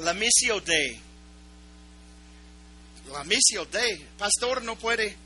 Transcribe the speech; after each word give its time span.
La 0.00 0.14
misión 0.14 0.64
de. 0.64 1.00
La 3.12 3.24
misión 3.24 3.68
de. 3.70 4.06
Pastor 4.16 4.62
no 4.62 4.78
puede. 4.78 5.16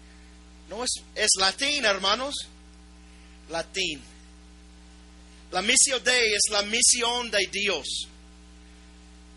No 0.69 0.85
es, 0.85 0.91
es 1.15 1.31
latín, 1.39 1.85
hermanos. 1.85 2.35
Latín. 3.51 4.03
La 5.51 5.61
misión 5.61 6.03
de 6.03 6.35
es 6.35 6.43
la 6.51 6.63
misión 6.63 7.31
de 7.31 7.47
Dios. 7.53 8.09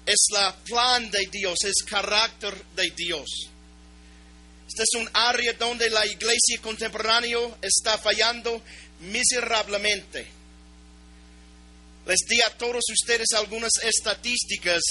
Es 0.06 0.28
la 0.32 0.56
plan 0.56 1.10
de 1.12 1.28
Dios, 1.32 1.58
es 1.64 1.84
carácter 1.84 2.56
de 2.76 2.92
Dios. 2.92 3.28
Este 4.68 4.84
es 4.84 5.02
un 5.02 5.10
área 5.14 5.54
donde 5.54 5.90
la 5.90 6.06
iglesia 6.06 6.62
contemporánea 6.62 7.38
está 7.62 7.98
fallando 7.98 8.62
miserablemente. 9.02 10.28
Les 12.06 12.20
di 12.30 12.40
a 12.42 12.56
todos 12.58 12.84
ustedes 12.92 13.28
algunas 13.34 13.72
estadísticas 13.84 14.82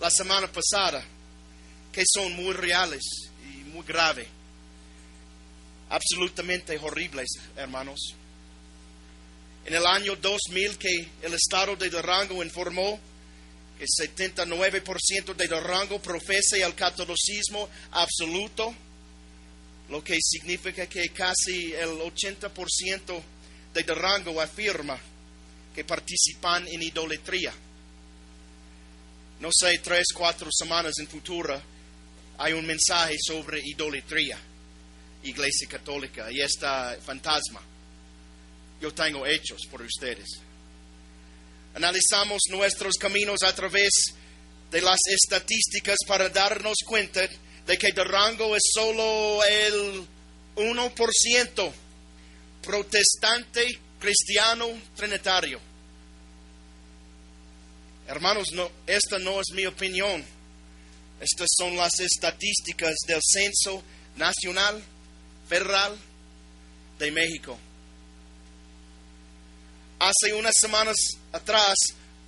la 0.00 0.10
semana 0.10 0.50
pasada 0.50 1.02
que 1.92 2.04
son 2.06 2.32
muy 2.34 2.52
reales 2.52 3.02
y 3.42 3.64
muy 3.70 3.84
graves. 3.86 4.28
Absolutamente 5.88 6.76
horribles, 6.78 7.28
hermanos. 7.56 8.14
En 9.64 9.74
el 9.74 9.86
año 9.86 10.14
2000 10.16 10.78
que 10.78 11.08
el 11.22 11.34
Estado 11.34 11.74
de 11.76 11.88
Durango 11.88 12.42
informó 12.44 13.00
que 13.78 13.84
79% 13.84 15.34
de 15.34 15.48
Durango 15.48 16.00
profesa 16.00 16.56
el 16.56 16.74
catolicismo 16.74 17.68
absoluto, 17.92 18.74
lo 19.88 20.02
que 20.02 20.18
significa 20.20 20.86
que 20.86 21.08
casi 21.10 21.72
el 21.72 21.98
80% 21.98 23.22
de 23.74 23.82
Durango 23.82 24.40
afirma 24.40 24.98
que 25.74 25.84
participan 25.84 26.66
en 26.68 26.82
idolatría. 26.82 27.52
No 29.40 29.50
sé, 29.52 29.78
tres, 29.82 30.06
cuatro 30.14 30.48
semanas 30.50 30.94
en 30.98 31.08
futuro 31.08 31.60
hay 32.38 32.52
un 32.52 32.66
mensaje 32.66 33.16
sobre 33.18 33.60
idolatría, 33.64 34.38
Iglesia 35.22 35.68
Católica, 35.68 36.30
y 36.30 36.40
esta 36.40 36.96
fantasma. 37.04 37.60
Yo 38.80 38.92
tengo 38.92 39.26
hechos 39.26 39.62
por 39.70 39.82
ustedes. 39.82 40.28
Analizamos 41.74 42.42
nuestros 42.50 42.94
caminos 42.96 43.42
a 43.42 43.54
través 43.54 43.90
de 44.70 44.80
las 44.80 44.98
estadísticas 45.06 45.96
para 46.06 46.28
darnos 46.28 46.76
cuenta 46.84 47.28
de 47.66 47.78
que 47.78 47.92
Durango 47.92 48.54
es 48.54 48.62
solo 48.72 49.42
el 49.44 50.06
1% 50.56 51.72
protestante 52.62 53.78
cristiano 53.98 54.68
trinitario. 54.94 55.60
Hermanos, 58.08 58.52
no, 58.52 58.70
esta 58.86 59.18
no 59.18 59.40
es 59.40 59.46
mi 59.52 59.66
opinión. 59.66 60.24
Estas 61.20 61.48
son 61.56 61.76
las 61.76 61.98
estadísticas 61.98 62.94
del 63.06 63.20
Censo 63.22 63.82
Nacional 64.16 64.82
Federal 65.48 65.96
de 66.98 67.10
México. 67.10 67.58
Hace 69.98 70.34
unas 70.34 70.54
semanas 70.60 70.94
atrás, 71.32 71.74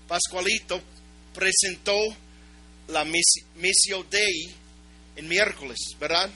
Pascualito 0.08 0.80
presentó 1.34 1.96
la 2.88 3.04
Missio 3.04 4.04
Dei 4.10 4.54
en 5.16 5.28
miércoles, 5.28 5.78
¿verdad? 6.00 6.30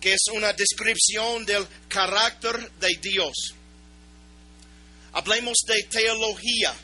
Que 0.00 0.14
es 0.14 0.22
una 0.34 0.52
descripción 0.52 1.44
del 1.44 1.66
carácter 1.88 2.72
de 2.80 2.98
Dios. 3.00 3.54
Hablemos 5.12 5.58
de 5.66 5.82
teología. 5.84 6.74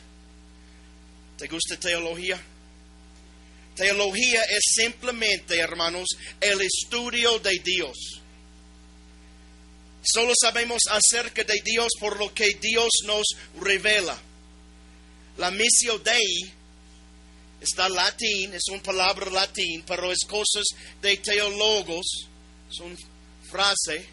¿Te 1.37 1.47
gusta 1.47 1.79
teología? 1.79 2.41
Teología 3.75 4.41
es 4.49 4.63
simplemente, 4.75 5.59
hermanos, 5.59 6.07
el 6.41 6.61
estudio 6.61 7.37
de 7.39 7.59
Dios. 7.63 8.21
Solo 10.01 10.33
sabemos 10.41 10.81
acerca 10.89 11.43
de 11.43 11.61
Dios 11.63 11.89
por 11.99 12.17
lo 12.17 12.33
que 12.33 12.55
Dios 12.59 12.89
nos 13.05 13.27
revela. 13.61 14.17
La 15.37 15.51
misión 15.51 16.01
Dei 16.03 16.51
está 17.61 17.87
latín, 17.87 18.53
es 18.53 18.63
una 18.69 18.81
palabra 18.81 19.29
latín, 19.29 19.83
pero 19.85 20.11
es 20.11 20.25
cosas 20.27 20.65
de 21.01 21.17
teólogos, 21.17 22.27
es 22.71 22.79
una 22.79 22.97
frase 23.49 24.07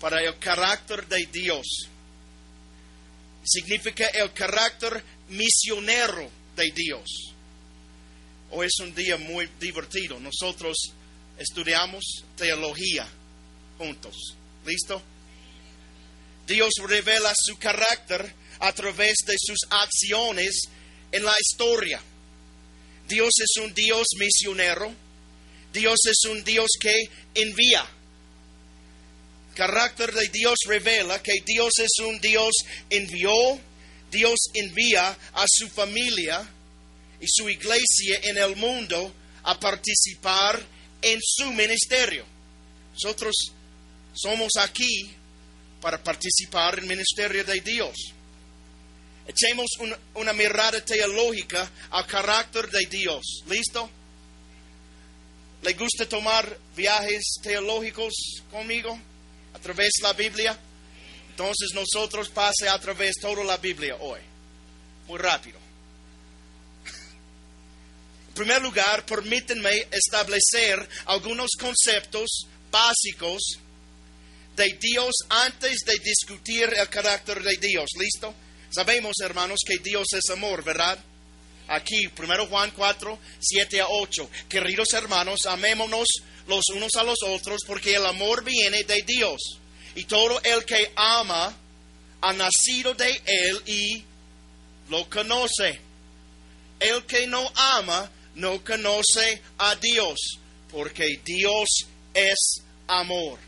para 0.00 0.22
el 0.22 0.38
carácter 0.38 1.06
de 1.06 1.26
Dios. 1.26 1.66
Significa 3.44 4.06
el 4.06 4.32
carácter 4.32 5.04
misionero 5.28 6.30
de 6.56 6.70
Dios. 6.70 7.34
Hoy 8.50 8.66
es 8.66 8.78
un 8.80 8.94
día 8.94 9.16
muy 9.16 9.48
divertido. 9.60 10.18
Nosotros 10.20 10.76
estudiamos 11.38 12.04
teología 12.36 13.06
juntos. 13.78 14.36
¿Listo? 14.64 15.02
Dios 16.46 16.70
revela 16.86 17.32
su 17.36 17.56
carácter 17.58 18.32
a 18.60 18.72
través 18.72 19.16
de 19.26 19.34
sus 19.38 19.58
acciones 19.70 20.68
en 21.10 21.24
la 21.24 21.34
historia. 21.40 22.00
Dios 23.08 23.30
es 23.40 23.62
un 23.62 23.74
Dios 23.74 24.06
misionero. 24.18 24.92
Dios 25.72 25.98
es 26.06 26.30
un 26.30 26.44
Dios 26.44 26.68
que 26.80 26.94
envía. 27.34 27.84
Carácter 29.54 30.12
de 30.12 30.28
Dios 30.28 30.58
revela 30.66 31.22
que 31.22 31.40
Dios 31.44 31.72
es 31.78 32.04
un 32.04 32.20
Dios 32.20 32.52
envió, 32.90 33.32
Dios 34.14 34.38
envía 34.54 35.08
a 35.32 35.44
su 35.48 35.68
familia 35.68 36.48
y 37.20 37.26
su 37.26 37.50
iglesia 37.50 38.20
en 38.22 38.38
el 38.38 38.54
mundo 38.54 39.12
a 39.42 39.58
participar 39.58 40.64
en 41.02 41.18
su 41.20 41.52
ministerio. 41.52 42.24
Nosotros 42.92 43.34
somos 44.14 44.52
aquí 44.60 45.10
para 45.80 46.02
participar 46.02 46.78
en 46.78 46.84
el 46.84 46.90
ministerio 46.90 47.44
de 47.44 47.60
Dios. 47.60 47.96
Echemos 49.26 49.66
una, 50.14 50.32
mirada 50.32 50.84
teológica 50.84 51.68
al 51.90 52.06
carácter 52.06 52.70
de 52.70 52.86
Dios. 52.86 53.42
¿Listo? 53.48 53.90
¿Le 55.62 55.72
gusta 55.72 56.08
tomar 56.08 56.56
viajes 56.76 57.40
teológicos 57.42 58.12
conmigo 58.50 58.96
a 59.54 59.58
través 59.58 59.92
de 59.98 60.02
la 60.02 60.12
Biblia? 60.12 60.58
Entonces 61.36 61.70
nosotros 61.74 62.28
pase 62.28 62.68
a 62.68 62.78
través 62.78 63.16
toda 63.20 63.42
la 63.42 63.56
Biblia 63.56 63.96
hoy. 63.98 64.20
Muy 65.08 65.18
rápido. 65.18 65.58
En 68.28 68.34
primer 68.34 68.62
lugar, 68.62 69.04
permítanme 69.04 69.88
establecer 69.90 70.88
algunos 71.06 71.50
conceptos 71.58 72.46
básicos 72.70 73.58
de 74.54 74.78
Dios 74.80 75.12
antes 75.28 75.78
de 75.84 75.98
discutir 75.98 76.72
el 76.72 76.88
carácter 76.88 77.42
de 77.42 77.56
Dios. 77.56 77.90
¿Listo? 77.98 78.32
Sabemos, 78.70 79.14
hermanos, 79.20 79.58
que 79.66 79.78
Dios 79.78 80.06
es 80.12 80.30
amor, 80.30 80.62
¿verdad? 80.62 81.00
Aquí, 81.66 82.06
1 82.16 82.46
Juan 82.46 82.70
4, 82.70 83.18
7 83.40 83.80
a 83.80 83.88
8. 83.88 84.30
Queridos 84.48 84.92
hermanos, 84.92 85.46
amémonos 85.46 86.06
los 86.46 86.62
unos 86.72 86.94
a 86.94 87.02
los 87.02 87.18
otros 87.26 87.62
porque 87.66 87.96
el 87.96 88.06
amor 88.06 88.44
viene 88.44 88.84
de 88.84 89.02
Dios. 89.02 89.58
Y 89.94 90.04
todo 90.04 90.40
el 90.42 90.64
que 90.64 90.92
ama 90.96 91.54
ha 92.20 92.32
nacido 92.32 92.94
de 92.94 93.22
Él 93.26 93.62
y 93.66 94.04
lo 94.88 95.08
conoce. 95.08 95.80
El 96.80 97.04
que 97.04 97.26
no 97.26 97.50
ama 97.54 98.10
no 98.34 98.62
conoce 98.64 99.42
a 99.58 99.76
Dios 99.76 100.18
porque 100.70 101.20
Dios 101.24 101.68
es 102.12 102.56
amor. 102.88 103.38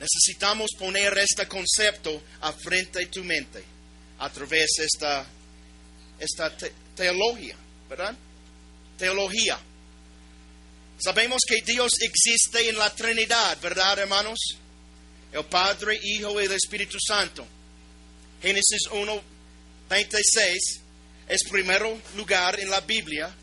Necesitamos 0.00 0.70
poner 0.76 1.16
este 1.18 1.46
concepto 1.46 2.20
a 2.40 2.52
frente 2.52 2.98
de 2.98 3.06
tu 3.06 3.22
mente 3.22 3.62
a 4.18 4.28
través 4.30 4.66
de 4.78 4.84
esta, 4.84 5.24
esta 6.18 6.56
teología, 6.96 7.56
¿verdad? 7.88 8.14
Teología. 8.98 9.58
Sabemos 11.02 11.40
que 11.46 11.62
Dios 11.62 11.92
existe 12.00 12.68
en 12.68 12.78
la 12.78 12.94
Trinidad, 12.94 13.58
¿verdad, 13.60 13.98
hermanos? 13.98 14.38
El 15.32 15.44
Padre, 15.46 15.98
Hijo 16.00 16.40
y 16.40 16.44
el 16.44 16.52
Espíritu 16.52 16.98
Santo. 17.04 17.44
Génesis 18.40 18.86
1, 18.90 19.22
36 19.88 20.80
es 21.28 21.40
primero 21.50 22.00
lugar 22.16 22.60
en 22.60 22.70
la 22.70 22.80
Biblia 22.80 23.34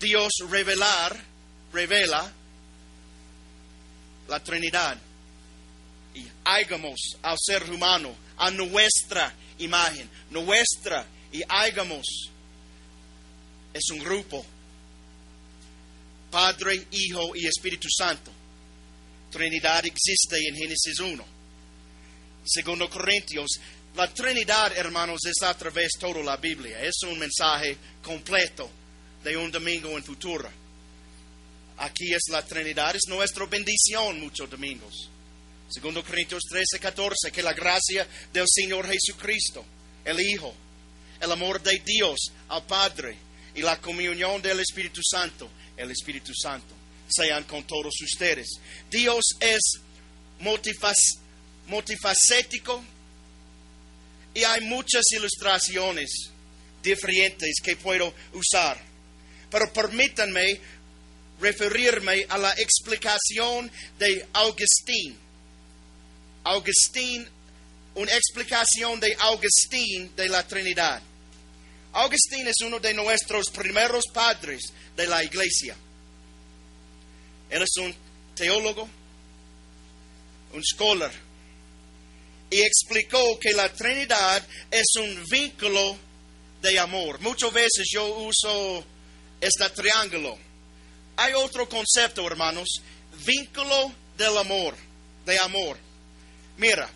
Dios 0.00 0.32
revelar, 0.48 1.22
revela 1.72 2.32
la 4.28 4.42
Trinidad. 4.42 4.96
Y 6.14 6.26
hagamos 6.44 6.98
al 7.22 7.36
ser 7.38 7.70
humano 7.70 8.14
a 8.38 8.50
nuestra 8.50 9.34
imagen, 9.58 10.08
nuestra 10.30 11.04
y 11.30 11.42
hagamos 11.46 12.06
es 13.74 13.90
un 13.92 13.98
grupo. 13.98 14.44
Padre, 16.30 16.86
Hijo 16.92 17.34
y 17.34 17.46
Espíritu 17.46 17.88
Santo. 17.90 18.30
Trinidad 19.30 19.84
existe 19.86 20.36
en 20.48 20.56
Génesis 20.56 20.98
1. 20.98 21.24
Segundo 22.44 22.88
Corintios, 22.88 23.60
la 23.96 24.12
Trinidad, 24.12 24.76
hermanos, 24.76 25.20
es 25.24 25.42
a 25.42 25.56
través 25.56 25.90
de 25.94 26.00
toda 26.00 26.22
la 26.22 26.36
Biblia. 26.36 26.80
Es 26.82 27.02
un 27.02 27.18
mensaje 27.18 27.76
completo 28.02 28.70
de 29.22 29.36
un 29.36 29.50
domingo 29.50 29.90
en 29.96 30.04
futuro. 30.04 30.48
Aquí 31.78 32.12
es 32.12 32.22
la 32.30 32.44
Trinidad, 32.44 32.94
es 32.94 33.08
nuestra 33.08 33.46
bendición 33.46 34.20
muchos 34.20 34.48
domingos. 34.48 35.10
Segundo 35.68 36.04
Corintios 36.04 36.42
13, 36.50 36.78
14, 36.80 37.30
que 37.32 37.42
la 37.42 37.52
gracia 37.52 38.06
del 38.32 38.44
Señor 38.48 38.86
Jesucristo, 38.86 39.64
el 40.04 40.20
Hijo, 40.20 40.52
el 41.20 41.30
amor 41.32 41.62
de 41.62 41.80
Dios 41.84 42.18
al 42.48 42.64
Padre 42.64 43.16
y 43.54 43.62
la 43.62 43.80
comunión 43.80 44.42
del 44.42 44.60
Espíritu 44.60 45.00
Santo, 45.02 45.48
el 45.80 45.90
Espíritu 45.90 46.32
Santo, 46.34 46.74
sean 47.08 47.44
con 47.44 47.64
todos 47.64 47.94
ustedes. 48.02 48.48
Dios 48.90 49.24
es 49.40 49.80
multifacético 51.66 52.84
y 54.34 54.44
hay 54.44 54.60
muchas 54.62 55.02
ilustraciones 55.12 56.30
diferentes 56.82 57.54
que 57.62 57.76
puedo 57.76 58.12
usar. 58.32 58.80
Pero 59.50 59.72
permítanme 59.72 60.60
referirme 61.40 62.26
a 62.28 62.38
la 62.38 62.52
explicación 62.52 63.70
de 63.98 64.26
Agustín. 64.32 65.16
Agustín, 66.44 67.28
una 67.94 68.12
explicación 68.12 69.00
de 69.00 69.16
Agustín 69.18 70.14
de 70.14 70.28
la 70.28 70.46
Trinidad. 70.46 71.02
Agustín 71.92 72.46
es 72.46 72.56
uno 72.64 72.78
de 72.78 72.94
nuestros 72.94 73.50
primeros 73.50 74.04
padres 74.12 74.72
de 74.96 75.06
la 75.06 75.24
iglesia. 75.24 75.76
Él 77.50 77.62
es 77.62 77.76
un 77.78 77.94
teólogo, 78.34 78.88
un 80.52 80.64
scholar, 80.64 81.12
y 82.50 82.60
explicó 82.60 83.38
que 83.40 83.52
la 83.52 83.72
Trinidad 83.72 84.46
es 84.70 84.86
un 85.00 85.24
vínculo 85.30 85.96
de 86.62 86.78
amor. 86.78 87.20
Muchas 87.20 87.52
veces 87.52 87.88
yo 87.92 88.06
uso 88.18 88.84
este 89.40 89.70
triángulo. 89.70 90.36
Hay 91.16 91.34
otro 91.34 91.68
concepto, 91.68 92.26
hermanos, 92.26 92.68
vínculo 93.24 93.92
del 94.16 94.36
amor, 94.38 94.74
de 95.26 95.38
amor. 95.38 95.76
Mira, 96.56 96.88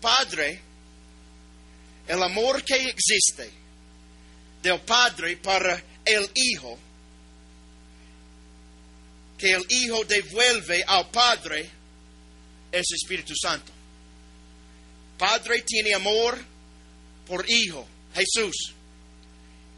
Padre, 0.00 0.60
el 2.10 2.20
amor 2.24 2.64
que 2.64 2.88
existe 2.88 3.48
del 4.60 4.80
Padre 4.80 5.36
para 5.36 5.80
el 6.04 6.28
Hijo, 6.34 6.76
que 9.38 9.52
el 9.52 9.64
Hijo 9.68 10.04
devuelve 10.04 10.82
al 10.88 11.08
Padre, 11.10 11.70
es 12.72 12.86
Espíritu 12.90 13.32
Santo. 13.40 13.70
Padre 15.16 15.62
tiene 15.64 15.94
amor 15.94 16.36
por 17.28 17.48
Hijo, 17.48 17.86
Jesús. 18.12 18.74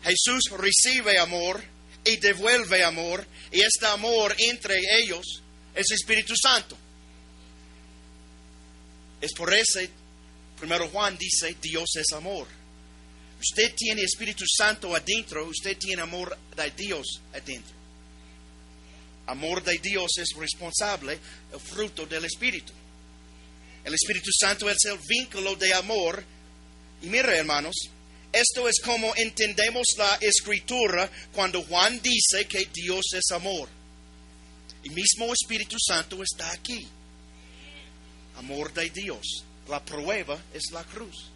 Jesús 0.02 0.44
recibe 0.56 1.19
amor 1.19 1.62
y 2.02 2.17
devuelve 2.17 2.82
amor, 2.82 3.26
y 3.50 3.61
este 3.61 3.87
amor 3.88 4.35
entre 4.38 4.78
ellos 5.02 5.43
es 5.75 5.90
Espíritu 5.90 6.32
Santo. 6.35 6.78
Es 9.20 9.32
por 9.35 9.52
eso, 9.52 9.81
primero 10.62 10.88
Juan 10.91 11.19
dice, 11.19 11.56
Dios 11.61 11.97
es 11.97 12.12
amor. 12.12 12.47
Usted 13.41 13.75
tiene 13.75 14.03
Espíritu 14.03 14.44
Santo 14.47 14.94
adentro, 14.94 15.44
usted 15.49 15.76
tiene 15.76 16.03
amor 16.03 16.38
de 16.55 16.70
Dios 16.70 17.20
adentro. 17.32 17.75
Amor 19.26 19.64
de 19.64 19.79
Dios 19.79 20.12
es 20.19 20.29
responsable, 20.37 21.19
el 21.53 21.59
fruto 21.59 22.06
del 22.06 22.26
Espíritu. 22.26 22.73
El 23.82 23.93
Espíritu 23.93 24.31
Santo 24.31 24.70
es 24.70 24.76
el 24.85 25.00
vínculo 25.05 25.56
de 25.56 25.75
amor. 25.75 26.23
Y 27.03 27.06
mire, 27.06 27.38
hermanos, 27.38 27.75
esto 28.32 28.69
es 28.69 28.81
como 28.85 29.12
entendemos 29.17 29.88
la 29.99 30.17
escritura 30.20 31.11
cuando 31.32 31.61
Juan 31.64 32.00
dice 32.00 32.47
que 32.47 32.69
Dios 32.73 33.06
es 33.14 33.32
amor. 33.32 33.69
Y 34.85 34.91
mismo 34.91 35.32
Espíritu 35.32 35.76
Santo 35.85 36.23
está 36.23 36.53
aquí. 36.53 36.87
Amor 38.37 38.73
de 38.73 38.91
Dios. 38.91 39.44
La 39.69 39.85
prueba 39.85 40.38
es 40.53 40.70
la 40.73 40.85
cruz. 40.85 41.31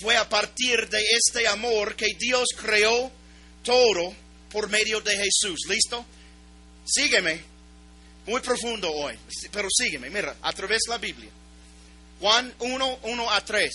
Fue 0.00 0.16
a 0.16 0.28
partir 0.28 0.88
de 0.88 1.02
este 1.16 1.46
amor 1.46 1.94
que 1.94 2.14
Dios 2.18 2.48
creó 2.60 3.10
todo 3.62 4.14
por 4.50 4.68
medio 4.68 5.00
de 5.00 5.16
Jesús. 5.16 5.60
¿Listo? 5.68 6.04
Sígueme. 6.84 7.40
Muy 8.26 8.40
profundo 8.40 8.90
hoy, 8.90 9.18
pero 9.52 9.68
sígueme. 9.70 10.08
Mira, 10.10 10.36
a 10.40 10.52
través 10.52 10.80
de 10.86 10.90
la 10.90 10.98
Biblia. 10.98 11.30
Juan 12.20 12.54
1, 12.58 12.98
1 13.02 13.30
a 13.30 13.44
3. 13.44 13.70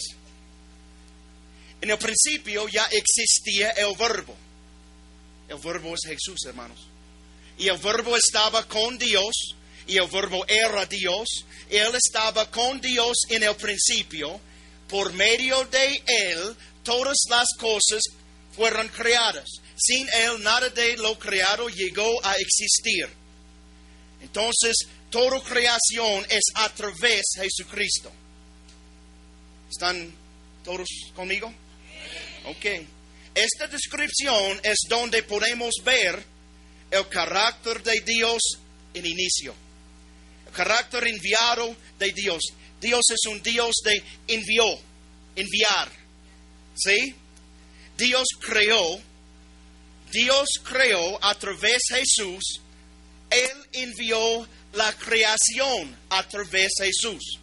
En 1.82 1.90
el 1.90 1.98
principio 1.98 2.68
ya 2.68 2.88
existía 2.92 3.72
el 3.72 3.96
verbo. 3.96 4.36
El 5.48 5.58
verbo 5.60 5.94
es 5.94 6.02
Jesús, 6.06 6.46
hermanos. 6.46 6.80
Y 7.58 7.68
el 7.68 7.78
verbo 7.78 8.16
estaba 8.16 8.68
con 8.68 8.98
Dios, 8.98 9.56
y 9.90 9.98
el 9.98 10.08
verbo 10.08 10.46
era 10.48 10.86
Dios. 10.86 11.28
Él 11.70 11.92
estaba 11.96 12.50
con 12.50 12.80
Dios 12.80 13.18
en 13.30 13.44
el 13.44 13.56
principio. 13.56 14.40
Por 14.88 15.12
medio 15.14 15.66
de 15.66 16.04
Él, 16.06 16.56
todas 16.84 17.18
las 17.30 17.48
cosas 17.58 18.04
fueron 18.56 18.88
creadas. 18.90 19.48
Sin 19.76 20.08
Él, 20.10 20.42
nada 20.44 20.70
de 20.70 20.96
lo 20.98 21.18
creado 21.18 21.68
llegó 21.70 22.24
a 22.24 22.36
existir. 22.36 23.10
Entonces, 24.22 24.76
toda 25.10 25.42
creación 25.42 26.26
es 26.30 26.44
a 26.56 26.70
través 26.70 27.24
de 27.36 27.44
Jesucristo. 27.44 28.12
¿Están 29.70 30.14
todos 30.64 30.88
conmigo? 31.16 31.52
Ok. 32.46 32.66
Esta 33.34 33.68
descripción 33.68 34.60
es 34.64 34.78
donde 34.88 35.24
podemos 35.24 35.74
ver 35.84 36.24
el 36.92 37.08
carácter 37.08 37.82
de 37.82 38.02
Dios 38.02 38.42
en 38.94 39.06
inicio. 39.06 39.69
Carácter 40.60 41.08
enviado 41.08 41.74
de 41.98 42.12
Dios. 42.12 42.42
Dios 42.82 43.02
es 43.12 43.32
un 43.32 43.42
Dios 43.42 43.74
de 43.86 44.04
envió, 44.28 44.66
enviar. 45.36 45.90
¿Sí? 46.76 47.16
Dios 47.98 48.26
creó, 48.42 49.00
Dios 50.12 50.50
creó 50.64 51.24
a 51.24 51.34
través 51.36 51.80
de 51.90 52.00
Jesús, 52.00 52.62
Él 53.30 53.70
envió 53.72 54.48
la 54.74 54.92
creación 54.98 55.96
a 56.10 56.28
través 56.28 56.74
de 56.80 56.88
Jesús. 56.88 57.40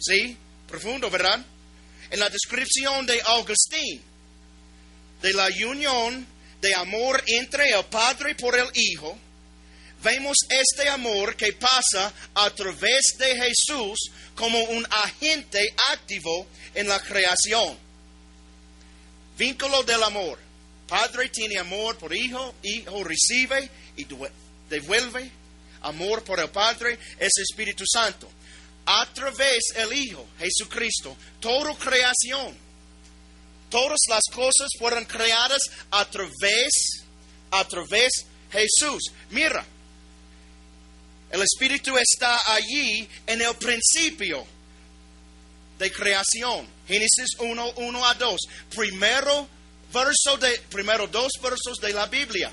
¿Sí? 0.00 0.36
Profundo, 0.66 1.10
¿verdad? 1.10 1.44
en 2.10 2.18
la 2.20 2.28
descripción 2.28 3.06
de 3.06 3.22
Agustín 3.22 4.02
de 5.22 5.32
la 5.32 5.48
unión 5.66 6.26
de 6.60 6.74
amor 6.74 7.22
entre 7.26 7.70
el 7.70 7.84
Padre 7.84 8.34
por 8.34 8.58
el 8.58 8.68
Hijo, 8.74 9.16
vemos 10.02 10.36
este 10.48 10.88
amor 10.88 11.36
que 11.36 11.52
pasa 11.52 12.12
a 12.34 12.50
través 12.50 13.02
de 13.18 13.36
Jesús 13.36 14.10
como 14.34 14.58
un 14.64 14.86
agente 14.90 15.74
activo 15.92 16.46
en 16.74 16.88
la 16.88 17.00
creación. 17.00 17.78
Vínculo 19.36 19.82
del 19.82 20.02
amor. 20.02 20.38
Padre 20.86 21.28
tiene 21.30 21.58
amor 21.58 21.96
por 21.96 22.14
Hijo, 22.14 22.54
Hijo 22.62 23.02
recibe 23.04 23.70
y 23.96 24.06
devuelve. 24.68 25.30
Amor 25.82 26.22
por 26.22 26.38
el 26.38 26.50
Padre 26.50 26.98
es 27.18 27.30
Espíritu 27.38 27.84
Santo 27.86 28.28
a 28.86 29.06
través 29.12 29.58
del 29.74 29.92
Hijo, 29.92 30.26
Jesucristo, 30.38 31.16
toda 31.40 31.74
creación, 31.76 32.56
todas 33.70 33.98
las 34.08 34.22
cosas 34.32 34.68
fueron 34.78 35.04
creadas 35.04 35.62
a 35.90 36.04
través, 36.04 37.04
a 37.50 37.66
través 37.66 38.10
Jesús. 38.50 39.12
Mira, 39.30 39.64
el 41.32 41.42
Espíritu 41.42 41.96
está 41.96 42.40
allí 42.54 43.08
en 43.26 43.40
el 43.40 43.54
principio 43.56 44.46
de 45.78 45.90
creación. 45.90 46.68
Génesis 46.86 47.36
1, 47.38 47.72
1 47.76 48.06
a 48.06 48.14
2. 48.14 48.40
Primero 48.70 49.48
verso 49.92 50.36
de, 50.38 50.58
primero 50.70 51.06
dos 51.06 51.32
versos 51.42 51.78
de 51.80 51.92
la 51.92 52.06
Biblia. 52.06 52.52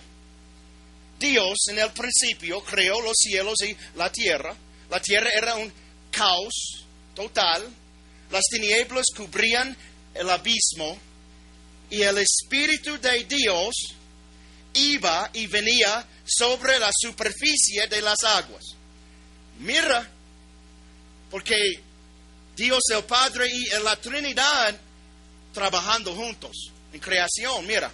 Dios 1.19 1.57
en 1.69 1.79
el 1.79 1.91
principio 1.91 2.61
creó 2.63 3.01
los 3.01 3.17
cielos 3.17 3.55
y 3.67 3.75
la 3.97 4.09
tierra. 4.11 4.55
La 4.89 5.01
tierra 5.01 5.29
era 5.35 5.55
un 5.55 5.71
caos 6.09 6.85
total, 7.13 7.67
las 8.31 8.43
tinieblas 8.49 9.05
cubrían 9.15 9.75
el 10.13 10.29
abismo 10.29 10.97
y 11.89 12.01
el 12.01 12.17
Espíritu 12.17 12.97
de 12.99 13.25
Dios 13.25 13.75
iba 14.79 15.29
y 15.33 15.47
venía 15.47 16.05
sobre 16.25 16.79
la 16.79 16.91
superficie 16.93 17.87
de 17.87 18.01
las 18.01 18.23
aguas. 18.23 18.63
Mira, 19.59 20.09
porque 21.29 21.81
Dios 22.55 22.79
el 22.91 23.03
Padre 23.03 23.47
y 23.51 23.67
la 23.83 23.95
Trinidad 23.95 24.75
trabajando 25.53 26.15
juntos 26.15 26.71
en 26.93 26.99
creación, 26.99 27.65
mira, 27.65 27.91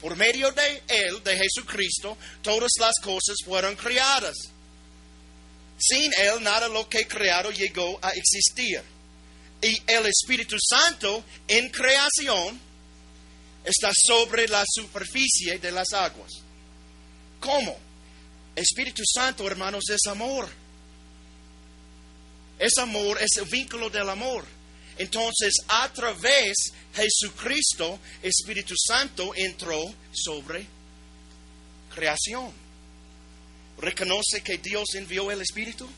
por 0.00 0.16
medio 0.16 0.52
de 0.52 0.82
Él, 0.88 1.22
de 1.24 1.36
Jesucristo, 1.36 2.16
todas 2.42 2.70
las 2.78 2.94
cosas 3.02 3.36
fueron 3.44 3.74
creadas. 3.76 4.36
Sin 5.78 6.12
Él, 6.18 6.42
nada 6.42 6.68
lo 6.68 6.88
que 6.88 7.06
creado 7.06 7.50
llegó 7.50 7.98
a 8.02 8.10
existir. 8.10 8.82
Y 9.60 9.82
el 9.86 10.06
Espíritu 10.06 10.56
Santo 10.58 11.24
en 11.48 11.68
creación 11.70 12.60
está 13.64 13.90
sobre 14.06 14.48
la 14.48 14.64
superficie 14.66 15.58
de 15.58 15.72
las 15.72 15.92
aguas. 15.92 16.32
¿Cómo? 17.40 17.76
Espíritu 18.54 19.02
Santo, 19.04 19.46
hermanos, 19.46 19.84
es 19.90 20.06
amor. 20.06 20.48
Es 22.58 22.76
amor, 22.78 23.18
es 23.20 23.36
el 23.36 23.44
vínculo 23.44 23.88
del 23.88 24.08
amor. 24.08 24.44
Entonces, 24.98 25.54
a 25.68 25.92
través 25.92 26.56
de 26.94 27.02
Jesucristo, 27.02 28.00
Espíritu 28.20 28.74
Santo 28.76 29.32
entró 29.36 29.80
sobre 30.12 30.66
creación. 31.94 32.52
¿Reconoce 33.80 34.42
que 34.42 34.58
Dios 34.58 34.94
envió 34.94 35.30
el 35.30 35.40
Espíritu? 35.40 35.88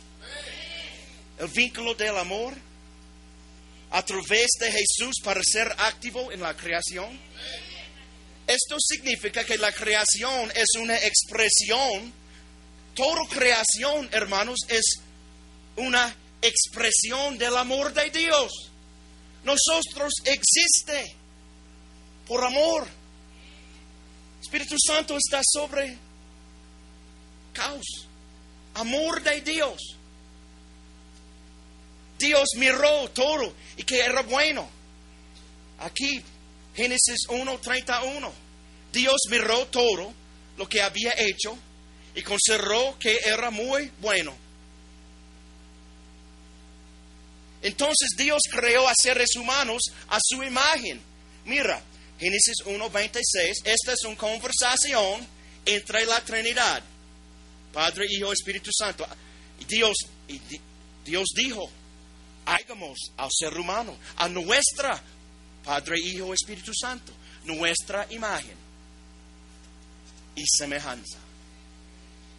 El 1.38 1.48
vínculo 1.48 1.94
del 1.94 2.16
amor 2.18 2.54
a 3.90 4.04
través 4.04 4.48
de 4.60 4.70
Jesús 4.70 5.16
para 5.22 5.42
ser 5.42 5.68
activo 5.78 6.30
en 6.32 6.40
la 6.40 6.56
creación. 6.56 7.18
Esto 8.46 8.76
significa 8.80 9.44
que 9.44 9.58
la 9.58 9.72
creación 9.72 10.50
es 10.54 10.68
una 10.80 10.96
expresión, 10.96 12.12
toda 12.94 13.20
creación, 13.28 14.08
hermanos, 14.12 14.58
es 14.68 14.84
una 15.76 16.14
expresión 16.42 17.38
del 17.38 17.56
amor 17.56 17.92
de 17.92 18.10
Dios. 18.10 18.70
Nosotros 19.44 20.12
existe 20.24 21.14
por 22.26 22.44
amor. 22.44 22.86
Espíritu 24.42 24.76
Santo 24.84 25.16
está 25.16 25.40
sobre 25.44 25.96
caos, 27.52 28.06
amor 28.74 29.22
de 29.22 29.40
Dios. 29.42 29.96
Dios 32.20 32.50
miró 32.56 33.08
todo 33.10 33.54
y 33.78 33.82
que 33.82 33.98
era 33.98 34.22
bueno. 34.22 34.68
Aquí, 35.78 36.22
Génesis 36.76 37.26
1:31. 37.28 38.30
Dios 38.92 39.16
miró 39.30 39.66
todo 39.68 40.12
lo 40.58 40.68
que 40.68 40.82
había 40.82 41.14
hecho 41.16 41.56
y 42.14 42.22
consideró 42.22 42.98
que 42.98 43.18
era 43.24 43.50
muy 43.50 43.90
bueno. 44.00 44.36
Entonces 47.62 48.08
Dios 48.16 48.40
creó 48.50 48.86
a 48.86 48.92
seres 48.94 49.34
humanos 49.36 49.82
a 50.08 50.18
su 50.22 50.42
imagen. 50.42 51.00
Mira, 51.46 51.82
Génesis 52.18 52.56
1:26, 52.66 53.62
esta 53.64 53.92
es 53.92 54.04
una 54.04 54.16
conversación 54.16 55.26
entre 55.64 56.04
la 56.04 56.20
Trinidad, 56.20 56.82
Padre, 57.72 58.06
Hijo, 58.10 58.32
Espíritu 58.32 58.70
Santo. 58.76 59.06
Dios, 59.66 59.96
Dios 61.04 61.28
dijo, 61.34 61.70
hagamos 62.50 62.98
al 63.16 63.30
ser 63.30 63.56
humano, 63.56 63.96
a 64.16 64.28
nuestra 64.28 65.00
Padre, 65.64 65.98
Hijo, 66.00 66.34
Espíritu 66.34 66.72
Santo, 66.74 67.12
nuestra 67.44 68.06
imagen 68.10 68.56
y 70.34 70.44
semejanza. 70.46 71.18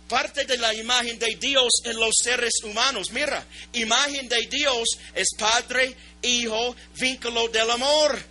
Parte 0.08 0.44
de 0.46 0.58
la 0.58 0.74
imagen 0.74 1.18
de 1.18 1.36
Dios 1.36 1.72
en 1.86 1.98
los 1.98 2.15
seres 2.22 2.56
humanos. 2.63 3.12
Mira, 3.12 3.46
imagen 3.74 4.27
de 4.27 4.48
Dios 4.48 4.89
es 5.15 5.30
Padre, 5.38 5.96
Hijo, 6.22 6.75
vínculo 7.00 7.48
del 7.48 7.72
amor. 7.72 8.22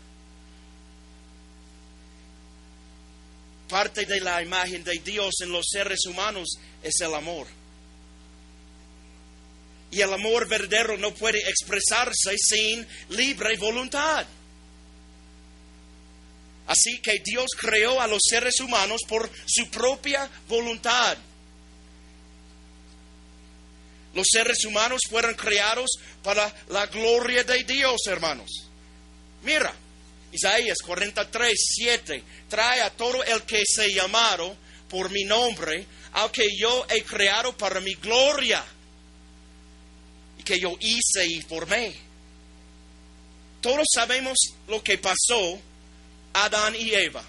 Parte 3.68 4.04
de 4.04 4.20
la 4.20 4.42
imagen 4.42 4.84
de 4.84 4.98
Dios 4.98 5.40
en 5.40 5.52
los 5.52 5.66
seres 5.70 6.04
humanos 6.06 6.58
es 6.82 7.00
el 7.00 7.14
amor. 7.14 7.46
Y 9.90 10.00
el 10.00 10.12
amor 10.12 10.48
verdadero 10.48 10.96
no 10.96 11.12
puede 11.14 11.38
expresarse 11.38 12.36
sin 12.36 12.86
libre 13.08 13.56
voluntad. 13.56 14.26
Así 16.66 17.00
que 17.00 17.20
Dios 17.24 17.50
creó 17.58 18.00
a 18.00 18.06
los 18.06 18.20
seres 18.22 18.60
humanos 18.60 19.00
por 19.08 19.28
su 19.46 19.68
propia 19.70 20.30
voluntad. 20.48 21.18
Los 24.14 24.26
seres 24.30 24.64
humanos 24.64 25.00
fueron 25.08 25.34
creados 25.34 25.90
para 26.22 26.52
la 26.68 26.86
gloria 26.86 27.42
de 27.42 27.64
Dios, 27.64 28.00
hermanos. 28.06 28.68
Mira, 29.42 29.72
Isaías 30.32 30.78
43, 30.84 31.52
7, 31.56 32.22
trae 32.48 32.82
a 32.82 32.90
todo 32.90 33.24
el 33.24 33.42
que 33.42 33.62
se 33.66 33.92
llamaron 33.92 34.56
por 34.88 35.10
mi 35.10 35.24
nombre, 35.24 35.86
al 36.12 36.30
que 36.30 36.48
yo 36.56 36.86
he 36.88 37.02
creado 37.02 37.56
para 37.56 37.80
mi 37.80 37.94
gloria 37.94 38.64
que 40.50 40.58
yo 40.58 40.76
hice 40.80 41.24
y 41.28 41.40
formé. 41.42 41.94
Todos 43.60 43.86
sabemos 43.94 44.36
lo 44.66 44.82
que 44.82 44.98
pasó 44.98 45.60
Adán 46.32 46.74
y 46.74 46.92
Eva. 46.92 47.22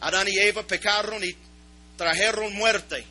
Adán 0.00 0.26
y 0.28 0.36
Eva 0.38 0.66
pecaron 0.66 1.22
y 1.22 1.36
trajeron 1.96 2.52
muerte 2.52 3.04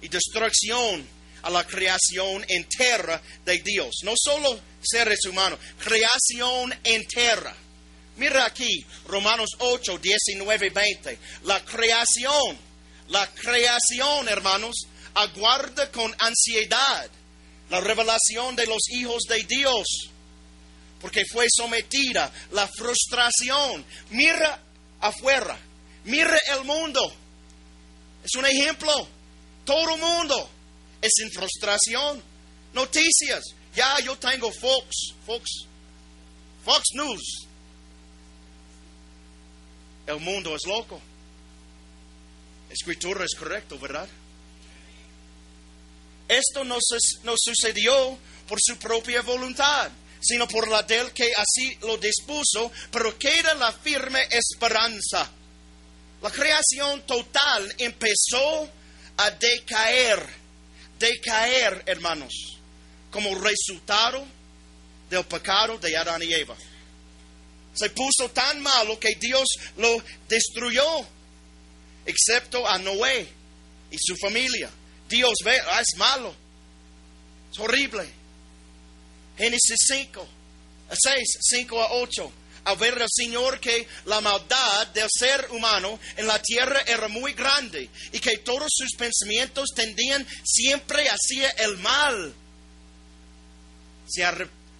y 0.00 0.08
destrucción 0.08 1.06
a 1.42 1.50
la 1.50 1.66
creación 1.66 2.46
entera 2.48 3.20
de 3.44 3.58
Dios. 3.58 3.96
No 4.04 4.14
solo 4.16 4.58
seres 4.80 5.18
humanos, 5.26 5.58
creación 5.84 6.74
entera. 6.82 7.54
Mira 8.16 8.46
aquí, 8.46 8.86
Romanos 9.06 9.50
8, 9.58 9.98
19, 9.98 10.70
20. 10.70 11.18
La 11.44 11.62
creación, 11.62 12.56
la 13.08 13.26
creación, 13.34 14.30
hermanos, 14.30 14.86
aguarda 15.12 15.90
con 15.90 16.14
ansiedad 16.18 17.10
la 17.70 17.80
revelación 17.80 18.56
de 18.56 18.66
los 18.66 18.88
hijos 18.90 19.22
de 19.28 19.44
Dios, 19.44 20.10
porque 21.00 21.24
fue 21.32 21.46
sometida 21.48 22.30
la 22.52 22.68
frustración. 22.68 23.84
Mira 24.10 24.60
afuera, 25.00 25.58
mira 26.04 26.38
el 26.52 26.64
mundo. 26.64 27.00
Es 28.24 28.34
un 28.36 28.44
ejemplo. 28.44 28.92
Todo 29.64 29.94
el 29.94 30.00
mundo 30.00 30.50
es 31.00 31.12
en 31.22 31.30
frustración. 31.30 32.22
Noticias. 32.72 33.44
Ya 33.74 33.98
yo 34.00 34.18
tengo 34.18 34.50
Fox, 34.52 35.14
Fox, 35.24 35.48
Fox 36.64 36.82
News. 36.94 37.46
El 40.06 40.18
mundo 40.18 40.56
es 40.56 40.66
loco. 40.66 41.00
Escritura 42.68 43.24
es 43.24 43.34
correcto, 43.38 43.78
¿verdad? 43.78 44.08
Esto 46.30 46.62
no, 46.62 46.78
sucedió 47.36 48.16
por 48.46 48.60
su 48.62 48.76
propia 48.78 49.20
voluntad, 49.22 49.90
sino 50.20 50.46
por 50.46 50.68
la 50.68 50.84
del 50.84 51.10
que 51.10 51.32
así 51.36 51.76
lo 51.82 51.96
dispuso, 51.96 52.70
pero 52.92 53.18
queda 53.18 53.52
la 53.54 53.72
firme 53.72 54.20
esperanza. 54.30 55.28
La 56.22 56.30
creación 56.30 57.04
total 57.04 57.74
empezó 57.78 58.70
a 59.16 59.30
decaer, 59.32 60.24
decaer, 61.00 61.82
hermanos, 61.86 62.32
como 63.10 63.34
resultado 63.34 64.24
del 65.10 65.24
pecado 65.24 65.78
de 65.78 65.96
Adán 65.96 66.22
y 66.22 66.32
Eva. 66.32 66.56
Se 67.74 67.90
puso 67.90 68.30
tan 68.32 68.60
malo 68.60 69.00
que 69.00 69.16
Dios 69.16 69.48
lo 69.78 70.00
destruyó, 70.28 71.04
excepto 72.06 72.68
a 72.68 72.78
Noé 72.78 73.26
y 73.90 73.96
su 73.98 74.16
familia. 74.16 74.70
Dios 75.10 75.34
ve, 75.44 75.58
ah, 75.60 75.80
es 75.80 75.98
malo, 75.98 76.32
es 77.52 77.58
horrible. 77.58 78.08
Génesis 79.36 79.76
5, 79.88 80.28
6, 80.88 81.38
5 81.40 81.82
a 81.82 81.92
8. 81.94 82.32
A 82.62 82.74
ver 82.74 83.00
el 83.00 83.08
Señor 83.10 83.58
que 83.58 83.88
la 84.04 84.20
maldad 84.20 84.86
del 84.88 85.08
ser 85.10 85.48
humano 85.50 85.98
en 86.16 86.26
la 86.26 86.40
tierra 86.40 86.82
era 86.86 87.08
muy 87.08 87.32
grande 87.32 87.88
y 88.12 88.20
que 88.20 88.38
todos 88.38 88.68
sus 88.70 88.94
pensamientos 88.96 89.70
tendían 89.74 90.24
siempre 90.44 91.08
hacia 91.08 91.50
el 91.50 91.78
mal. 91.78 92.32
Se 94.06 94.24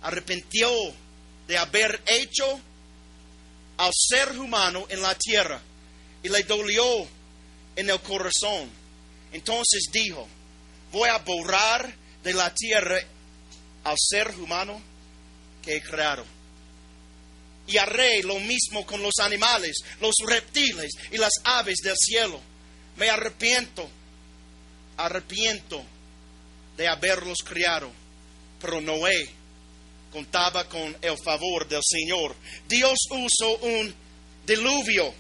arrepintió 0.03 0.71
de 1.49 1.59
haber 1.59 2.03
hecho 2.07 2.61
al 3.79 3.91
ser 3.95 4.39
humano 4.39 4.87
en 4.91 5.03
la 5.03 5.17
tierra 5.17 5.61
y 6.23 6.29
le 6.29 6.43
dolió 6.45 7.09
en 7.75 7.91
el 7.91 8.01
corazón 8.01 8.80
entonces 9.33 9.89
dijo, 9.93 10.27
voy 10.93 11.09
a 11.09 11.19
borrar 11.19 11.95
de 12.23 12.33
la 12.35 12.53
tierra 12.55 12.99
al 13.85 13.97
ser 13.99 14.31
humano 14.39 14.81
que 15.63 15.77
he 15.77 15.83
creado. 15.83 16.25
Y 17.67 17.77
haré 17.77 18.23
lo 18.23 18.39
mismo 18.41 18.85
con 18.85 19.03
los 19.03 19.15
animales, 19.21 19.77
los 20.01 20.15
reptiles 20.27 20.91
y 21.13 21.19
las 21.19 21.33
aves 21.45 21.79
del 21.83 21.97
cielo. 21.97 22.41
Me 22.97 23.09
arrepiento, 23.09 23.89
arrepiento 24.97 25.85
de 26.77 26.89
haberlos 26.89 27.39
criado. 27.45 27.91
Pero 28.61 28.81
Noé 28.81 29.31
contaba 30.13 30.69
con 30.69 30.97
el 31.01 31.17
favor 31.25 31.69
del 31.69 31.83
Señor. 31.85 32.35
Dios 32.69 32.99
usó 33.11 33.57
un 33.59 33.95
diluvio 34.47 35.15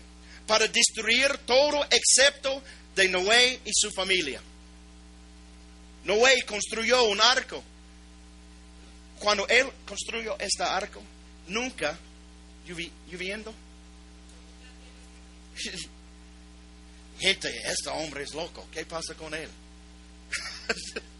para 0.46 0.66
destruir 0.66 1.38
todo 1.46 1.86
excepto 1.90 2.60
de 2.94 3.08
Noé 3.08 3.60
y 3.64 3.70
su 3.72 3.90
familia. 3.90 4.40
Noé 6.04 6.42
construyó 6.46 7.04
un 7.04 7.20
arco. 7.20 7.62
Cuando 9.18 9.46
él 9.48 9.70
construyó 9.86 10.38
este 10.38 10.62
arco, 10.62 11.02
nunca 11.48 11.98
lloviendo. 12.66 13.54
Gente, 17.20 17.54
este 17.64 17.90
hombre 17.90 18.24
es 18.24 18.32
loco. 18.34 18.66
¿Qué 18.72 18.86
pasa 18.86 19.14
con 19.14 19.34
él? 19.34 19.48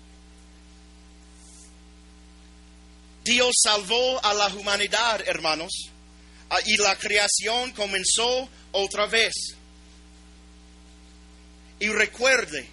Dios 3.25 3.55
salvó 3.63 4.25
a 4.25 4.33
la 4.33 4.47
humanidad, 4.47 5.21
hermanos, 5.27 5.91
y 6.65 6.77
la 6.79 6.97
creación 6.97 7.73
comenzó 7.73 8.49
otra 8.73 9.07
vez. 9.07 9.35
Y 11.81 11.89
recuerde 11.89 12.67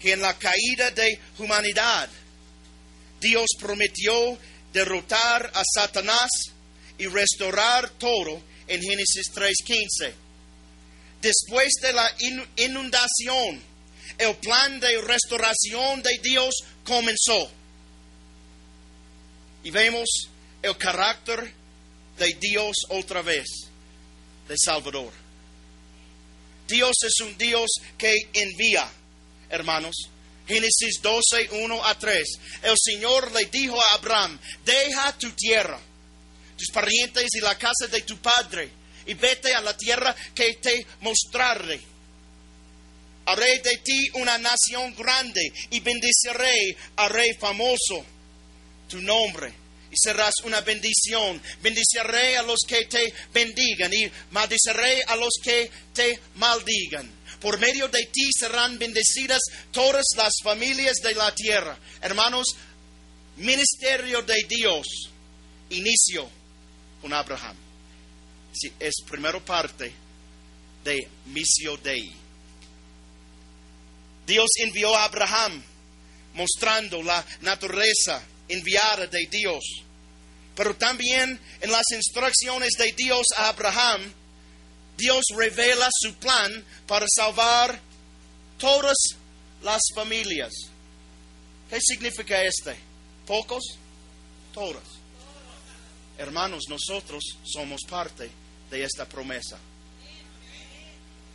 que 0.00 0.12
en 0.12 0.22
la 0.22 0.38
caída 0.38 0.90
de 0.92 1.20
humanidad, 1.38 2.08
Dios 3.20 3.46
prometió 3.58 4.38
derrotar 4.72 5.50
a 5.54 5.62
Satanás 5.74 6.30
y 6.96 7.06
restaurar 7.06 7.90
todo 7.90 8.40
en 8.66 8.80
Génesis 8.80 9.32
3.15. 9.34 10.12
Después 11.20 11.68
de 11.82 11.92
la 11.92 12.10
inundación, 12.56 13.62
el 14.16 14.36
plan 14.36 14.80
de 14.80 15.00
restauración 15.02 16.02
de 16.02 16.18
Dios 16.22 16.54
comenzó. 16.84 17.50
Y 19.64 19.70
vemos 19.70 20.08
el 20.62 20.76
carácter 20.78 21.52
de 22.18 22.34
Dios 22.40 22.76
otra 22.88 23.22
vez, 23.22 23.46
de 24.48 24.56
Salvador. 24.56 25.19
Dios 26.70 26.96
es 27.02 27.20
un 27.20 27.36
Dios 27.36 27.68
que 27.98 28.14
envía, 28.32 28.88
hermanos. 29.50 29.96
Génesis 30.46 31.00
12, 31.02 31.48
1 31.52 31.84
a 31.84 31.98
3. 31.98 32.28
El 32.62 32.76
Señor 32.82 33.30
le 33.32 33.46
dijo 33.46 33.80
a 33.80 33.94
Abraham, 33.94 34.38
deja 34.64 35.16
tu 35.18 35.30
tierra, 35.32 35.78
tus 36.56 36.68
parientes 36.72 37.26
y 37.34 37.40
la 37.40 37.56
casa 37.56 37.86
de 37.90 38.02
tu 38.02 38.18
padre, 38.18 38.68
y 39.06 39.14
vete 39.14 39.54
a 39.54 39.60
la 39.60 39.76
tierra 39.76 40.14
que 40.34 40.54
te 40.54 40.86
mostraré. 41.00 41.80
Haré 43.26 43.60
de 43.60 43.76
ti 43.78 44.08
una 44.14 44.38
nación 44.38 44.94
grande 44.96 45.52
y 45.70 45.80
bendeciré 45.80 46.76
rey 46.96 47.34
famoso 47.38 48.04
tu 48.88 49.00
nombre 49.00 49.59
y 49.90 49.96
serás 49.96 50.34
una 50.44 50.60
bendición. 50.60 51.40
Bendiciré 51.62 52.36
a 52.36 52.42
los 52.42 52.60
que 52.66 52.84
te 52.86 53.12
bendigan 53.32 53.92
y 53.92 54.10
maldiciré 54.30 55.02
a 55.04 55.16
los 55.16 55.32
que 55.42 55.70
te 55.92 56.20
maldigan. 56.36 57.10
Por 57.40 57.58
medio 57.58 57.88
de 57.88 58.06
ti 58.06 58.28
serán 58.38 58.78
bendecidas 58.78 59.40
todas 59.72 60.04
las 60.16 60.32
familias 60.42 60.96
de 61.02 61.14
la 61.14 61.34
tierra. 61.34 61.78
Hermanos, 62.02 62.46
ministerio 63.36 64.22
de 64.22 64.44
Dios 64.48 64.86
inició 65.70 66.28
con 67.00 67.12
Abraham. 67.12 67.56
es 68.78 68.94
primera 69.08 69.40
parte 69.40 69.92
de 70.84 71.08
Misio 71.26 71.76
Dei. 71.78 72.12
Dios 74.26 74.48
envió 74.58 74.94
a 74.94 75.04
Abraham 75.04 75.62
mostrando 76.34 77.02
la 77.02 77.24
naturaleza 77.40 78.22
enviada 78.50 79.06
de 79.06 79.26
Dios. 79.30 79.64
Pero 80.54 80.76
también 80.76 81.38
en 81.60 81.70
las 81.70 81.84
instrucciones 81.92 82.72
de 82.78 82.92
Dios 82.92 83.26
a 83.36 83.48
Abraham, 83.48 84.12
Dios 84.96 85.24
revela 85.34 85.88
su 85.90 86.14
plan 86.14 86.64
para 86.86 87.06
salvar 87.16 87.80
todas 88.58 88.96
las 89.62 89.80
familias. 89.94 90.52
¿Qué 91.70 91.78
significa 91.80 92.42
este? 92.42 92.74
¿Pocos? 93.26 93.62
Todas. 94.52 94.84
Hermanos, 96.18 96.64
nosotros 96.68 97.22
somos 97.44 97.80
parte 97.88 98.30
de 98.70 98.84
esta 98.84 99.06
promesa. 99.06 99.58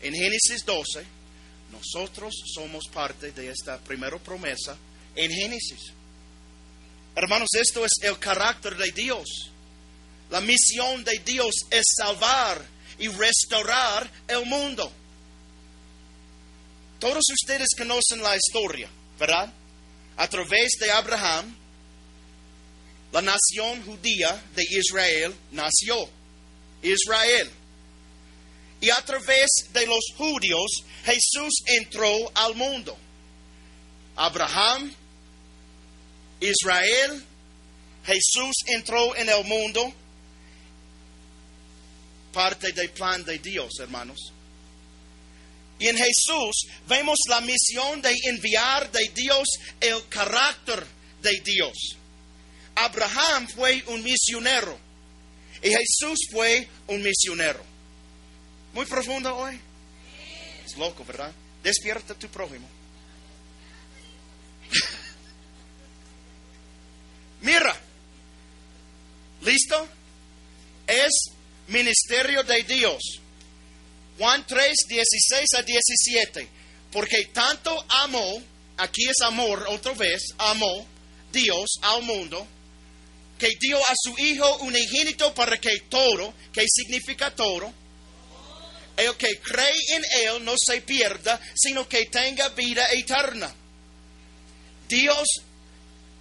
En 0.01 0.13
Génesis 0.13 0.63
12, 0.65 1.03
nosotros 1.71 2.35
somos 2.53 2.83
parte 2.93 3.31
de 3.31 3.49
esta 3.49 3.79
primera 3.79 4.19
promesa 4.19 4.77
en 5.15 5.31
Génesis. 5.31 5.94
Hermanos, 7.15 7.49
esto 7.53 7.85
es 7.85 7.93
el 8.01 8.19
carácter 8.19 8.75
de 8.75 8.91
Dios. 8.91 9.49
La 10.29 10.41
misión 10.41 11.03
de 11.03 11.19
Dios 11.19 11.55
es 11.69 11.83
salvar 11.95 12.61
y 12.99 13.07
restaurar 13.07 14.09
el 14.27 14.45
mundo. 14.45 14.91
Todos 16.99 17.23
ustedes 17.41 17.69
conocen 17.77 18.21
la 18.21 18.35
historia, 18.35 18.89
¿verdad? 19.17 19.51
A 20.17 20.27
través 20.27 20.71
de 20.79 20.91
Abraham, 20.91 21.55
la 23.13 23.21
nación 23.21 23.83
judía 23.85 24.43
de 24.55 24.63
Israel 24.71 25.33
nació. 25.51 26.09
Israel. 26.81 27.49
Y 28.81 28.89
a 28.89 29.01
través 29.05 29.49
de 29.71 29.87
los 29.87 30.03
judíos, 30.17 30.83
Jesús 31.05 31.53
entró 31.67 32.13
al 32.35 32.55
mundo. 32.55 32.97
Abraham 34.17 34.93
Israel, 36.39 37.23
Jesús 38.05 38.55
entró 38.67 39.15
en 39.15 39.29
el 39.29 39.43
mundo, 39.45 39.93
parte 42.33 42.71
del 42.73 42.89
plan 42.91 43.23
de 43.23 43.39
Dios, 43.39 43.79
hermanos. 43.79 44.19
Y 45.79 45.87
en 45.87 45.97
Jesús 45.97 46.67
vemos 46.87 47.17
la 47.27 47.41
misión 47.41 48.01
de 48.01 48.13
enviar 48.25 48.91
de 48.91 49.09
Dios 49.13 49.47
el 49.79 50.07
carácter 50.07 50.85
de 51.21 51.41
Dios. 51.41 51.97
Abraham 52.75 53.47
fue 53.47 53.83
un 53.87 54.03
misionero 54.03 54.77
y 55.61 55.69
Jesús 55.69 56.19
fue 56.31 56.67
un 56.87 57.01
misionero. 57.01 57.63
Muy 58.73 58.85
profundo 58.85 59.35
hoy. 59.35 59.59
Es 60.65 60.77
loco, 60.77 61.03
¿verdad? 61.05 61.31
Despierta 61.63 62.13
tu 62.13 62.27
prójimo. 62.27 62.67
Mira, 67.45 67.79
¿listo? 69.43 69.87
Es 70.87 71.11
ministerio 71.67 72.41
de 72.41 72.63
Dios. 72.63 73.19
Juan 74.17 74.45
3, 74.47 74.73
16 74.87 75.53
a 75.55 75.61
17. 75.61 76.49
Porque 76.91 77.29
tanto 77.31 77.85
amó, 78.01 78.41
aquí 78.77 79.07
es 79.07 79.21
amor 79.21 79.63
otra 79.69 79.93
vez, 79.93 80.33
amó 80.39 80.87
Dios 81.31 81.77
al 81.83 82.01
mundo, 82.01 82.47
que 83.37 83.51
dio 83.59 83.77
a 83.77 83.93
su 83.95 84.17
Hijo 84.17 84.57
un 84.61 84.69
unigénito 84.69 85.31
para 85.35 85.59
que 85.59 85.81
todo, 85.87 86.33
que 86.51 86.65
significa 86.67 87.29
todo, 87.35 87.71
el 88.97 89.15
que 89.17 89.39
cree 89.39 89.75
en 89.89 90.03
Él 90.23 90.43
no 90.43 90.55
se 90.57 90.81
pierda, 90.81 91.39
sino 91.53 91.87
que 91.87 92.05
tenga 92.05 92.49
vida 92.49 92.87
eterna. 92.91 93.53
Dios 94.87 95.27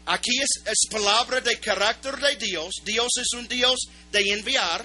Aquí 0.07 0.33
es, 0.41 0.89
palabra 0.91 1.41
de 1.41 1.59
carácter 1.59 2.17
de 2.17 2.37
Dios. 2.37 2.75
Dios 2.85 3.09
es 3.21 3.33
un 3.39 3.49
Dios 3.49 3.89
de 4.13 4.21
enviar. 4.33 4.85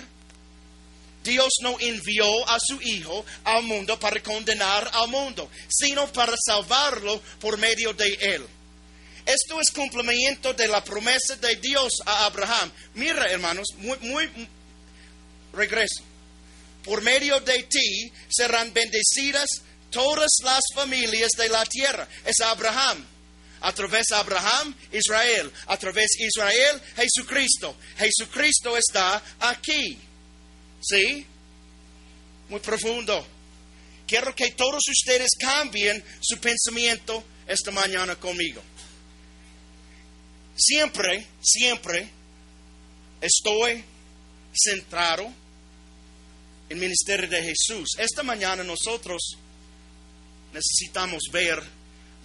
Dios 1.24 1.50
no 1.62 1.78
envió 1.80 2.48
a 2.50 2.58
su 2.60 2.82
Hijo 2.82 3.26
al 3.44 3.64
mundo 3.64 4.00
para 4.00 4.24
condenar 4.24 4.90
al 4.94 5.10
mundo, 5.10 5.50
sino 5.68 6.12
para 6.14 6.34
salvarlo 6.46 7.22
por 7.42 7.58
medio 7.58 7.94
de 7.94 8.14
Él. 8.14 8.46
Esto 9.26 9.60
es 9.60 9.72
cumplimiento 9.72 10.54
de 10.54 10.68
la 10.68 10.84
promesa 10.84 11.36
de 11.36 11.58
Dios 11.58 11.92
a 12.06 12.26
Abraham. 12.26 12.72
Mira, 12.96 13.26
hermanos, 13.30 13.68
muy, 13.78 13.98
muy, 14.00 14.48
regreso. 15.54 16.04
Por 16.84 17.02
medio 17.02 17.40
de 17.42 17.64
ti 17.64 18.12
serán 18.30 18.74
bendecidas 18.74 19.50
todas 19.92 20.32
las 20.44 20.62
familias 20.74 21.30
de 21.38 21.50
la 21.50 21.66
tierra. 21.66 22.08
Es 22.26 22.40
Abraham. 22.40 23.06
A 23.62 23.74
través 23.74 24.08
de 24.08 24.16
Abraham, 24.16 24.76
Israel. 24.92 25.52
A 25.68 25.78
través 25.78 26.08
de 26.18 26.26
Israel, 26.26 26.82
Jesucristo. 26.96 27.76
Jesucristo 27.98 28.78
está 28.78 29.22
aquí. 29.40 29.98
¿Sí? 30.82 31.26
Muy 32.50 32.60
profundo. 32.60 33.26
Quiero 34.08 34.34
que 34.36 34.52
todos 34.52 34.82
ustedes 34.90 35.30
cambien 35.40 36.04
su 36.20 36.40
pensamiento 36.40 37.24
esta 37.48 37.72
mañana 37.72 38.16
conmigo. 38.16 38.62
Siempre, 40.56 41.28
siempre 41.42 42.10
estoy 43.22 43.84
centrado 44.54 45.24
en 46.70 46.78
el 46.78 46.78
ministerio 46.78 47.30
de 47.30 47.44
Jesús. 47.44 47.90
Esta 47.98 48.24
mañana 48.24 48.64
nosotros 48.64 49.38
necesitamos 50.54 51.24
ver 51.32 51.62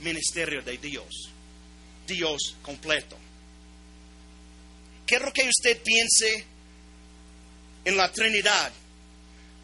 ministerio 0.01 0.63
de 0.63 0.79
Dios, 0.79 1.31
Dios 2.07 2.57
completo. 2.63 3.17
Quiero 5.07 5.33
que 5.33 5.49
usted 5.49 5.83
piense 5.83 6.45
en 7.85 7.97
la 7.97 8.11
Trinidad, 8.11 8.73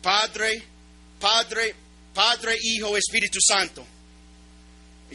Padre, 0.03 0.63
Padre, 1.19 1.75
Padre, 2.15 2.57
Hijo, 2.63 2.97
Espíritu 2.97 3.39
Santo. 3.41 3.87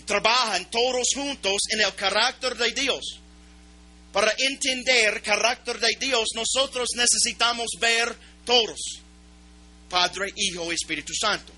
Trabajan 0.06 0.70
todos 0.70 1.08
juntos 1.14 1.56
en 1.70 1.82
el 1.82 1.94
carácter 1.96 2.56
de 2.58 2.72
Dios. 2.72 3.20
Para 4.12 4.34
entender 4.38 5.16
el 5.16 5.22
carácter 5.22 5.80
de 5.80 5.96
Dios, 6.00 6.30
nosotros 6.36 6.90
necesitamos 6.96 7.68
ver 7.80 8.16
todos. 8.46 8.80
Padre, 9.90 10.34
Hijo 10.36 10.72
Espíritu 10.72 11.14
Santo. 11.14 11.55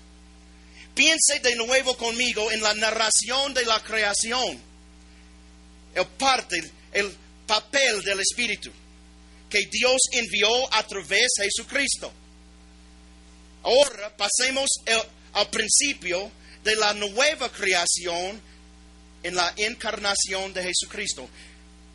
Piense 0.98 1.38
de 1.38 1.54
nuevo 1.54 1.96
conmigo 1.96 2.50
en 2.50 2.60
la 2.60 2.74
narración 2.74 3.54
de 3.54 3.64
la 3.64 3.80
creación, 3.84 4.60
el 5.94 6.06
parte, 6.18 6.60
el 6.90 7.16
papel 7.46 8.02
del 8.02 8.18
Espíritu 8.18 8.72
que 9.48 9.64
Dios 9.70 9.96
envió 10.10 10.74
a 10.74 10.82
través 10.88 11.28
de 11.38 11.44
Jesucristo. 11.44 12.12
Ahora 13.62 14.16
pasemos 14.16 14.68
al 15.34 15.48
principio 15.50 16.32
de 16.64 16.74
la 16.74 16.92
nueva 16.94 17.48
creación 17.52 18.42
en 19.22 19.36
la 19.36 19.54
encarnación 19.56 20.52
de 20.52 20.64
Jesucristo. 20.64 21.28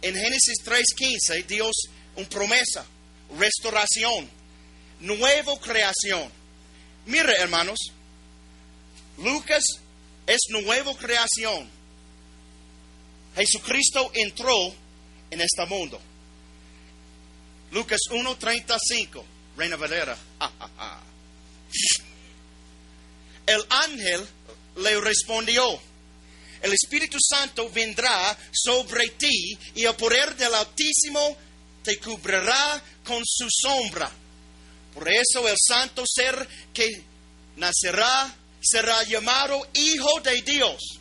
En 0.02 0.16
Génesis 0.16 0.64
3:15 0.64 1.46
Dios 1.46 1.76
una 2.16 2.30
promesa, 2.30 2.86
restauración, 3.38 4.30
nueva 5.02 5.60
creación. 5.60 6.32
Mire, 7.06 7.34
hermanos, 7.34 7.92
Lucas 9.24 9.64
es 10.28 10.40
nueva 10.50 10.96
creación. 10.98 11.70
Jesucristo 13.36 14.12
entró 14.14 14.74
en 15.32 15.42
este 15.42 15.66
mundo. 15.66 16.00
Lucas 17.72 18.00
1:35, 18.12 19.24
Reina 19.58 19.76
Valera. 19.78 20.18
El 23.46 23.66
ángel 23.70 24.26
le 24.78 25.02
respondió, 25.02 25.80
el 26.62 26.72
Espíritu 26.72 27.18
Santo 27.20 27.70
vendrá 27.70 28.38
sobre 28.54 29.10
ti 29.10 29.58
y 29.76 29.84
el 29.84 29.96
poder 29.96 30.38
del 30.38 30.54
Altísimo 30.54 31.36
te 31.84 32.00
cubrirá 32.00 32.82
con 33.04 33.22
su 33.26 33.48
sombra. 33.50 34.10
Por 34.94 35.10
eso 35.10 35.46
el 35.46 35.58
santo 35.60 36.04
ser 36.08 36.48
que 36.74 36.88
nacerá 37.58 38.34
será 38.64 39.04
llamado 39.04 39.68
Hijo 39.74 40.22
de 40.22 40.42
Dios. 40.42 41.00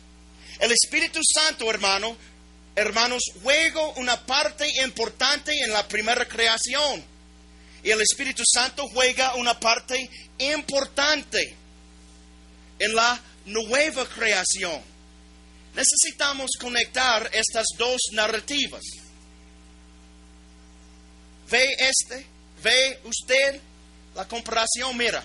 El 0.59 0.71
Espíritu 0.71 1.19
Santo, 1.23 1.69
hermano, 1.69 2.15
hermanos, 2.75 3.23
juega 3.41 3.87
una 3.95 4.25
parte 4.25 4.67
importante 4.83 5.51
en 5.63 5.71
la 5.71 5.87
primera 5.87 6.27
creación. 6.27 7.03
Y 7.83 7.91
el 7.91 8.01
Espíritu 8.01 8.43
Santo 8.45 8.87
juega 8.93 9.35
una 9.35 9.59
parte 9.59 10.09
importante 10.37 11.55
en 12.79 12.95
la 12.95 13.19
nueva 13.45 14.07
creación. 14.07 14.81
Necesitamos 15.75 16.51
conectar 16.59 17.29
estas 17.33 17.65
dos 17.77 17.99
narrativas. 18.13 18.83
¿Ve 21.49 21.75
este? 21.79 22.25
¿Ve 22.63 22.99
usted 23.03 23.59
la 24.15 24.27
comparación? 24.27 24.95
Mira, 24.95 25.23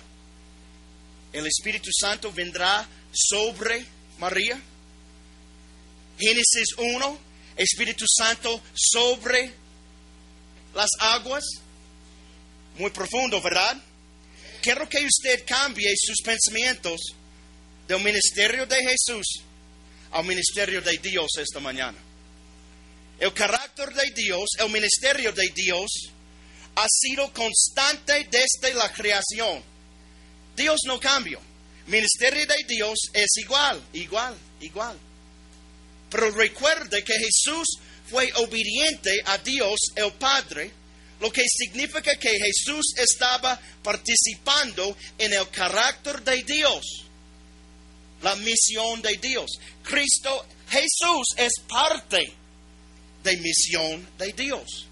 el 1.33 1.47
Espíritu 1.47 1.91
Santo 1.93 2.33
vendrá 2.33 2.87
sobre 3.12 3.85
María. 4.19 4.61
Génesis 6.19 6.69
1, 6.77 7.19
Espíritu 7.57 8.05
Santo 8.09 8.61
sobre 8.75 9.53
las 10.75 10.91
aguas. 11.01 11.45
Muy 12.79 12.91
profundo, 12.91 13.41
¿verdad? 13.41 13.77
Quiero 14.61 14.88
que 14.88 15.05
usted 15.05 15.45
cambie 15.47 15.93
sus 15.97 16.19
pensamientos 16.25 17.01
del 17.87 18.03
ministerio 18.03 18.67
de 18.67 18.77
Jesús 18.77 19.43
al 20.12 20.25
ministerio 20.25 20.81
de 20.81 20.99
Dios 20.99 21.29
esta 21.38 21.61
mañana. 21.61 21.99
El 23.19 23.33
carácter 23.33 23.93
de 23.95 24.11
Dios, 24.14 24.49
el 24.59 24.71
ministerio 24.71 25.33
de 25.33 25.49
Dios, 25.55 25.91
ha 26.77 26.87
sido 26.88 27.33
constante 27.33 28.29
desde 28.31 28.75
la 28.75 28.93
creación. 28.93 29.62
Dios 30.59 30.81
no 30.87 30.99
cambió. 30.99 31.40
Ministerio 31.87 32.47
de 32.47 32.64
Dios 32.66 32.99
es 33.14 33.29
igual, 33.37 33.81
igual, 33.94 34.37
igual. 34.61 34.99
Pero 36.11 36.31
recuerde 36.33 37.03
que 37.03 37.14
Jesús 37.14 37.79
fue 38.11 38.31
obediente 38.35 39.23
a 39.25 39.38
Dios 39.38 39.79
el 39.94 40.12
Padre, 40.12 40.71
lo 41.21 41.31
que 41.31 41.44
significa 41.47 42.14
que 42.16 42.38
Jesús 42.38 42.94
estaba 42.97 43.59
participando 43.83 44.97
en 45.16 45.33
el 45.33 45.49
carácter 45.49 46.23
de 46.23 46.42
Dios 46.42 46.85
la 48.23 48.35
misión 48.37 49.01
de 49.01 49.16
Dios. 49.16 49.51
Cristo 49.83 50.47
Jesús 50.68 51.27
es 51.37 51.53
parte 51.68 52.33
de 53.23 53.37
misión 53.38 54.07
de 54.18 54.33
Dios. 54.33 54.87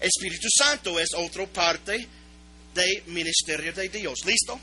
Espíritu 0.00 0.48
Santo 0.56 0.98
es 0.98 1.08
otra 1.14 1.46
parte 1.46 2.06
del 2.74 3.02
ministerio 3.06 3.72
de 3.72 3.88
Dios. 3.88 4.24
¿Listo? 4.24 4.58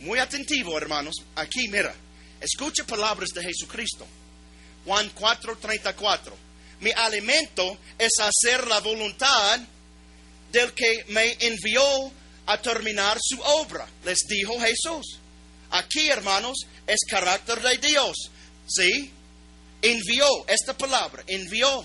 Muy 0.00 0.18
atentivo, 0.18 0.76
hermanos. 0.76 1.14
Aquí, 1.34 1.68
mira. 1.68 1.94
Escucha 2.40 2.84
palabras 2.84 3.30
de 3.30 3.42
Jesucristo. 3.42 4.06
Juan 4.84 5.10
4:34. 5.14 6.34
Mi 6.80 6.90
alimento 6.92 7.78
es 7.98 8.12
hacer 8.20 8.66
la 8.66 8.80
voluntad 8.80 9.60
del 10.52 10.72
que 10.74 11.04
me 11.08 11.36
envió 11.40 12.12
a 12.46 12.60
terminar 12.60 13.18
su 13.20 13.40
obra. 13.40 13.88
Les 14.04 14.18
dijo 14.28 14.58
Jesús. 14.60 15.18
Aquí, 15.70 16.08
hermanos, 16.08 16.58
es 16.86 17.00
carácter 17.08 17.60
de 17.60 17.78
Dios. 17.78 18.16
¿Sí? 18.66 19.10
Envió 19.82 20.26
esta 20.46 20.76
palabra, 20.76 21.24
envió. 21.26 21.84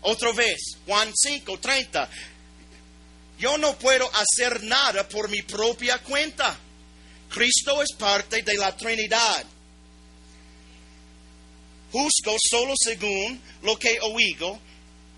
Otra 0.00 0.32
vez, 0.32 0.76
Juan 0.86 1.12
5, 1.14 1.58
30. 1.58 2.08
Yo 3.42 3.58
no 3.58 3.76
puedo 3.76 4.08
hacer 4.14 4.62
nada 4.62 5.08
por 5.08 5.28
mi 5.28 5.42
propia 5.42 5.98
cuenta. 5.98 6.56
Cristo 7.28 7.82
es 7.82 7.88
parte 7.98 8.40
de 8.42 8.54
la 8.54 8.76
Trinidad. 8.76 9.44
Juzgo 11.90 12.36
solo 12.38 12.74
según 12.76 13.42
lo 13.62 13.76
que 13.76 13.98
oigo, 14.00 14.60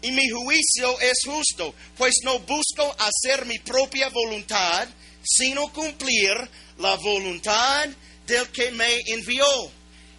y 0.01 0.11
mi 0.11 0.27
juicio 0.31 0.99
es 1.01 1.19
justo, 1.27 1.75
pues 1.99 2.15
no 2.23 2.39
busco 2.39 2.97
hacer 2.99 3.45
mi 3.45 3.59
propia 3.59 4.09
voluntad, 4.09 4.89
sino 5.23 5.71
cumplir 5.71 6.49
la 6.79 6.95
voluntad 6.95 7.91
del 8.27 8.49
que 8.49 8.71
me 8.71 9.01
envió. 9.07 9.47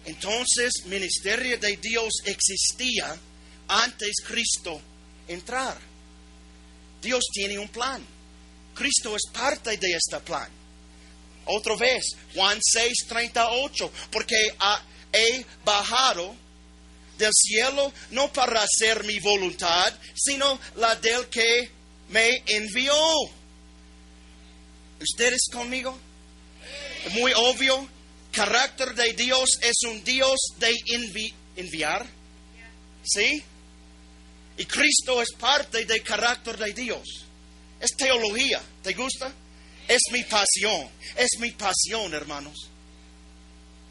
Entonces, 0.04 0.72
ministerio 0.84 1.58
de 1.58 1.76
Dios 1.78 2.14
existía 2.24 3.16
antes 3.66 4.12
Cristo 4.24 4.80
entrar. 5.26 5.95
Dios 7.00 7.24
tiene 7.32 7.58
un 7.58 7.68
plan. 7.68 8.04
Cristo 8.74 9.16
es 9.16 9.22
parte 9.32 9.76
de 9.76 9.92
este 9.92 10.20
plan. 10.20 10.48
Otra 11.46 11.76
vez, 11.76 12.04
Juan 12.34 12.58
6, 12.60 12.92
38, 13.08 13.90
porque 14.10 14.36
he 15.12 15.44
bajado 15.64 16.34
del 17.16 17.32
cielo 17.32 17.92
no 18.10 18.32
para 18.32 18.62
hacer 18.62 19.04
mi 19.04 19.18
voluntad, 19.20 19.94
sino 20.14 20.58
la 20.76 20.94
del 20.96 21.26
que 21.28 21.70
me 22.10 22.42
envió. 22.46 22.94
¿Ustedes 25.00 25.48
conmigo? 25.52 25.98
muy 27.12 27.32
obvio, 27.36 27.88
carácter 28.32 28.94
de 28.94 29.12
Dios 29.12 29.58
es 29.62 29.88
un 29.88 30.02
Dios 30.04 30.36
de 30.58 30.74
enviar. 31.56 32.06
¿Sí? 33.04 33.42
Y 34.56 34.64
Cristo 34.64 35.20
es 35.20 35.32
parte 35.38 35.84
del 35.84 36.02
carácter 36.02 36.56
de 36.56 36.72
Dios. 36.72 37.26
Es 37.80 37.90
teología. 37.96 38.62
¿Te 38.82 38.94
gusta? 38.94 39.32
Es 39.86 40.00
mi 40.12 40.24
pasión. 40.24 40.88
Es 41.16 41.38
mi 41.38 41.50
pasión, 41.50 42.14
hermanos. 42.14 42.68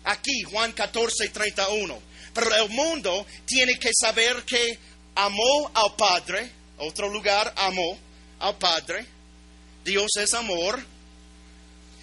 Aquí, 0.05 0.43
Juan 0.43 0.71
14, 0.73 1.29
31. 1.29 1.99
Pero 2.33 2.55
el 2.55 2.69
mundo 2.69 3.25
tiene 3.45 3.77
que 3.79 3.91
saber 3.99 4.43
que 4.43 4.77
amó 5.15 5.71
al 5.73 5.95
Padre. 5.95 6.51
Otro 6.77 7.09
lugar, 7.09 7.53
amó 7.55 7.97
al 8.39 8.57
Padre. 8.57 9.05
Dios 9.83 10.11
es 10.17 10.33
amor 10.33 10.83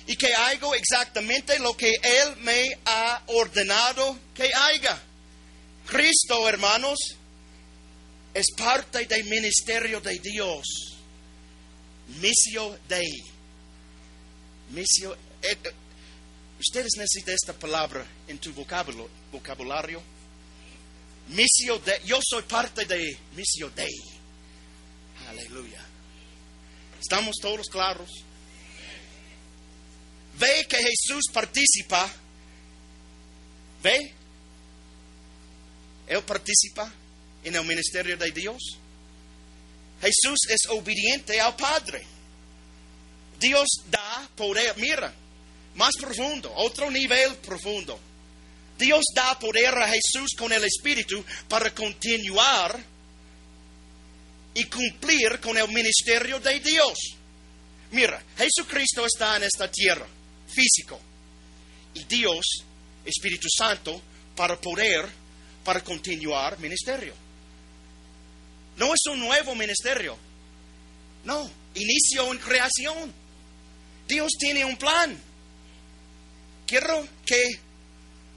y 0.06 0.16
que 0.16 0.32
hago 0.34 0.74
exactamente 0.74 1.58
lo 1.58 1.76
que 1.76 1.90
Él 1.90 2.36
me 2.38 2.78
ha 2.84 3.22
ordenado 3.26 4.18
que 4.34 4.52
haga. 4.52 5.00
Cristo, 5.86 6.48
hermanos, 6.48 6.98
es 8.34 8.46
parte 8.56 9.04
del 9.06 9.24
ministerio 9.24 10.00
de 10.00 10.18
Dios. 10.18 10.66
Missio 12.20 12.78
Dei. 12.88 13.22
Missio. 14.70 15.14
eh, 15.42 15.56
eh, 15.64 15.72
ustedes 16.58 16.92
necesitan 16.96 17.34
esta 17.34 17.52
palabra 17.52 18.06
en 18.28 18.38
tu 18.38 18.52
vocabulario. 18.52 19.10
vocabulario. 19.30 20.02
Missio 21.28 21.78
Dei. 21.78 22.00
Yo 22.04 22.18
soy 22.22 22.42
parte 22.42 22.84
de 22.86 23.16
Missio 23.36 23.70
Dei. 23.70 24.00
Aleluya. 25.28 25.84
¿Estamos 27.00 27.36
todos 27.40 27.68
claros? 27.68 28.10
Ve 30.38 30.66
que 30.68 30.78
Jesús 30.78 31.24
participa. 31.32 32.10
Ve. 33.82 34.14
Él 36.06 36.22
participa 36.22 36.92
en 37.44 37.54
el 37.54 37.64
ministerio 37.64 38.16
de 38.16 38.30
Dios. 38.30 38.78
Jesús 40.00 40.38
es 40.48 40.68
obediente 40.70 41.40
al 41.40 41.54
Padre. 41.56 42.04
Dios 43.38 43.68
da 43.90 44.28
poder. 44.36 44.76
Mira, 44.76 45.12
más 45.74 45.92
profundo, 46.00 46.52
otro 46.54 46.90
nivel 46.90 47.36
profundo. 47.36 47.98
Dios 48.78 49.04
da 49.14 49.38
poder 49.38 49.74
a 49.78 49.88
Jesús 49.88 50.34
con 50.36 50.52
el 50.52 50.64
Espíritu 50.64 51.24
para 51.48 51.72
continuar 51.72 52.82
y 54.54 54.64
cumplir 54.64 55.40
con 55.40 55.56
el 55.56 55.68
ministerio 55.68 56.40
de 56.40 56.60
Dios. 56.60 56.98
Mira, 57.92 58.22
Jesucristo 58.36 59.06
está 59.06 59.36
en 59.36 59.44
esta 59.44 59.70
tierra, 59.70 60.06
físico, 60.48 60.98
y 61.94 62.04
Dios, 62.04 62.44
Espíritu 63.04 63.48
Santo, 63.54 64.00
para 64.34 64.58
poder, 64.60 65.06
para 65.64 65.82
continuar 65.84 66.58
ministerio. 66.58 67.21
No 68.76 68.94
es 68.94 69.00
un 69.10 69.20
nuevo 69.20 69.54
ministerio, 69.54 70.16
no, 71.24 71.50
inicio 71.74 72.32
en 72.32 72.38
creación. 72.38 73.12
Dios 74.08 74.30
tiene 74.38 74.64
un 74.64 74.76
plan. 74.76 75.18
Quiero 76.66 77.06
que 77.24 77.44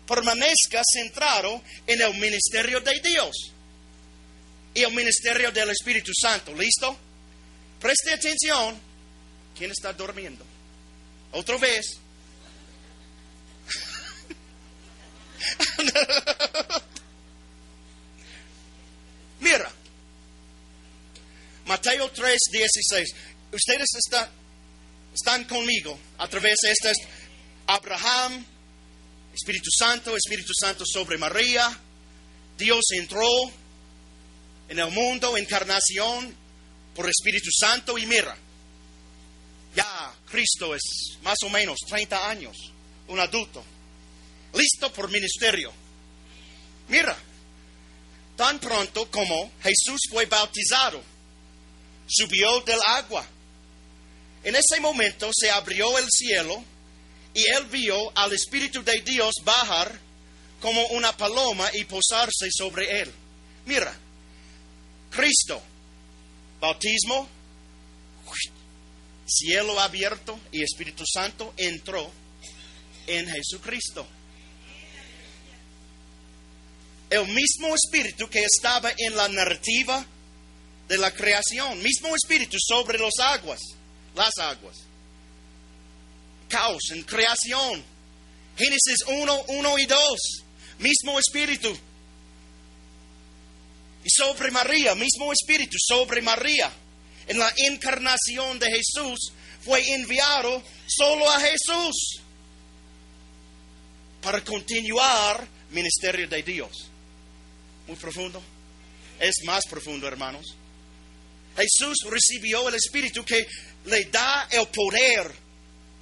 permanezca 0.08 0.82
centrado 0.93 1.62
en 1.88 2.02
el 2.02 2.13
ministerio 2.15 2.80
de 2.82 3.00
Dios 3.02 3.52
y 4.74 4.84
el 4.84 4.93
ministerio 4.93 5.52
del 5.52 5.69
Espíritu 5.71 6.12
Santo. 6.19 6.54
¿Listo? 6.54 6.95
Preste 7.80 8.13
atención. 8.13 8.78
¿Quién 9.58 9.71
está 9.71 9.93
durmiendo? 9.93 10.45
Otra 11.32 11.58
vez. 11.58 11.98
Mira. 19.39 19.75
Mateo 21.65 22.12
3, 22.12 22.38
16. 22.51 23.15
Ustedes 23.51 23.88
están, 25.13 25.43
conmigo 25.45 25.97
a 26.17 26.28
través 26.28 26.56
de 26.62 26.71
este 26.71 26.91
Abraham, 27.67 28.45
Espíritu 29.34 29.69
Santo, 29.75 30.15
Espíritu 30.15 30.54
Santo 30.54 30.84
sobre 30.86 31.17
María. 31.17 31.67
Dios 32.58 32.84
entró 32.91 33.28
en 34.69 34.80
el 34.80 34.91
mundo, 34.91 35.38
encarnación 35.38 36.36
por 36.93 37.10
Espíritu 37.10 37.49
Santo 37.51 37.97
y 37.97 38.06
mira, 38.06 38.38
ya 39.75 40.13
Cristo 40.30 40.75
es 40.75 41.17
más 41.23 41.38
o 41.43 41.49
menos 41.49 41.80
30 41.88 42.30
años, 42.30 42.56
un 43.08 43.19
adulto, 43.19 43.63
listo 44.54 44.93
por 44.93 45.10
ministerio. 45.10 45.73
Mira, 46.89 47.17
tan 48.36 48.60
pronto 48.60 49.10
como 49.10 49.51
Jesús 49.63 50.01
fue 50.12 50.28
bautizado, 50.28 51.14
subió 52.08 52.62
del 52.62 52.80
agua. 52.88 53.26
En 54.44 54.56
ese 54.56 54.80
momento 54.80 55.30
se 55.34 55.50
abrió 55.50 55.98
el 55.98 56.06
cielo 56.10 56.63
y 57.34 57.50
él 57.50 57.65
vio 57.65 57.96
al 58.18 58.34
Espíritu 58.34 58.84
de 58.84 59.02
Dios 59.02 59.34
bajar 59.44 60.00
como 60.62 60.86
una 60.88 61.15
paloma 61.15 61.70
y 61.74 61.84
posarse 61.86 62.50
sobre 62.52 63.02
él. 63.02 63.12
Mira, 63.65 63.96
Cristo, 65.12 65.62
bautismo, 66.60 67.28
cielo 69.26 69.80
abierto 69.80 70.39
y 70.52 70.62
Espíritu 70.62 71.04
Santo 71.06 71.54
entró 71.58 72.10
en 73.08 73.28
Jesucristo. 73.28 74.06
El 77.10 77.28
mismo 77.28 77.74
Espíritu 77.76 78.30
que 78.30 78.44
estaba 78.44 78.91
en 78.98 79.15
la 79.15 79.28
narrativa 79.30 80.06
de 80.88 80.98
la 80.98 81.12
creación, 81.12 81.82
mismo 81.82 82.15
Espíritu 82.15 82.58
sobre 82.60 83.00
las 83.00 83.17
aguas, 83.19 83.60
las 84.15 84.38
aguas. 84.38 84.78
Caos 86.48 86.84
en 86.91 87.04
creación. 87.04 87.84
Génesis 88.58 89.00
1, 89.08 89.43
1 89.48 89.80
y 89.80 89.86
2, 89.86 90.00
mismo 90.80 91.19
Espíritu. 91.19 91.76
Y 94.04 94.10
sobre 94.10 94.52
María, 94.52 94.95
mismo 94.95 95.34
Espíritu 95.34 95.78
sobre 95.80 96.21
María. 96.21 96.71
En 97.28 97.39
la 97.39 97.52
encarnación 97.58 98.60
de 98.60 98.67
Jesús 98.67 99.32
fue 99.63 99.82
enviado 99.95 100.62
solo 100.88 101.30
a 101.30 101.39
Jesús 101.39 102.21
para 104.21 104.43
continuar 104.43 105.48
ministerio 105.71 106.28
de 106.28 106.43
Dios. 106.43 106.88
Muy 107.88 107.95
profundo. 107.95 108.41
Es 109.19 109.36
más 109.45 109.65
profundo, 109.67 110.08
hermanos. 110.08 110.56
Jesús 111.56 111.98
recibió 112.10 112.68
el 112.68 112.76
Espíritu 112.76 113.24
que 113.24 113.48
le 113.86 114.06
da 114.06 114.48
el 114.52 114.68
poder 114.68 115.32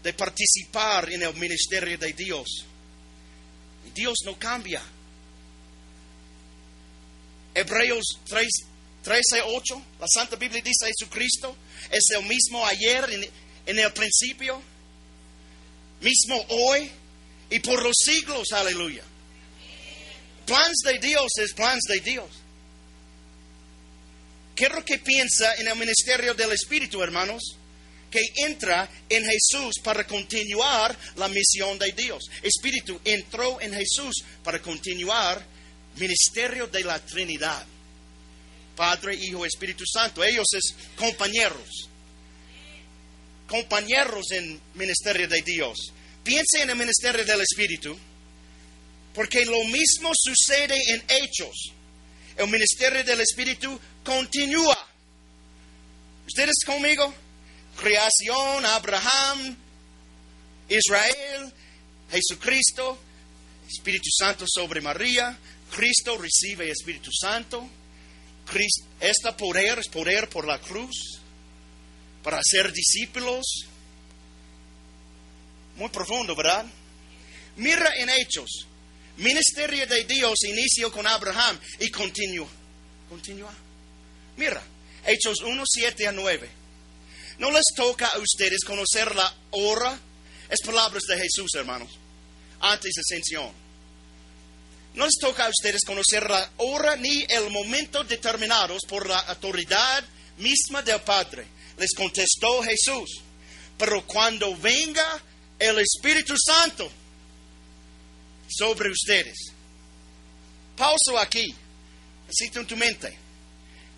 de 0.01 0.13
participar 0.13 1.11
en 1.11 1.23
el 1.23 1.33
ministerio 1.35 1.97
de 1.97 2.13
Dios. 2.13 2.65
Y 3.87 3.91
Dios 3.91 4.17
no 4.25 4.37
cambia. 4.37 4.81
Hebreos 7.53 8.19
3, 8.25 8.47
13, 9.03 9.21
8, 9.45 9.81
la 9.99 10.07
Santa 10.07 10.35
Biblia 10.35 10.61
dice 10.61 10.87
Jesucristo 10.87 11.55
es 11.91 12.03
el 12.17 12.25
mismo 12.25 12.65
ayer 12.65 13.07
en, 13.11 13.29
en 13.65 13.79
el 13.79 13.93
principio, 13.93 14.61
mismo 16.01 16.43
hoy 16.49 16.89
y 17.49 17.59
por 17.59 17.83
los 17.83 17.95
siglos, 18.03 18.51
aleluya. 18.51 19.03
Plans 20.45 20.79
de 20.85 20.99
Dios 20.99 21.31
es 21.37 21.53
plans 21.53 21.83
de 21.87 21.99
Dios. 21.99 22.42
Quiero 24.55 24.83
que 24.85 24.99
piensa 24.99 25.55
en 25.55 25.67
el 25.67 25.75
ministerio 25.75 26.33
del 26.33 26.51
Espíritu, 26.51 27.01
hermanos, 27.01 27.57
que 28.11 28.21
entra 28.45 28.87
en 29.09 29.25
Jesús 29.25 29.79
para 29.83 30.05
continuar 30.05 30.95
la 31.15 31.27
misión 31.27 31.79
de 31.79 31.91
Dios. 31.93 32.23
Espíritu 32.43 32.99
entró 33.03 33.59
en 33.59 33.73
Jesús 33.73 34.23
para 34.43 34.61
continuar 34.61 35.43
ministerio 35.95 36.67
de 36.67 36.83
la 36.83 37.03
Trinidad. 37.03 37.65
Padre, 38.75 39.15
Hijo, 39.15 39.45
Espíritu 39.45 39.83
Santo. 39.85 40.23
Ellos 40.23 40.45
es 40.53 40.75
compañeros. 40.95 41.89
Compañeros 43.47 44.31
en 44.31 44.61
ministerio 44.75 45.27
de 45.27 45.41
Dios. 45.41 45.77
Piense 46.23 46.61
en 46.61 46.69
el 46.69 46.75
ministerio 46.75 47.25
del 47.25 47.41
Espíritu. 47.41 47.97
Porque 49.13 49.45
lo 49.45 49.63
mismo 49.65 50.11
sucede 50.13 50.79
en 50.89 51.03
hechos. 51.07 51.71
El 52.35 52.47
ministerio 52.47 53.03
del 53.03 53.21
Espíritu 53.21 53.79
continúa. 54.03 54.77
¿Ustedes 56.27 56.55
conmigo? 56.65 57.13
Creación, 57.79 58.65
Abraham, 58.65 59.57
Israel, 60.69 61.51
Jesucristo, 62.11 62.97
Espíritu 63.67 64.09
Santo 64.17 64.45
sobre 64.47 64.81
María, 64.81 65.37
Cristo 65.75 66.17
recibe 66.17 66.69
Espíritu 66.69 67.09
Santo. 67.11 67.67
Cristo, 68.45 68.85
este 68.99 69.31
poder 69.33 69.79
es 69.79 69.87
poder 69.87 70.29
por 70.29 70.45
la 70.45 70.59
cruz 70.59 71.19
para 72.23 72.39
ser 72.43 72.71
discípulos. 72.71 73.45
Muy 75.75 75.89
profundo, 75.89 76.35
¿verdad? 76.35 76.65
Mira 77.57 77.89
en 77.97 78.09
Hechos. 78.09 78.67
Ministerio 79.17 79.85
de 79.87 80.03
Dios 80.05 80.33
inició 80.43 80.91
con 80.91 81.05
Abraham 81.07 81.59
y 81.79 81.89
continúa. 81.89 82.47
Continúa. 83.09 83.53
Mira, 84.37 84.61
Hechos 85.05 85.41
1, 85.41 85.63
7 85.65 86.07
a 86.07 86.11
9. 86.11 86.49
No 87.39 87.51
les 87.51 87.63
toca 87.75 88.07
a 88.07 88.19
ustedes 88.19 88.63
conocer 88.65 89.15
la 89.15 89.33
hora. 89.51 89.99
Es 90.49 90.61
palabras 90.65 91.03
de 91.07 91.17
Jesús, 91.17 91.51
hermanos. 91.55 91.91
Antes 92.59 92.91
de 92.95 93.01
ascensión. 93.01 93.51
No 94.93 95.05
les 95.05 95.15
toca 95.19 95.45
a 95.45 95.49
ustedes 95.49 95.81
conocer 95.85 96.29
la 96.29 96.51
hora 96.57 96.95
ni 96.95 97.25
el 97.29 97.49
momento 97.49 98.03
determinados 98.03 98.83
por 98.87 99.07
la 99.07 99.19
autoridad 99.19 100.03
misma 100.37 100.81
del 100.81 101.01
Padre. 101.01 101.47
Les 101.77 101.93
contestó 101.95 102.61
Jesús. 102.63 103.21
Pero 103.77 104.05
cuando 104.05 104.55
venga 104.55 105.21
el 105.57 105.79
Espíritu 105.79 106.35
Santo 106.37 106.89
sobre 108.47 108.91
ustedes. 108.91 109.51
Pauso 110.75 111.17
aquí. 111.19 111.53
Necesito 112.27 112.59
en 112.59 112.67
tu 112.67 112.77
mente. 112.77 113.22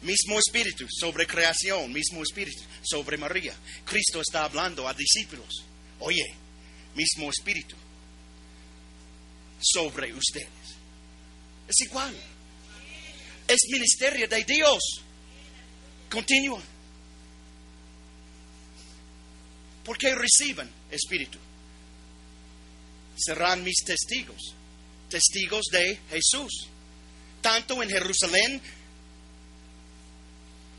Mismo 0.06 0.38
espíritu 0.38 0.86
sobre 0.88 1.26
creación, 1.26 1.92
mismo 1.92 2.22
espíritu 2.22 2.62
sobre 2.84 3.18
María. 3.18 3.56
Cristo 3.84 4.22
está 4.22 4.44
hablando 4.44 4.88
a 4.88 4.94
discípulos. 4.94 5.64
Oye, 6.00 6.24
mismo 6.94 7.28
espíritu 7.32 7.76
sobre 9.60 10.14
ustedes. 10.14 10.78
Es 11.68 11.88
igual. 11.88 12.16
Es 13.48 13.58
ministerio 13.72 14.28
de 14.28 14.44
Dios. 14.44 14.80
Continúa. 16.08 16.62
Porque 19.84 20.14
reciben 20.14 20.70
espíritu. 20.92 21.40
Serán 23.18 23.64
mis 23.64 23.84
testigos. 23.84 24.54
Testigos 25.10 25.66
de 25.72 26.00
Jesús. 26.12 26.68
Tanto 27.42 27.82
en 27.82 27.90
Jerusalén 27.90 28.62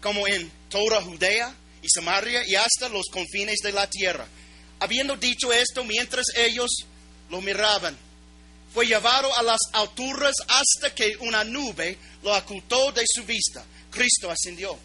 como 0.00 0.26
en 0.26 0.50
toda 0.68 1.02
Judea 1.02 1.54
y 1.82 1.88
Samaria 1.88 2.46
y 2.46 2.54
hasta 2.54 2.88
los 2.88 3.06
confines 3.10 3.58
de 3.62 3.72
la 3.72 3.88
tierra. 3.88 4.26
Habiendo 4.80 5.16
dicho 5.16 5.52
esto, 5.52 5.84
mientras 5.84 6.26
ellos 6.36 6.70
lo 7.30 7.40
miraban, 7.40 7.96
fue 8.72 8.86
llevado 8.86 9.36
a 9.36 9.42
las 9.42 9.60
alturas 9.72 10.34
hasta 10.48 10.94
que 10.94 11.16
una 11.20 11.44
nube 11.44 11.96
lo 12.22 12.36
ocultó 12.36 12.92
de 12.92 13.04
su 13.06 13.24
vista. 13.24 13.64
Cristo 13.90 14.30
ascendió. 14.30 14.78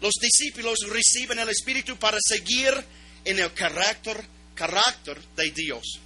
Los 0.00 0.14
discípulos 0.20 0.78
reciben 0.88 1.38
el 1.38 1.48
Espíritu 1.48 1.96
para 1.96 2.18
seguir 2.20 2.72
en 3.24 3.38
el 3.38 3.52
carácter, 3.52 4.22
carácter 4.54 5.20
de 5.36 5.50
Dios. 5.50 6.00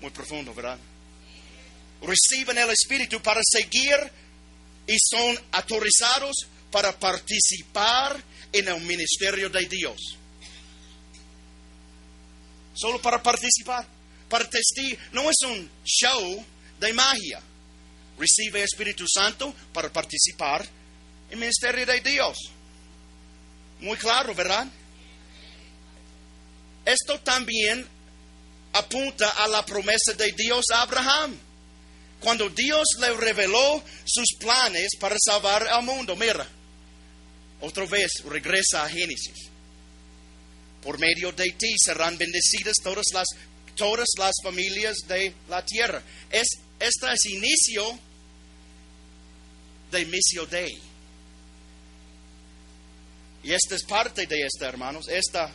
Muy 0.00 0.10
profundo, 0.10 0.54
¿verdad? 0.54 0.78
Reciben 2.02 2.58
el 2.58 2.70
Espíritu 2.70 3.22
para 3.22 3.40
seguir 3.44 3.96
y 4.86 4.96
son 4.98 5.38
autorizados 5.52 6.36
para 6.70 6.98
participar 6.98 8.22
en 8.52 8.68
el 8.68 8.80
ministerio 8.80 9.48
de 9.48 9.66
Dios. 9.66 10.16
Solo 12.74 13.00
para 13.00 13.22
participar, 13.22 13.86
para 14.28 14.48
testir. 14.48 14.98
No 15.12 15.28
es 15.30 15.36
un 15.46 15.70
show 15.84 16.44
de 16.80 16.92
magia. 16.92 17.40
Recibe 18.18 18.62
Espíritu 18.62 19.04
Santo 19.06 19.54
para 19.72 19.92
participar 19.92 20.62
en 21.28 21.32
el 21.32 21.38
ministerio 21.38 21.86
de 21.86 22.00
Dios. 22.00 22.38
Muy 23.80 23.96
claro, 23.96 24.34
¿verdad? 24.34 24.66
Esto 26.84 27.20
también 27.20 27.86
apunta 28.72 29.28
a 29.28 29.48
la 29.48 29.64
promesa 29.64 30.12
de 30.16 30.32
Dios 30.32 30.64
a 30.72 30.82
Abraham. 30.82 31.38
Cuando 32.22 32.48
Dios 32.48 32.86
le 33.00 33.12
reveló 33.14 33.82
sus 34.04 34.38
planes 34.38 34.90
para 35.00 35.16
salvar 35.18 35.66
al 35.66 35.82
mundo, 35.82 36.14
mira, 36.14 36.48
otra 37.60 37.84
vez 37.86 38.12
regresa 38.24 38.84
a 38.84 38.88
Génesis. 38.88 39.48
Por 40.84 41.00
medio 41.00 41.32
de 41.32 41.50
ti 41.50 41.74
serán 41.84 42.16
bendecidas 42.16 42.76
todas 42.82 43.06
las, 43.12 43.26
todas 43.74 44.06
las 44.18 44.34
familias 44.40 44.98
de 45.08 45.34
la 45.48 45.64
tierra. 45.64 46.00
Es, 46.30 46.46
este 46.78 47.12
es 47.12 47.26
inicio 47.26 47.98
de 49.90 50.06
Missio 50.06 50.46
Dei. 50.46 50.80
Y 53.42 53.52
esta 53.52 53.74
es 53.74 53.82
parte 53.82 54.28
de 54.28 54.46
esta, 54.46 54.68
hermanos, 54.68 55.08
esta 55.08 55.52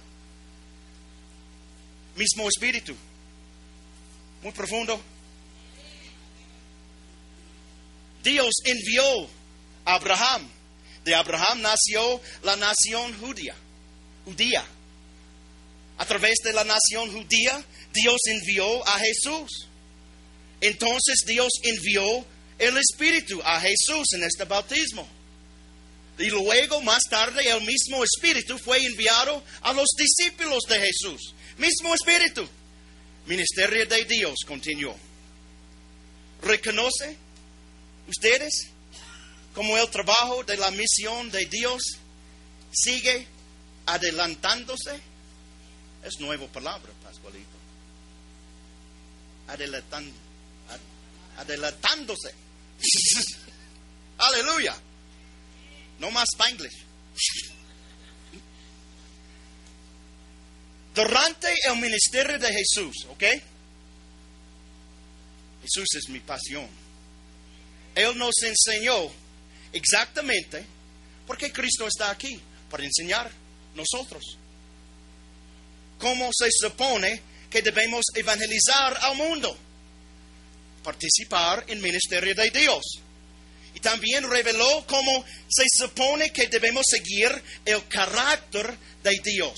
mismo 2.18 2.50
espíritu. 2.50 2.94
Muy 4.44 4.52
profundo. 4.52 5.02
Dios 8.28 8.56
envió 8.66 9.30
a 9.86 9.96
Abraham. 9.96 10.50
De 11.06 11.16
Abraham 11.16 11.62
nació 11.62 12.20
la 12.44 12.58
nación 12.58 13.18
judía. 13.22 13.56
Judía. 14.26 14.66
A 15.98 16.06
través 16.06 16.36
de 16.44 16.52
la 16.52 16.66
nación 16.66 17.10
judía, 17.14 17.64
Dios 17.94 18.18
envió 18.26 18.86
a 18.86 19.00
Jesús. 19.00 19.68
Entonces 20.60 21.24
Dios 21.26 21.54
envió 21.64 22.26
el 22.60 22.76
Espíritu 22.78 23.42
a 23.46 23.62
Jesús 23.62 24.12
en 24.14 24.24
este 24.24 24.44
bautismo. 24.44 25.08
Y 26.20 26.30
luego, 26.30 26.82
más 26.82 27.04
tarde, 27.10 27.48
el 27.50 27.62
mismo 27.62 28.04
Espíritu 28.04 28.58
fue 28.58 28.84
enviado 28.84 29.42
a 29.62 29.72
los 29.72 29.88
discípulos 29.98 30.64
de 30.68 30.80
Jesús. 30.82 31.34
Mismo 31.58 31.94
Espíritu. 31.94 32.46
Ministerio 33.26 33.86
de 33.86 34.04
Dios 34.04 34.36
continuó. 34.46 34.98
¿Reconoce 36.42 37.27
ustedes 38.08 38.70
como 39.54 39.78
el 39.78 39.90
trabajo 39.90 40.44
de 40.44 40.58
la 40.58 40.72
misión 40.72 41.32
de 41.32 41.46
Dios 41.46 41.82
sigue 42.72 43.28
adelantándose? 43.86 45.00
Es 46.04 46.20
nueva 46.20 46.48
palabra, 46.48 46.92
Pascualito. 47.04 47.58
Adelantando, 49.48 50.16
adelantándose. 51.38 52.34
Aleluya. 54.18 54.76
No 56.00 56.12
más 56.12 56.26
Spanglish. 56.34 56.86
Durante 60.94 61.48
el 61.68 61.78
ministerio 61.78 62.40
de 62.40 62.52
Jesús, 62.54 63.06
¿ok? 63.10 63.24
Jesús 65.62 65.96
es 65.96 66.10
mi 66.10 66.20
pasión. 66.20 66.68
Él 67.98 68.16
nos 68.16 68.36
enseñó 68.44 69.12
exactamente 69.74 70.64
por 71.26 71.36
qué 71.36 71.52
Cristo 71.52 71.88
está 71.88 72.12
aquí, 72.12 72.40
para 72.70 72.84
enseñar 72.84 73.30
nosotros. 73.74 74.24
¿Cómo 75.98 76.30
se 76.32 76.48
supone 76.52 77.20
que 77.50 77.64
debemos 77.64 78.06
evangelizar 78.14 79.00
al 79.02 79.16
mundo? 79.16 79.58
Participar 80.84 81.64
en 81.68 81.78
el 81.78 81.84
ministerio 81.84 82.36
de 82.36 82.52
Dios. 82.52 82.84
Y 83.74 83.80
también 83.80 84.30
reveló 84.30 84.86
cómo 84.88 85.26
se 85.50 85.66
supone 85.68 86.32
que 86.32 86.46
debemos 86.48 86.86
seguir 86.88 87.32
el 87.66 87.88
carácter 87.88 88.78
de 89.02 89.20
Dios. 89.24 89.58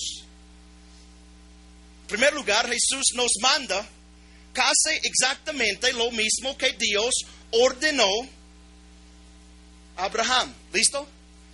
En 2.02 2.06
primer 2.06 2.32
lugar, 2.32 2.66
Jesús 2.66 3.04
nos 3.14 3.32
manda 3.42 3.86
casi 4.54 4.98
exactamente 5.02 5.92
lo 5.92 6.10
mismo 6.10 6.56
que 6.56 6.72
Dios 6.72 7.12
ordenó 7.52 8.10
a 9.96 10.04
Abraham. 10.04 10.54
¿Listo? 10.72 11.06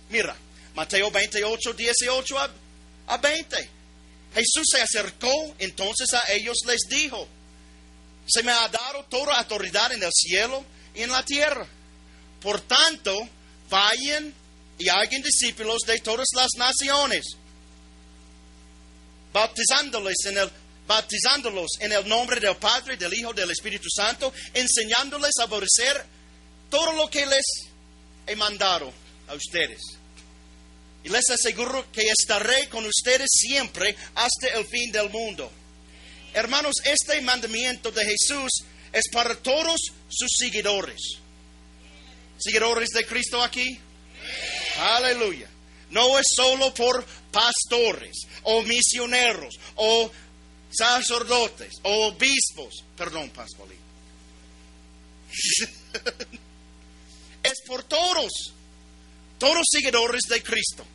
Mira, 0.09 0.35
Mateo 0.75 1.11
28, 1.11 1.73
18 1.73 2.37
a 3.07 3.17
20. 3.17 3.69
Jesús 4.33 4.63
se 4.71 4.81
acercó 4.81 5.55
entonces 5.59 6.13
a 6.13 6.31
ellos, 6.31 6.57
les 6.65 6.81
dijo, 6.89 7.27
se 8.27 8.43
me 8.43 8.51
ha 8.51 8.67
dado 8.67 9.05
toda 9.05 9.37
autoridad 9.39 9.91
en 9.93 10.03
el 10.03 10.11
cielo 10.13 10.63
y 10.93 11.03
en 11.03 11.11
la 11.11 11.23
tierra. 11.23 11.65
Por 12.41 12.61
tanto, 12.61 13.17
vayan 13.69 14.33
y 14.77 14.89
hagan 14.89 15.21
discípulos 15.21 15.79
de 15.87 15.97
todas 15.99 16.27
las 16.35 16.49
naciones, 16.57 17.25
bautizándoles 19.33 20.17
en 20.25 20.37
el, 20.37 20.51
bautizándolos 20.87 21.67
en 21.81 21.91
el 21.91 22.07
nombre 22.07 22.39
del 22.39 22.55
Padre, 22.55 22.95
del 22.95 23.13
Hijo, 23.13 23.33
del 23.33 23.51
Espíritu 23.51 23.89
Santo, 23.93 24.33
enseñándoles 24.53 25.33
a 25.39 25.45
obedecer 25.45 26.05
todo 26.69 26.93
lo 26.93 27.09
que 27.09 27.25
les 27.25 27.45
he 28.25 28.35
mandado 28.35 28.91
a 29.27 29.33
ustedes. 29.35 29.81
Y 31.03 31.09
les 31.09 31.29
aseguro 31.29 31.91
que 31.91 32.03
estaré 32.07 32.69
con 32.69 32.85
ustedes 32.85 33.27
siempre 33.29 33.95
hasta 34.15 34.47
el 34.57 34.65
fin 34.65 34.91
del 34.91 35.09
mundo. 35.09 35.51
Hermanos, 36.33 36.75
este 36.83 37.21
mandamiento 37.21 37.91
de 37.91 38.05
Jesús 38.05 38.63
es 38.91 39.03
para 39.11 39.35
todos 39.35 39.79
sus 40.09 40.29
seguidores. 40.37 40.99
¿Seguidores 42.37 42.89
de 42.89 43.05
Cristo 43.05 43.41
aquí? 43.41 43.79
Aleluya. 44.79 45.49
No 45.89 46.19
es 46.19 46.25
solo 46.35 46.73
por 46.73 47.05
pastores 47.31 48.27
o 48.43 48.61
misioneros 48.63 49.55
o 49.75 50.11
sacerdotes 50.77 51.73
obispos. 51.83 52.83
Perdón, 52.95 53.29
Pascualito. 53.31 53.81
es 57.43 57.61
por 57.65 57.83
todos. 57.83 58.53
Todos 59.37 59.67
seguidores 59.69 60.21
de 60.29 60.41
Cristo. 60.41 60.85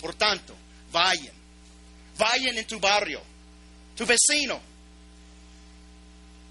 Por 0.00 0.14
tanto, 0.14 0.54
vayan. 0.92 1.34
Vayan 2.16 2.58
en 2.58 2.66
tu 2.66 2.80
barrio, 2.80 3.22
tu 3.96 4.04
vecino, 4.04 4.60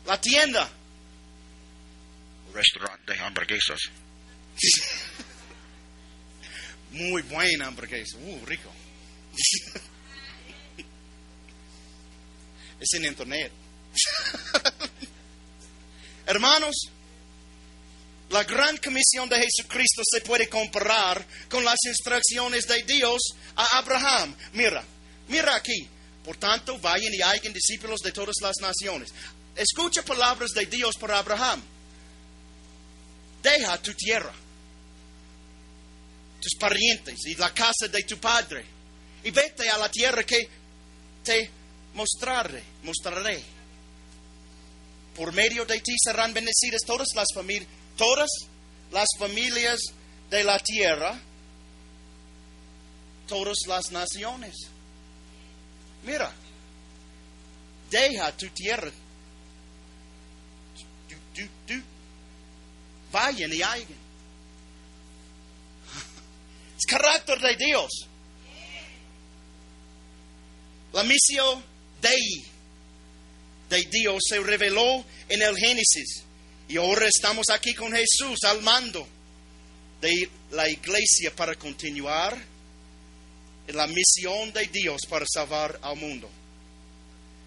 la 0.05 0.19
tienda, 0.19 0.69
restaurante 2.53 3.13
de 3.13 3.19
hamburguesas. 3.19 3.79
Muy 6.91 7.21
buena 7.23 7.67
hamburguesa, 7.67 8.17
uh, 8.17 8.45
rico. 8.45 8.71
es 12.79 12.93
en 12.93 13.05
internet. 13.05 13.51
Hermanos, 16.25 16.75
la 18.29 18.43
gran 18.43 18.77
comisión 18.77 19.29
de 19.29 19.37
Jesucristo 19.37 20.01
se 20.03 20.21
puede 20.21 20.49
comparar 20.49 21.25
con 21.49 21.63
las 21.63 21.77
instrucciones 21.87 22.67
de 22.67 22.83
Dios 22.83 23.21
a 23.55 23.77
Abraham. 23.77 24.35
Mira, 24.53 24.83
mira 25.29 25.55
aquí. 25.55 25.87
Por 26.23 26.35
tanto, 26.35 26.77
vayan 26.79 27.13
y 27.13 27.21
hagan 27.21 27.53
discípulos 27.53 28.01
de 28.01 28.11
todas 28.11 28.35
las 28.41 28.57
naciones. 28.59 29.13
Escucha 29.55 30.03
palabras 30.03 30.51
de 30.51 30.65
Dios 30.65 30.95
para 30.99 31.19
Abraham. 31.19 31.63
Deja 33.41 33.81
tu 33.81 33.93
tierra, 33.93 34.33
tus 36.41 36.55
parientes 36.59 37.15
y 37.27 37.35
la 37.35 37.53
casa 37.53 37.87
de 37.87 38.03
tu 38.03 38.17
padre. 38.17 38.65
Y 39.23 39.31
vete 39.31 39.69
a 39.69 39.77
la 39.77 39.89
tierra 39.89 40.25
que 40.25 40.49
te 41.23 41.49
mostraré, 41.97 42.63
mostraré. 42.83 43.43
Por 45.15 45.33
medio 45.33 45.65
de 45.65 45.79
ti 45.81 45.95
serán 46.01 46.33
bendecidas 46.33 46.81
todas 46.85 47.07
las 47.15 47.27
familias 47.33 47.67
todas 47.97 48.29
las 48.91 49.07
familias 49.17 49.79
de 50.29 50.43
la 50.43 50.59
tierra, 50.59 51.19
todas 53.27 53.57
las 53.67 53.91
naciones. 53.91 54.55
Mira, 56.05 56.31
deja 57.89 58.31
tu 58.37 58.47
tierra. 58.49 58.91
Vayan 63.11 63.53
y 63.53 63.61
hagan. 63.61 64.07
Es 66.77 66.85
carácter 66.87 67.39
de 67.39 67.55
Dios. 67.55 68.07
La 70.93 71.03
misión 71.03 71.63
de, 72.01 73.83
Dios 73.91 74.23
se 74.27 74.39
reveló 74.39 75.03
en 75.29 75.41
el 75.41 75.55
Génesis. 75.57 76.23
Y 76.69 76.77
ahora 76.77 77.07
estamos 77.07 77.49
aquí 77.49 77.73
con 77.73 77.91
Jesús 77.91 78.39
al 78.43 78.61
mando 78.61 79.07
de 80.01 80.29
la 80.51 80.69
iglesia 80.69 81.33
para 81.35 81.55
continuar 81.55 82.37
en 83.67 83.75
la 83.75 83.87
misión 83.87 84.51
de 84.53 84.67
Dios 84.67 85.01
para 85.09 85.25
salvar 85.27 85.79
al 85.81 85.95
mundo. 85.95 86.29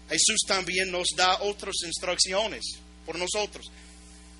Jesús 0.09 0.41
también 0.45 0.91
nos 0.91 1.07
da 1.15 1.41
otras 1.41 1.75
instrucciones 1.85 2.77
por 3.05 3.17
nosotros. 3.17 3.71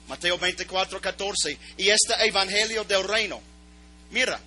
Mateo 0.07 0.37
24, 0.37 0.99
14. 0.99 1.57
Y 1.77 1.89
este 1.89 2.13
evangelio 2.27 2.83
del 2.83 3.07
reino. 3.07 3.39
Mira, 4.11 4.39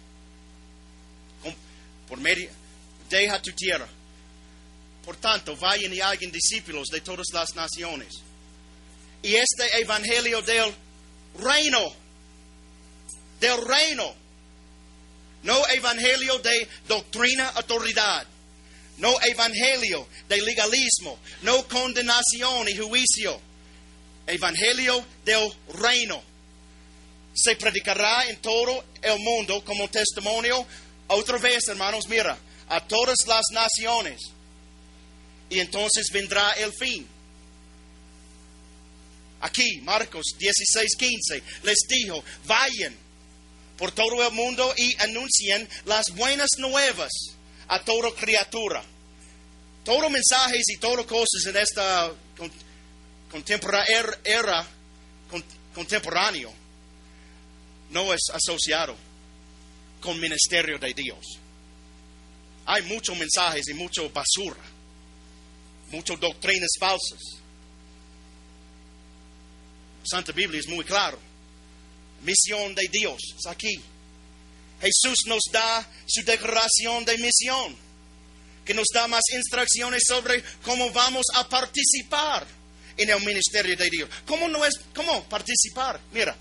por 2.09 2.21
medio, 2.21 2.51
deja 3.09 3.41
tu 3.41 3.51
tierra. 3.53 3.89
Por 5.05 5.17
tanto, 5.17 5.57
vayan 5.57 5.93
y 5.93 6.01
hagan 6.01 6.31
discípulos 6.31 6.89
de 6.89 7.01
todas 7.01 7.27
las 7.33 7.55
naciones 7.55 8.23
y 9.25 9.37
este 9.37 9.81
evangelio 9.81 10.43
del 10.43 10.71
reino, 11.39 11.93
del 13.41 13.67
reino, 13.67 14.15
no 15.43 15.67
evangelio 15.69 16.39
de 16.41 16.69
doctrina, 16.87 17.49
autoridad, 17.49 18.27
no 18.99 19.17
evangelio 19.23 20.07
de 20.29 20.43
legalismo, 20.43 21.19
no 21.41 21.67
condenación 21.67 22.69
y 22.69 22.77
juicio, 22.77 23.41
evangelio 24.27 25.03
del 25.25 25.51
reino. 25.73 26.23
Se 27.35 27.57
predicará 27.57 28.29
en 28.29 28.37
todo 28.43 28.85
el 29.01 29.19
mundo 29.21 29.65
como 29.65 29.89
testimonio, 29.89 30.67
otra 31.09 31.39
vez 31.39 31.67
hermanos, 31.69 32.07
mira, 32.09 32.39
a 32.69 32.87
todas 32.87 33.17
las 33.27 33.45
naciones. 33.53 34.21
Y 35.51 35.61
entonces 35.61 36.07
vendrá 36.13 36.53
el 36.53 36.73
fin. 36.73 37.07
Aquí, 39.41 39.81
Marcos 39.83 40.25
16, 40.39 40.97
15, 40.97 41.43
les 41.65 41.79
dijo, 41.89 42.25
vayan 42.47 42.97
por 43.77 43.93
todo 43.93 44.27
el 44.27 44.33
mundo 44.33 44.73
y 44.77 44.95
anuncien 45.03 45.69
las 45.85 46.07
buenas 46.15 46.49
nuevas 46.59 47.13
a 47.69 47.85
toda 47.85 48.11
criatura. 48.15 48.83
Todos 49.85 50.11
mensajes 50.11 50.65
y 50.69 50.79
todas 50.79 51.05
cosas 51.05 51.45
en 51.47 51.57
esta 51.57 52.13
er, 53.89 54.21
era 54.25 54.67
contemporáneo 55.75 56.65
no 57.91 58.13
es 58.13 58.23
asociado 58.33 58.97
con 60.01 60.19
ministerio 60.21 60.79
de 60.79 60.93
Dios. 60.93 61.39
Hay 62.67 62.83
muchos 62.83 63.17
mensajes 63.17 63.69
y 63.69 63.75
mucha 63.75 64.03
basura, 64.03 64.61
muchas 65.91 66.19
doctrinas 66.19 66.71
falsas. 66.79 67.21
Santa 70.05 70.33
Biblia 70.33 70.61
es 70.61 70.69
muy 70.69 70.85
claro. 70.85 71.19
Misión 72.23 72.75
de 72.75 72.89
Dios 72.91 73.21
aquí. 73.49 73.81
Jesús 74.81 75.19
nos 75.27 75.43
da 75.51 75.89
su 76.07 76.23
declaración 76.25 77.05
de 77.05 77.17
misión, 77.19 77.77
que 78.65 78.75
nos 78.75 78.87
da 78.93 79.07
más 79.09 79.23
instrucciones 79.33 80.03
sobre 80.07 80.43
cómo 80.63 80.91
vamos 80.91 81.25
a 81.35 81.49
participar 81.49 82.47
en 82.97 83.11
el 83.11 83.21
ministerio 83.21 83.77
de 83.77 83.89
Dios. 83.89 84.11
¿Cómo, 84.27 84.49
no 84.49 84.65
es, 84.65 84.79
cómo 84.95 85.25
participar? 85.25 86.01
Mira, 86.13 86.37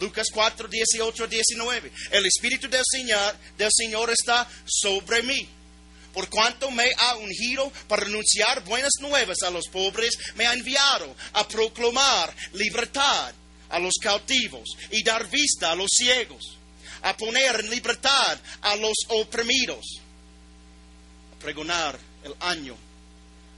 Lucas 0.00 0.26
4, 0.32 0.68
18, 0.68 1.26
19. 1.26 1.92
El 2.10 2.26
Espíritu 2.26 2.68
del 2.68 2.82
Señor, 2.90 3.36
del 3.56 3.70
Señor 3.72 4.10
está 4.10 4.48
sobre 4.66 5.22
mí 5.22 5.48
por 6.14 6.30
cuanto 6.30 6.70
me 6.70 6.88
ha 6.96 7.16
ungido 7.16 7.70
para 7.88 8.06
anunciar 8.06 8.64
buenas 8.64 8.92
nuevas 9.00 9.38
a 9.44 9.50
los 9.50 9.66
pobres, 9.66 10.16
me 10.36 10.46
ha 10.46 10.54
enviado 10.54 11.14
a 11.32 11.46
proclamar 11.46 12.34
libertad 12.52 13.34
a 13.68 13.78
los 13.80 13.94
cautivos 14.00 14.70
y 14.92 15.02
dar 15.02 15.28
vista 15.28 15.72
a 15.72 15.74
los 15.74 15.90
ciegos, 15.90 16.56
a 17.02 17.16
poner 17.16 17.60
en 17.60 17.68
libertad 17.68 18.38
a 18.62 18.76
los 18.76 18.94
oprimidos, 19.08 20.00
a 21.34 21.38
pregonar 21.40 21.98
el 22.22 22.34
año 22.40 22.76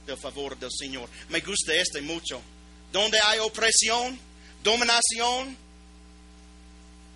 del 0.07 0.17
favor 0.17 0.57
del 0.57 0.71
Señor. 0.71 1.07
Me 1.29 1.39
gusta 1.41 1.75
este 1.75 2.01
mucho. 2.01 2.41
Donde 2.91 3.19
hay 3.19 3.39
opresión, 3.39 4.17
dominación, 4.63 5.55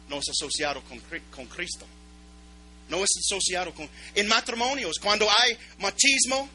no 0.07 0.19
es 0.19 0.29
asociado 0.29 0.83
con 0.83 1.47
Cristo 1.47 1.87
no 2.91 2.97
es 2.97 3.09
asociado 3.17 3.73
con... 3.73 3.89
En 4.13 4.27
matrimonios, 4.27 4.97
cuando 5.01 5.25
hay 5.29 5.57
machismo, 5.79 6.47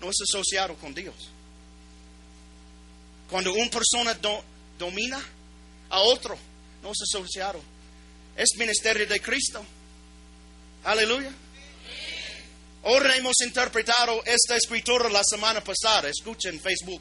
no 0.00 0.10
es 0.10 0.16
asociado 0.20 0.74
con 0.74 0.92
Dios. 0.92 1.14
Cuando 3.30 3.52
una 3.52 3.70
persona 3.70 4.18
domina 4.76 5.24
a 5.90 6.00
otro, 6.00 6.36
no 6.82 6.90
es 6.90 6.98
asociado. 7.02 7.62
Es 8.36 8.48
ministerio 8.58 9.06
de 9.06 9.20
Cristo. 9.20 9.64
Aleluya. 10.82 11.30
Ahora 12.84 13.14
hemos 13.16 13.40
interpretado 13.40 14.20
esta 14.24 14.56
escritura 14.56 15.08
la 15.08 15.22
semana 15.22 15.62
pasada. 15.62 16.08
Escuchen 16.08 16.60
Facebook. 16.60 17.00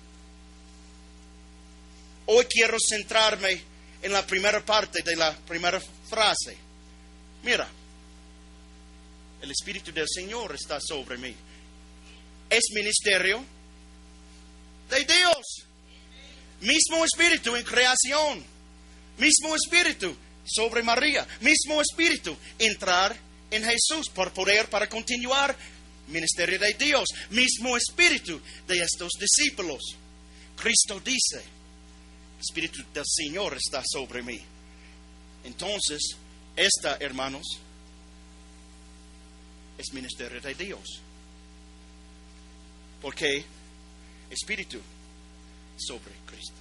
Hoy 2.28 2.46
quiero 2.46 2.78
centrarme 2.88 3.64
en 4.04 4.14
la 4.14 4.26
primera 4.28 4.64
parte 4.64 5.02
de 5.02 5.16
la 5.16 5.36
primera 5.36 5.82
frase. 6.08 6.56
Mira, 7.44 7.68
el 9.42 9.52
Espíritu 9.52 9.92
del 9.92 10.08
Señor 10.08 10.56
está 10.56 10.80
sobre 10.80 11.18
mí. 11.18 11.34
Es 12.50 12.64
ministerio 12.74 13.44
de 14.90 15.06
Dios. 15.06 15.64
Mismo 16.62 17.06
Espíritu 17.06 17.56
en 17.56 17.64
creación. 17.64 18.44
Mismo 19.18 19.56
Espíritu 19.56 20.16
sobre 20.46 20.82
María. 20.84 21.28
Mismo 21.42 21.82
Espíritu 21.82 22.36
entrar 22.58 23.16
en 23.52 23.64
Jesús 23.64 24.10
por 24.14 24.32
poder 24.34 24.70
para 24.70 24.90
continuar 24.90 25.56
ministerio 26.08 26.60
de 26.60 26.74
Dios. 26.74 27.08
Mismo 27.30 27.78
Espíritu 27.78 28.42
de 28.68 28.80
estos 28.80 29.12
discípulos. 29.20 29.82
Cristo 30.56 31.00
dice, 31.00 31.44
Espíritu 32.40 32.84
del 32.94 33.06
Señor 33.06 33.56
está 33.56 33.84
sobre 33.86 34.24
mí. 34.24 34.40
Entonces, 35.44 36.18
esta, 36.56 36.98
hermanos, 37.00 37.46
es 39.78 39.94
ministerio 39.94 40.42
de 40.42 40.56
Dios. 40.56 41.02
Porque 43.02 43.46
Espíritu 44.30 44.80
sobre 45.78 46.14
Cristo. 46.26 46.56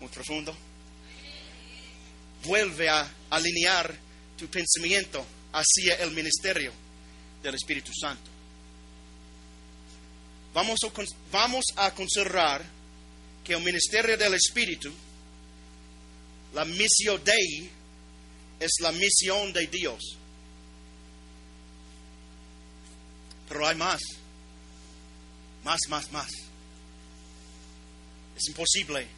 Muy 0.00 0.08
profundo. 0.08 0.54
Vuelve 2.44 2.88
a 2.88 3.10
alinear 3.30 3.94
tu 4.36 4.46
pensamiento 4.48 5.24
hacia 5.52 5.96
el 5.96 6.10
ministerio 6.12 6.72
del 7.42 7.54
Espíritu 7.54 7.92
Santo. 7.98 8.30
Vamos 10.52 11.62
a, 11.76 11.94
considerar 11.94 12.64
que 13.44 13.54
el 13.54 13.62
ministerio 13.62 14.16
del 14.16 14.34
Espíritu, 14.34 14.92
la 16.54 16.64
misión 16.64 17.22
Dei, 17.22 17.70
es 18.58 18.72
la 18.80 18.92
misión 18.92 19.52
de 19.52 19.66
Dios. 19.68 20.16
Pero 23.50 23.66
hay 23.66 23.74
más. 23.74 24.00
Más, 25.64 25.80
más, 25.88 26.12
más. 26.12 26.30
Es 28.36 28.48
imposible 28.48 29.08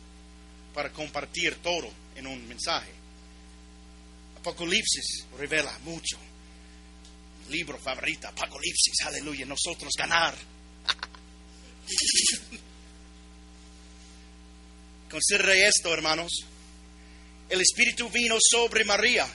para 0.74 0.90
compartir 0.90 1.56
todo 1.56 1.92
en 2.16 2.26
un 2.26 2.48
mensaje. 2.48 2.90
Apocalipsis 4.38 5.26
revela 5.38 5.78
mucho. 5.80 6.16
Libro 7.50 7.78
favorito, 7.78 8.26
Apocalipsis, 8.28 9.02
aleluya, 9.04 9.44
nosotros 9.44 9.92
ganar. 9.98 10.34
Considere 15.10 15.68
esto, 15.68 15.92
hermanos. 15.92 16.32
El 17.50 17.60
Espíritu 17.60 18.08
vino 18.08 18.38
sobre 18.40 18.86
María 18.86 19.28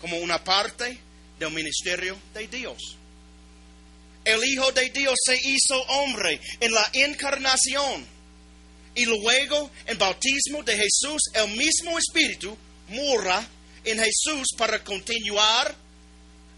como 0.00 0.16
una 0.16 0.42
parte 0.42 0.98
del 1.38 1.52
ministerio 1.52 2.18
de 2.34 2.48
Dios. 2.48 2.96
El 4.24 4.44
Hijo 4.44 4.70
de 4.72 4.90
Dios 4.90 5.14
se 5.24 5.36
hizo 5.36 5.80
hombre 5.82 6.40
en 6.60 6.72
la 6.72 6.88
encarnación 6.92 8.06
y 8.94 9.04
luego 9.06 9.70
en 9.86 9.98
bautismo 9.98 10.62
de 10.62 10.76
Jesús 10.76 11.22
el 11.34 11.48
mismo 11.56 11.98
Espíritu 11.98 12.56
mora 12.88 13.46
en 13.84 13.98
Jesús 13.98 14.48
para 14.56 14.82
continuar 14.84 15.74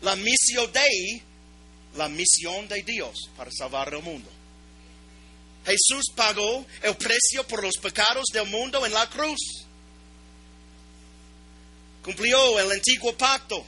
la 0.00 0.16
misión 0.16 0.72
de 0.72 1.22
la 1.96 2.08
misión 2.08 2.66
de 2.68 2.82
Dios 2.82 3.30
para 3.36 3.50
salvar 3.50 3.92
el 3.94 4.02
mundo. 4.02 4.30
Jesús 5.64 6.06
pagó 6.16 6.66
el 6.82 6.96
precio 6.96 7.46
por 7.46 7.62
los 7.62 7.76
pecados 7.76 8.24
del 8.32 8.46
mundo 8.46 8.84
en 8.84 8.92
la 8.92 9.08
cruz. 9.08 9.66
Cumplió 12.02 12.58
el 12.58 12.72
antiguo 12.72 13.16
pacto. 13.16 13.64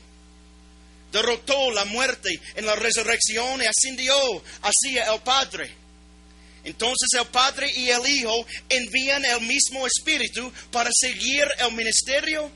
Derrotó 1.15 1.71
la 1.71 1.85
muerte 1.85 2.29
en 2.57 2.67
la 2.67 2.75
resurrección 2.75 3.63
y 3.63 3.67
ascendió 3.67 4.17
hacia 4.63 5.15
el 5.15 5.21
Padre. 5.21 5.73
Entonces 6.65 7.09
el 7.17 7.29
Padre 7.29 7.71
y 7.73 7.89
el 7.89 8.05
Hijo 8.05 8.45
envían 8.69 9.25
el 9.25 9.41
mismo 9.43 9.87
Espíritu 9.87 10.53
para 10.73 10.91
seguir 10.93 11.47
el 11.61 11.71
ministerio 11.71 12.51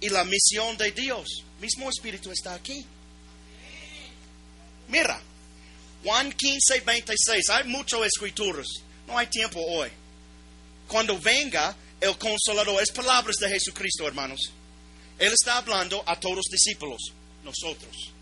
y 0.00 0.08
la 0.08 0.24
misión 0.24 0.76
de 0.76 0.90
Dios. 0.90 1.28
Mismo 1.60 1.88
Espíritu 1.88 2.32
está 2.32 2.54
aquí. 2.54 2.84
Mira, 4.88 5.22
Juan 6.02 6.32
15, 6.32 6.80
26. 6.80 7.50
Hay 7.50 7.68
muchas 7.68 8.00
escrituras. 8.00 8.66
No 9.06 9.16
hay 9.16 9.28
tiempo 9.28 9.60
hoy. 9.60 9.90
Cuando 10.88 11.16
venga 11.20 11.76
el 12.00 12.18
consolador, 12.18 12.82
es 12.82 12.90
palabras 12.90 13.36
de 13.36 13.48
Jesucristo, 13.48 14.08
hermanos. 14.08 14.40
Él 15.20 15.32
está 15.32 15.58
hablando 15.58 16.02
a 16.04 16.18
todos 16.18 16.34
los 16.34 16.46
discípulos, 16.50 17.12
nosotros. 17.46 18.12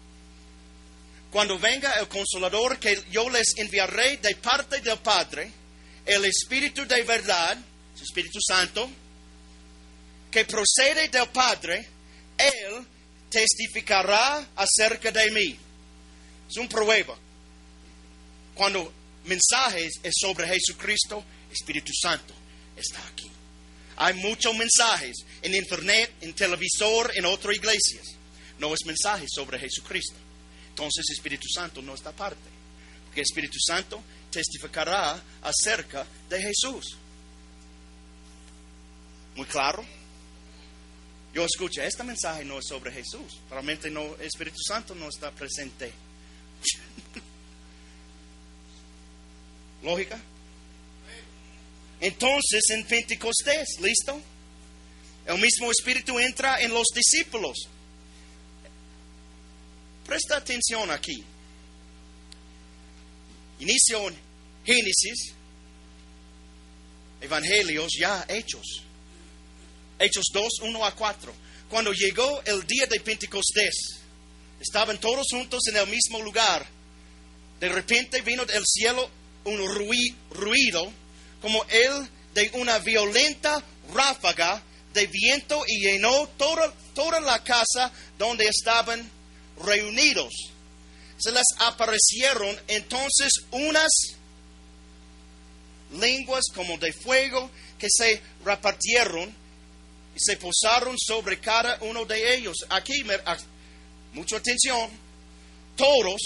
Cuando 1.30 1.58
venga 1.58 1.94
el 1.94 2.06
consolador 2.06 2.78
que 2.78 3.02
yo 3.10 3.28
les 3.28 3.56
enviaré 3.56 4.18
de 4.18 4.36
parte 4.36 4.80
del 4.80 4.98
Padre, 4.98 5.50
el 6.06 6.24
Espíritu 6.26 6.86
de 6.86 7.02
verdad, 7.02 7.58
el 7.96 8.02
Espíritu 8.02 8.38
Santo, 8.40 8.88
que 10.30 10.44
procede 10.44 11.08
del 11.08 11.28
Padre, 11.30 11.88
Él 12.38 12.86
testificará 13.28 14.46
acerca 14.54 15.10
de 15.10 15.30
mí. 15.32 15.58
Es 16.48 16.56
un 16.56 16.68
prueba. 16.68 17.16
Cuando 18.54 18.92
mensajes 19.24 19.94
es 20.02 20.14
sobre 20.20 20.46
Jesucristo, 20.46 21.24
Espíritu 21.50 21.92
Santo 22.00 22.32
está 22.76 23.00
aquí. 23.08 23.30
Hay 23.96 24.14
muchos 24.14 24.54
mensajes 24.56 25.16
en 25.42 25.54
internet, 25.54 26.12
en 26.20 26.32
televisor, 26.34 27.10
en 27.14 27.26
otras 27.26 27.56
iglesias. 27.56 28.06
No 28.58 28.72
es 28.72 28.80
mensaje 28.86 29.26
sobre 29.28 29.58
Jesucristo. 29.58 30.16
Entonces 30.70 31.04
Espíritu 31.10 31.48
Santo 31.48 31.82
no 31.82 31.94
está 31.94 32.10
aparte. 32.10 32.48
Porque 33.06 33.20
Espíritu 33.20 33.58
Santo 33.58 34.02
testificará 34.30 35.20
acerca 35.42 36.06
de 36.28 36.42
Jesús. 36.42 36.96
¿Muy 39.36 39.46
claro? 39.46 39.84
Yo 41.32 41.44
escucho, 41.44 41.82
este 41.82 42.04
mensaje 42.04 42.44
no 42.44 42.58
es 42.58 42.66
sobre 42.68 42.92
Jesús. 42.92 43.40
Realmente 43.50 43.90
no, 43.90 44.16
Espíritu 44.20 44.58
Santo 44.66 44.94
no 44.94 45.08
está 45.08 45.32
presente. 45.32 45.92
¿Lógica? 49.82 50.18
Entonces 52.00 52.62
en 52.70 52.84
Pentecostés, 52.84 53.80
¿listo? 53.80 54.20
El 55.26 55.40
mismo 55.40 55.70
Espíritu 55.70 56.18
entra 56.18 56.60
en 56.60 56.72
los 56.72 56.86
discípulos. 56.94 57.68
Presta 60.06 60.36
atención 60.36 60.90
aquí. 60.90 61.24
Inicio 63.60 64.08
en 64.08 64.16
Génesis, 64.64 65.34
Evangelios 67.20 67.92
ya 67.98 68.24
hechos. 68.28 68.82
Hechos 69.98 70.24
2, 70.32 70.48
1 70.62 70.84
a 70.84 70.94
4. 70.94 71.32
Cuando 71.70 71.92
llegó 71.92 72.42
el 72.44 72.66
día 72.66 72.86
de 72.86 73.00
Pentecostés, 73.00 74.00
estaban 74.60 74.98
todos 74.98 75.26
juntos 75.30 75.62
en 75.68 75.76
el 75.76 75.86
mismo 75.86 76.20
lugar. 76.20 76.66
De 77.60 77.68
repente 77.68 78.20
vino 78.20 78.44
del 78.44 78.64
cielo 78.66 79.08
un 79.44 79.58
ruido 80.30 80.92
como 81.40 81.64
el 81.64 82.08
de 82.34 82.50
una 82.54 82.78
violenta 82.78 83.62
ráfaga 83.92 84.62
de 84.92 85.06
viento 85.06 85.62
y 85.66 85.80
llenó 85.80 86.26
toda, 86.36 86.72
toda 86.94 87.20
la 87.20 87.42
casa 87.42 87.92
donde 88.18 88.46
estaban 88.46 89.10
reunidos. 89.62 90.32
Se 91.18 91.30
les 91.30 91.44
aparecieron 91.58 92.56
entonces 92.68 93.30
unas 93.50 93.90
lenguas 95.98 96.44
como 96.54 96.76
de 96.78 96.92
fuego 96.92 97.50
que 97.78 97.88
se 97.90 98.20
repartieron 98.44 99.28
y 100.14 100.18
se 100.18 100.36
posaron 100.36 100.96
sobre 100.98 101.40
cada 101.40 101.78
uno 101.82 102.04
de 102.04 102.36
ellos. 102.36 102.56
Aquí, 102.68 103.04
mucha 104.12 104.36
atención, 104.36 104.90
todos 105.76 106.20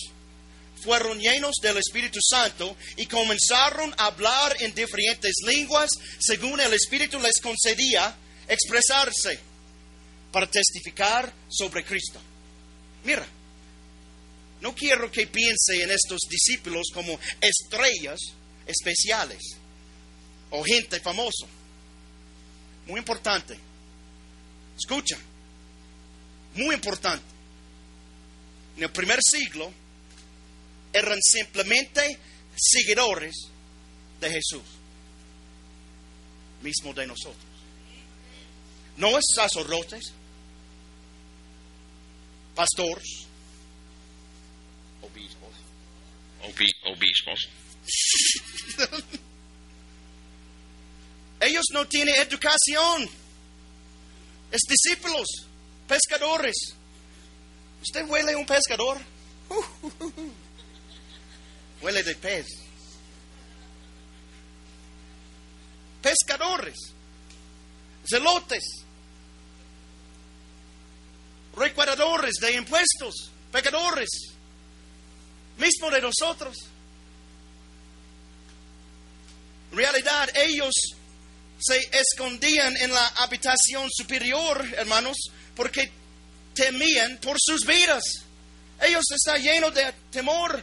fueron 0.82 1.18
llenos 1.18 1.56
del 1.60 1.78
Espíritu 1.78 2.20
Santo 2.22 2.76
y 2.96 3.06
comenzaron 3.06 3.92
a 3.98 4.06
hablar 4.06 4.56
en 4.60 4.74
diferentes 4.74 5.32
lenguas 5.44 5.90
según 6.20 6.60
el 6.60 6.72
Espíritu 6.72 7.18
les 7.18 7.40
concedía 7.40 8.14
expresarse 8.46 9.38
para 10.30 10.48
testificar 10.48 11.32
sobre 11.48 11.84
Cristo. 11.84 12.20
Mira, 13.04 13.26
no 14.60 14.74
quiero 14.74 15.10
que 15.10 15.26
piense 15.26 15.82
en 15.82 15.90
estos 15.90 16.20
discípulos 16.28 16.88
como 16.92 17.18
estrellas 17.40 18.18
especiales 18.66 19.56
o 20.50 20.62
gente 20.64 21.00
famosa. 21.00 21.46
Muy 22.86 22.98
importante. 22.98 23.56
Escucha, 24.76 25.18
muy 26.54 26.74
importante. 26.74 27.24
En 28.76 28.84
el 28.84 28.90
primer 28.90 29.18
siglo, 29.22 29.72
eran 30.92 31.18
simplemente 31.20 32.18
seguidores 32.56 33.34
de 34.20 34.30
Jesús, 34.30 34.62
mismo 36.62 36.94
de 36.94 37.06
nosotros. 37.06 37.44
No 38.96 39.16
es 39.18 39.24
sacerdotes, 39.34 40.12
pastores, 42.58 43.26
obispos, 45.00 45.54
obispos. 46.86 47.48
Ellos 51.40 51.64
no 51.72 51.86
tienen 51.86 52.16
educación. 52.16 53.08
Es 54.50 54.62
discípulos, 54.68 55.28
pescadores. 55.86 56.74
¿Usted 57.80 58.04
huele 58.08 58.34
un 58.34 58.44
pescador? 58.44 58.98
huele 61.80 62.02
de 62.02 62.16
pez. 62.16 62.46
Pescadores, 66.02 66.76
celotes, 68.04 68.64
recuadradores 71.58 72.34
de 72.40 72.52
impuestos, 72.52 73.30
pecadores, 73.52 74.08
mismo 75.58 75.90
de 75.90 76.00
nosotros. 76.00 76.56
En 79.70 79.76
realidad 79.76 80.30
ellos 80.34 80.72
se 81.58 81.90
escondían 81.92 82.76
en 82.76 82.92
la 82.92 83.06
habitación 83.18 83.88
superior, 83.90 84.64
hermanos, 84.76 85.16
porque 85.54 85.90
temían 86.54 87.18
por 87.18 87.36
sus 87.38 87.60
vidas. 87.66 88.02
Ellos 88.80 89.04
están 89.10 89.42
llenos 89.42 89.74
de 89.74 89.92
temor. 90.10 90.62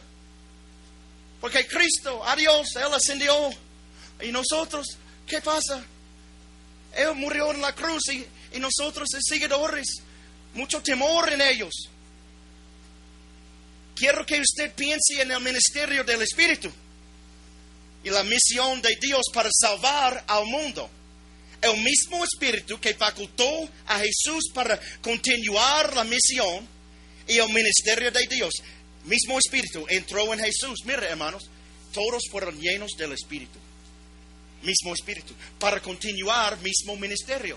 Porque 1.40 1.66
Cristo, 1.66 2.24
adiós, 2.24 2.74
Él 2.76 2.92
ascendió. 2.94 3.50
Y 4.22 4.32
nosotros, 4.32 4.86
¿qué 5.26 5.40
pasa? 5.42 5.84
Él 6.94 7.14
murió 7.14 7.52
en 7.52 7.60
la 7.60 7.74
cruz 7.74 8.08
y, 8.08 8.26
y 8.56 8.58
nosotros, 8.58 9.08
seguidores, 9.20 10.02
mucho 10.56 10.82
temor 10.82 11.32
en 11.32 11.40
ellos. 11.40 11.74
Quiero 13.94 14.26
que 14.26 14.40
usted 14.40 14.72
piense 14.74 15.22
en 15.22 15.30
el 15.30 15.40
ministerio 15.40 16.04
del 16.04 16.22
Espíritu 16.22 16.70
y 18.04 18.10
la 18.10 18.22
misión 18.22 18.82
de 18.82 18.96
Dios 19.00 19.22
para 19.32 19.48
salvar 19.52 20.24
al 20.26 20.44
mundo. 20.46 20.90
el 21.62 21.82
mismo 21.82 22.22
espíritu 22.22 22.78
que 22.78 22.94
facultó 22.94 23.68
a 23.86 23.98
Jesús 23.98 24.50
para 24.52 24.78
continuar 25.00 25.94
la 25.94 26.04
misión 26.04 26.68
y 27.26 27.38
el 27.38 27.48
ministerio 27.48 28.10
de 28.10 28.26
Dios. 28.26 28.54
Mismo 29.04 29.38
espíritu 29.38 29.84
entró 29.88 30.32
en 30.34 30.40
Jesús. 30.40 30.80
Mira, 30.84 31.08
hermanos, 31.08 31.48
todos 31.92 32.22
fueron 32.30 32.60
llenos 32.60 32.92
del 32.98 33.12
espíritu. 33.12 33.58
Mismo 34.62 34.92
espíritu. 34.92 35.32
Para 35.58 35.80
continuar 35.80 36.58
mismo 36.60 36.94
ministerio. 36.96 37.56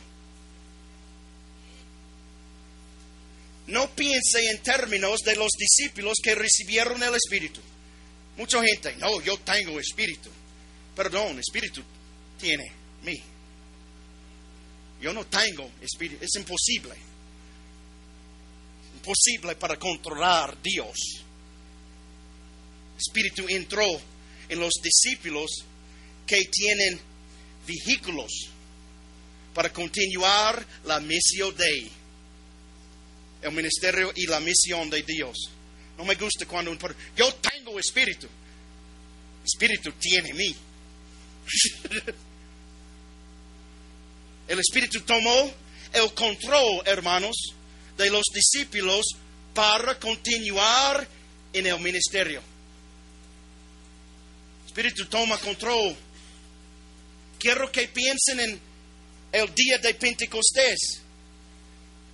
No 3.69 3.87
piense 3.91 4.49
en 4.49 4.63
términos 4.63 5.19
de 5.19 5.35
los 5.35 5.51
discípulos 5.51 6.17
que 6.23 6.33
recibieron 6.33 7.01
el 7.03 7.13
espíritu. 7.13 7.61
Mucha 8.35 8.63
gente, 8.63 8.95
no, 8.95 9.21
yo 9.21 9.37
tengo 9.37 9.79
espíritu. 9.79 10.29
Perdón, 10.95 11.39
espíritu 11.39 11.83
tiene 12.39 12.71
mí. 13.03 13.21
Yo 14.99 15.13
no 15.13 15.23
tengo 15.27 15.69
espíritu, 15.81 16.25
es 16.25 16.35
imposible. 16.35 16.95
Imposible 18.95 19.55
para 19.55 19.77
controlar 19.77 20.59
Dios. 20.63 20.97
Espíritu 22.97 23.45
entró 23.49 23.85
en 24.49 24.59
los 24.59 24.73
discípulos 24.81 25.63
que 26.25 26.43
tienen 26.45 26.99
vehículos 27.67 28.49
para 29.53 29.71
continuar 29.71 30.65
la 30.85 30.99
misión 30.99 31.55
de 31.55 31.98
el 33.41 33.51
ministerio 33.51 34.11
y 34.15 34.25
la 34.27 34.39
misión 34.39 34.89
de 34.89 35.03
Dios. 35.03 35.49
No 35.97 36.05
me 36.05 36.15
gusta 36.15 36.45
cuando 36.45 36.71
un 36.71 36.79
yo 37.15 37.33
tengo 37.35 37.79
espíritu. 37.79 38.27
Espíritu 39.45 39.91
tiene 39.93 40.33
mí. 40.33 40.55
El 44.49 44.59
Espíritu 44.59 45.01
tomó 45.01 45.53
el 45.93 46.13
control, 46.15 46.81
hermanos, 46.85 47.35
de 47.95 48.09
los 48.09 48.23
discípulos 48.33 49.05
para 49.53 49.99
continuar 49.99 51.07
en 51.53 51.67
el 51.67 51.79
ministerio. 51.79 52.41
Espíritu 54.65 55.05
toma 55.05 55.37
control. 55.37 55.95
Quiero 57.37 57.71
que 57.71 57.87
piensen 57.89 58.39
en 58.39 58.59
el 59.33 59.53
día 59.53 59.77
de 59.77 59.93
Pentecostés. 59.93 61.01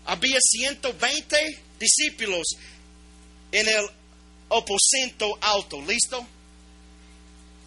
Había 0.05 0.37
120 0.39 1.63
discípulos 1.79 2.47
en 3.51 3.67
el 3.67 3.89
aposento 4.49 5.37
alto. 5.41 5.81
¿Listo? 5.81 6.25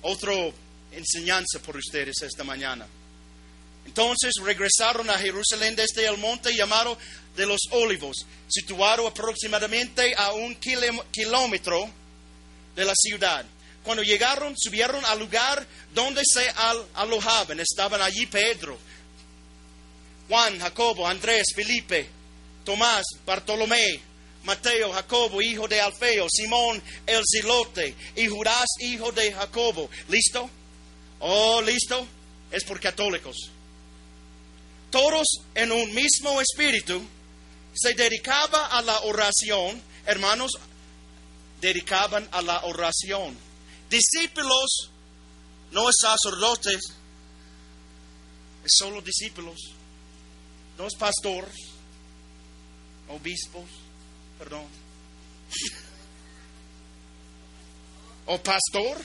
Otra 0.03 0.33
enseñanza 0.93 1.61
por 1.61 1.77
ustedes 1.77 2.23
esta 2.23 2.45
mañana. 2.45 2.87
Entonces 3.87 4.35
regresaron 4.43 5.09
a 5.09 5.19
Jerusalén 5.19 5.75
desde 5.75 6.07
el 6.07 6.19
monte 6.19 6.55
llamado 6.55 6.99
de 7.35 7.47
los 7.47 7.61
Olivos, 7.71 8.27
situado 8.49 9.07
aproximadamente 9.07 10.15
a 10.15 10.33
un 10.33 10.57
kilómetro 11.11 11.89
de 12.77 12.85
la 12.85 12.93
ciudad. 12.95 13.45
Cuando 13.83 14.03
llegaron, 14.03 14.55
subieron 14.59 15.03
al 15.07 15.19
lugar 15.19 15.67
donde 15.95 16.23
se 16.25 16.47
alojaban. 16.95 17.61
Estaban 17.61 18.03
allí 18.03 18.27
Pedro, 18.27 18.77
Juan, 20.29 20.59
Jacobo, 20.59 21.09
Andrés, 21.09 21.47
Felipe, 21.55 22.18
Tomás, 22.69 23.07
Bartolomé, 23.25 23.99
Mateo, 24.45 24.93
Jacobo, 24.93 25.41
hijo 25.41 25.67
de 25.67 25.81
Alfeo, 25.81 26.27
Simón 26.29 26.83
el 27.07 27.23
Zilote 27.27 27.95
y 28.15 28.27
Judas, 28.27 28.67
hijo 28.81 29.11
de 29.11 29.33
Jacobo. 29.33 29.89
¿Listo? 30.11 30.51
Oh, 31.21 31.63
listo. 31.63 32.07
Es 32.51 32.65
por 32.65 32.79
católicos. 32.79 33.37
Todos 34.91 35.27
en 35.55 35.73
un 35.73 35.95
mismo 35.95 36.43
espíritu 36.43 37.03
se 37.73 37.95
dedicaba 37.95 38.67
a 38.67 38.83
la 38.83 39.01
oración. 39.01 39.81
Hermanos, 40.05 40.53
dedicaban 41.63 42.29
a 42.33 42.43
la 42.43 42.65
oración. 42.67 43.35
Discípulos, 43.89 44.91
no 45.71 45.89
es 45.89 45.97
sacerdotes, 46.03 46.81
es 48.63 48.73
solo 48.77 49.01
discípulos. 49.01 49.57
No 50.77 50.87
es 50.87 50.95
pastor, 50.97 51.49
obispos, 53.09 53.69
perdón. 54.39 54.67
O 58.27 58.39
pastor. 58.43 58.99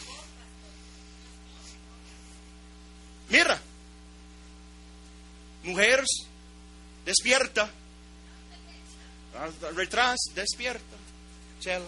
Mira, 3.30 3.60
mujeres, 5.64 6.10
despierta. 7.06 7.72
Retrás, 9.76 10.20
despierta. 10.36 10.98
Chela. 11.60 11.88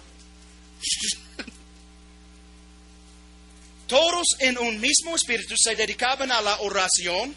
Todos 3.88 4.26
en 4.40 4.58
un 4.58 4.80
mismo 4.80 5.16
espíritu 5.16 5.54
se 5.58 5.76
dedicaban 5.76 6.32
a 6.32 6.42
la 6.42 6.60
oración, 6.62 7.36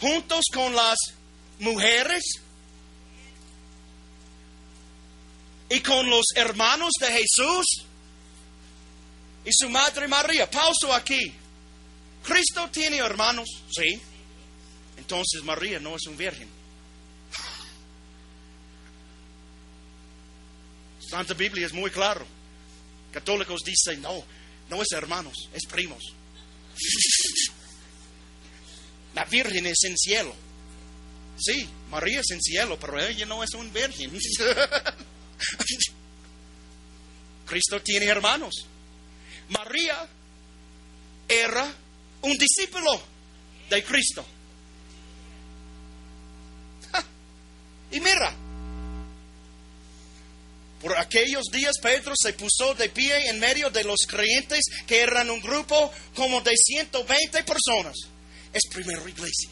juntos 0.00 0.44
con 0.52 0.74
las 0.74 0.96
mujeres 1.60 2.40
y 5.68 5.80
con 5.80 6.08
los 6.08 6.26
hermanos 6.34 6.92
de 7.00 7.06
Jesús 7.08 7.66
y 9.44 9.50
su 9.52 9.68
madre 9.68 10.08
María. 10.08 10.50
Pauso 10.50 10.92
aquí. 10.92 11.32
¿Cristo 12.22 12.68
tiene 12.70 12.98
hermanos? 12.98 13.48
Sí. 13.70 14.00
Entonces 14.96 15.42
María 15.42 15.78
no 15.78 15.96
es 15.96 16.06
un 16.06 16.16
virgen. 16.16 16.48
Santa 21.08 21.34
Biblia 21.34 21.66
es 21.66 21.72
muy 21.72 21.90
claro. 21.90 22.26
Católicos 23.12 23.62
dicen, 23.64 24.02
no, 24.02 24.24
no 24.68 24.82
es 24.82 24.92
hermanos, 24.92 25.48
es 25.52 25.64
primos. 25.66 26.02
La 29.14 29.24
Virgen 29.24 29.66
es 29.66 29.84
en 29.84 29.96
cielo. 29.96 30.34
Sí, 31.38 31.66
María 31.90 32.20
es 32.20 32.30
en 32.30 32.42
cielo, 32.42 32.78
pero 32.78 33.00
ella 33.00 33.24
no 33.24 33.42
es 33.42 33.54
un 33.54 33.72
virgen. 33.72 34.12
Cristo 37.46 37.80
tiene 37.82 38.06
hermanos. 38.06 38.66
María 39.48 40.06
era 41.28 41.72
un 42.22 42.36
discípulo 42.36 43.00
de 43.70 43.84
Cristo. 43.84 44.26
Y 47.90 48.00
mira, 48.00 48.34
por 50.80 50.96
aquellos 50.98 51.44
días 51.52 51.76
Pedro 51.80 52.14
se 52.20 52.32
puso 52.32 52.74
de 52.74 52.88
pie 52.88 53.30
en 53.30 53.38
medio 53.38 53.70
de 53.70 53.84
los 53.84 54.00
creyentes 54.08 54.64
que 54.86 55.00
eran 55.00 55.30
un 55.30 55.40
grupo 55.40 55.92
como 56.14 56.40
de 56.40 56.56
120 56.56 57.44
personas. 57.44 57.94
Es 58.52 58.62
primera 58.72 59.08
iglesia. 59.08 59.50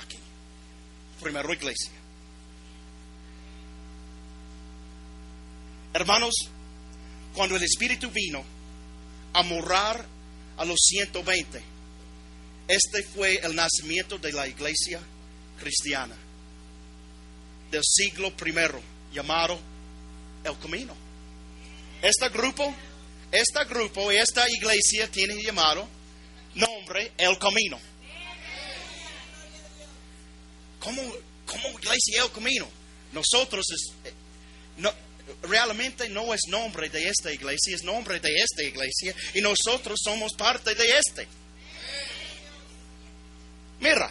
Aquí. 0.00 0.18
Primera 1.20 1.52
iglesia. 1.52 1.90
Hermanos, 5.94 6.34
cuando 7.34 7.54
el 7.54 7.62
Espíritu 7.62 8.10
vino 8.10 8.44
a 9.32 9.42
morar 9.44 10.04
a 10.56 10.64
los 10.64 10.80
120, 10.80 11.62
este 12.66 13.02
fue 13.14 13.36
el 13.36 13.54
nacimiento 13.54 14.18
de 14.18 14.32
la 14.32 14.48
iglesia 14.48 15.00
cristiana 15.56 16.16
del 17.70 17.82
siglo 17.84 18.36
primero, 18.36 18.82
llamado 19.12 19.56
El 20.42 20.58
Camino. 20.58 20.96
Este 22.02 22.28
grupo, 22.28 22.74
este 23.30 23.64
grupo 23.64 24.10
y 24.10 24.16
esta 24.16 24.50
iglesia 24.50 25.08
tiene 25.12 25.40
llamado 25.44 25.86
nombre 26.56 27.12
El 27.16 27.38
Camino. 27.38 27.78
¿Cómo, 30.80 31.02
cómo 31.46 31.78
iglesia 31.78 32.24
El 32.24 32.32
Camino? 32.32 32.68
Nosotros 33.12 33.64
es, 33.70 33.94
no, 34.78 34.92
realmente 35.42 36.08
no 36.08 36.34
es 36.34 36.40
nombre 36.48 36.88
de 36.88 37.08
esta 37.08 37.32
iglesia, 37.32 37.74
es 37.74 37.82
nombre 37.82 38.20
de 38.20 38.34
esta 38.34 38.62
iglesia 38.62 39.14
y 39.34 39.40
nosotros 39.40 40.00
somos 40.02 40.32
parte 40.36 40.74
de 40.74 40.98
este. 40.98 41.26
Mira, 43.80 44.10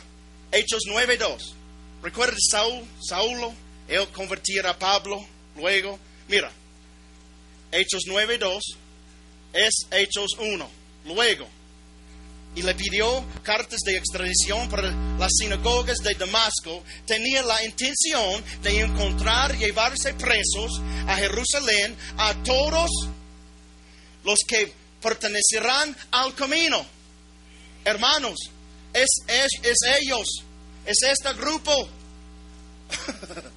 Hechos 0.51 0.83
9.2. 0.87 1.53
Recuerda 2.01 2.37
Saúl, 2.49 2.83
Saulo, 3.01 3.53
él 3.87 4.07
convertir 4.09 4.65
a 4.65 4.77
Pablo 4.77 5.25
luego. 5.55 5.99
Mira, 6.27 6.51
Hechos 7.71 8.03
9.2 8.07 8.59
es 9.53 9.73
Hechos 9.91 10.31
1. 10.37 10.69
Luego, 11.05 11.47
y 12.55 12.61
le 12.61 12.75
pidió 12.75 13.23
cartas 13.41 13.79
de 13.85 13.97
extradición 13.97 14.69
para 14.69 14.91
las 15.17 15.31
sinagogas 15.37 15.97
de 15.97 16.13
Damasco, 16.13 16.83
tenía 17.05 17.41
la 17.43 17.63
intención 17.63 18.43
de 18.61 18.81
encontrar 18.81 19.57
llevarse 19.57 20.13
presos 20.13 20.79
a 21.07 21.15
Jerusalén 21.15 21.95
a 22.17 22.33
todos 22.43 22.89
los 24.23 24.39
que 24.47 24.71
pertenecerán 25.01 25.95
al 26.11 26.33
camino. 26.35 26.85
Hermanos, 27.85 28.39
Es, 28.93 29.09
es, 29.27 29.49
es 29.63 29.77
ellos. 30.01 30.27
Es 30.85 31.01
este 31.01 31.33
grupo. 31.33 31.89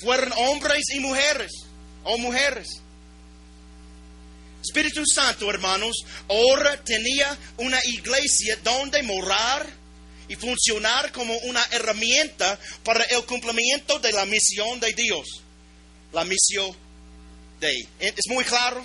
Fueron 0.00 0.32
hombres 0.36 0.84
y 0.94 1.00
mujeres. 1.00 1.52
O 2.02 2.18
mujeres. 2.18 2.82
Espíritu 4.62 5.02
Santo, 5.06 5.48
hermanos, 5.48 5.96
ahora 6.28 6.82
tenía 6.82 7.36
una 7.58 7.78
iglesia 7.84 8.56
donde 8.62 9.02
morar 9.02 9.66
y 10.28 10.36
funcionar 10.36 11.10
como 11.12 11.36
una 11.38 11.64
herramienta 11.70 12.58
para 12.84 13.04
el 13.04 13.24
cumplimiento 13.24 13.98
de 13.98 14.12
la 14.12 14.26
misión 14.26 14.78
de 14.80 14.92
Dios. 14.92 15.26
La 16.12 16.24
misión 16.24 16.76
de... 17.60 17.86
¿Es 17.98 18.28
muy 18.28 18.44
claro? 18.44 18.84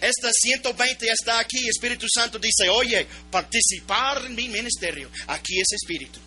Esta 0.00 0.30
120 0.32 1.08
está 1.08 1.38
aquí. 1.38 1.68
Espíritu 1.68 2.06
Santo 2.12 2.38
dice, 2.38 2.68
oye, 2.68 3.06
participar 3.30 4.24
en 4.26 4.34
mi 4.34 4.48
ministerio. 4.48 5.08
Aquí 5.28 5.60
es 5.60 5.72
Espíritu. 5.72 6.18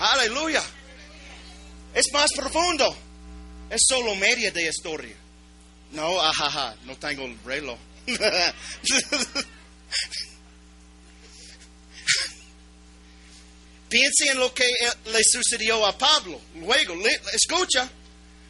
Aleluya. 0.00 0.62
Es 1.94 2.06
más 2.12 2.32
profundo. 2.32 2.96
Es 3.70 3.82
solo 3.86 4.14
media 4.16 4.50
de 4.50 4.68
historia. 4.68 5.14
No, 5.92 6.20
ajaja, 6.20 6.76
no 6.84 6.96
tengo 6.96 7.24
el 7.24 7.38
reloj. 7.44 7.78
Piense 13.88 14.28
en 14.30 14.38
lo 14.38 14.52
que 14.52 14.66
le 15.06 15.20
sucedió 15.24 15.86
a 15.86 15.96
Pablo. 15.96 16.40
Luego, 16.56 16.94
le, 16.94 17.20
escucha, 17.32 17.88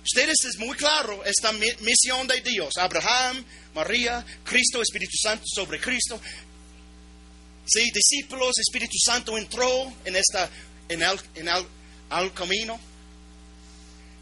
ustedes 0.03 0.37
es 0.45 0.59
muy 0.59 0.77
claro 0.77 1.25
esta 1.25 1.53
misión 1.53 2.27
de 2.27 2.41
Dios. 2.41 2.73
Abraham, 2.77 3.45
María, 3.75 4.27
Cristo, 4.45 4.83
Espíritu 4.83 5.17
Santo 5.17 5.45
sobre 5.47 5.81
Cristo. 5.81 6.21
Sí, 7.67 7.85
discípulos, 7.95 8.59
Espíritu 8.59 8.97
Santo 8.99 9.39
entró 9.39 9.93
en 10.05 10.17
esta, 10.17 10.51
en 10.89 11.03
el, 11.03 11.21
en 11.37 11.49
el, 11.49 11.65
al 12.11 12.33
camino. 12.35 12.81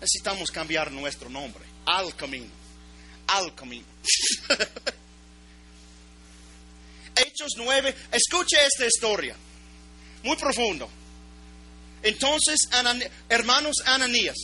Necesitamos 0.01 0.51
cambiar 0.51 0.93
nuestro 0.93 1.31
nombre. 1.31 1.65
Al 1.87 2.15
camino. 2.15 2.66
Al 3.29 3.55
camino. 3.55 3.87
Hechos 7.17 7.53
9. 7.57 7.95
Escuche 8.13 8.57
esta 8.65 8.87
historia. 8.87 9.37
Muy 10.23 10.37
profundo. 10.37 10.89
Entonces, 12.03 12.61
hermanos 13.29 13.77
Ananías, 13.85 14.37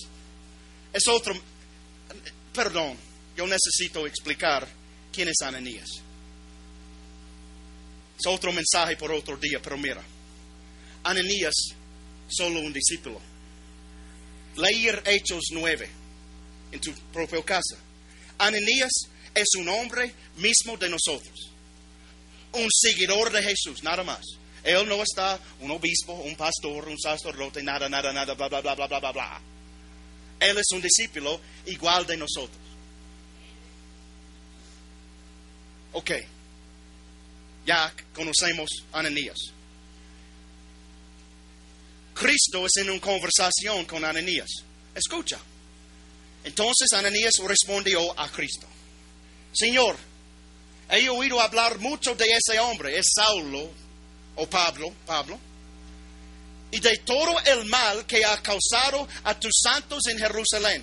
es 0.93 1.07
otro, 1.07 1.35
perdón, 2.53 2.97
yo 3.37 3.47
necesito 3.47 4.07
explicar 4.07 4.67
quién 5.13 5.29
es 5.29 5.41
Ananías. 5.43 5.89
Es 8.19 8.27
otro 8.27 8.53
mensaje 8.53 8.97
por 8.97 9.13
otro 9.13 9.37
día, 9.37 9.61
pero 9.63 9.77
mira, 9.79 10.03
Ananías, 11.05 11.55
solo 12.29 12.61
un 12.61 12.73
discípulo. 12.73 13.21
Leer 14.57 15.03
Hechos 15.07 15.45
9 15.53 15.89
en 16.73 16.81
tu 16.81 16.93
propia 17.13 17.43
casa. 17.43 17.77
Ananías 18.43 18.91
es 19.35 19.49
un 19.57 19.69
hombre 19.69 20.13
mismo 20.37 20.77
de 20.77 20.89
nosotros, 20.89 21.51
un 22.53 22.69
seguidor 22.71 23.31
de 23.31 23.43
Jesús, 23.43 23.83
nada 23.83 24.03
más. 24.03 24.25
Él 24.65 24.89
no 24.89 25.01
está 25.03 25.39
un 25.61 25.71
obispo, 25.71 26.13
un 26.13 26.35
pastor, 26.37 26.89
un 26.89 26.99
sacerdote, 26.99 27.63
nada, 27.63 27.89
nada, 27.89 28.13
nada, 28.13 28.35
bla, 28.35 28.49
bla, 28.49 28.61
bla, 28.61 28.75
bla, 28.75 28.87
bla, 28.87 28.99
bla, 29.01 29.13
bla. 29.13 29.41
Él 30.41 30.59
es 30.59 30.67
un 30.73 30.83
discípulo 30.83 31.41
igual 31.67 32.05
de 32.05 32.17
nosotros. 32.17 32.59
Ok. 35.93 36.11
Ya 37.65 37.95
conocemos 38.13 38.71
a 38.93 39.01
Ananías. 39.01 39.39
Cristo 42.15 42.67
es 42.67 42.77
en 42.83 42.91
una 42.91 43.01
conversación 43.01 43.85
con 43.85 44.05
Ananías. 44.05 44.51
Escucha. 44.95 45.39
Entonces 46.45 46.93
Ananías 46.93 47.33
respondió 47.47 48.19
a 48.19 48.29
Cristo. 48.31 48.67
Señor, 49.53 49.97
he 50.89 51.09
oído 51.09 51.41
hablar 51.41 51.79
mucho 51.79 52.15
de 52.15 52.27
ese 52.27 52.59
hombre, 52.59 52.99
es 52.99 53.07
Saulo, 53.15 53.71
o 54.37 54.47
Pablo, 54.47 54.93
Pablo, 55.07 55.39
y 56.71 56.81
de 56.81 56.99
todo 56.99 57.39
el 57.41 57.67
mal 57.67 58.07
que 58.07 58.25
ha 58.25 58.43
causado 58.43 59.07
a 59.25 59.39
tus 59.39 59.53
santos 59.63 60.01
en 60.11 60.19
Jerusalén. 60.19 60.83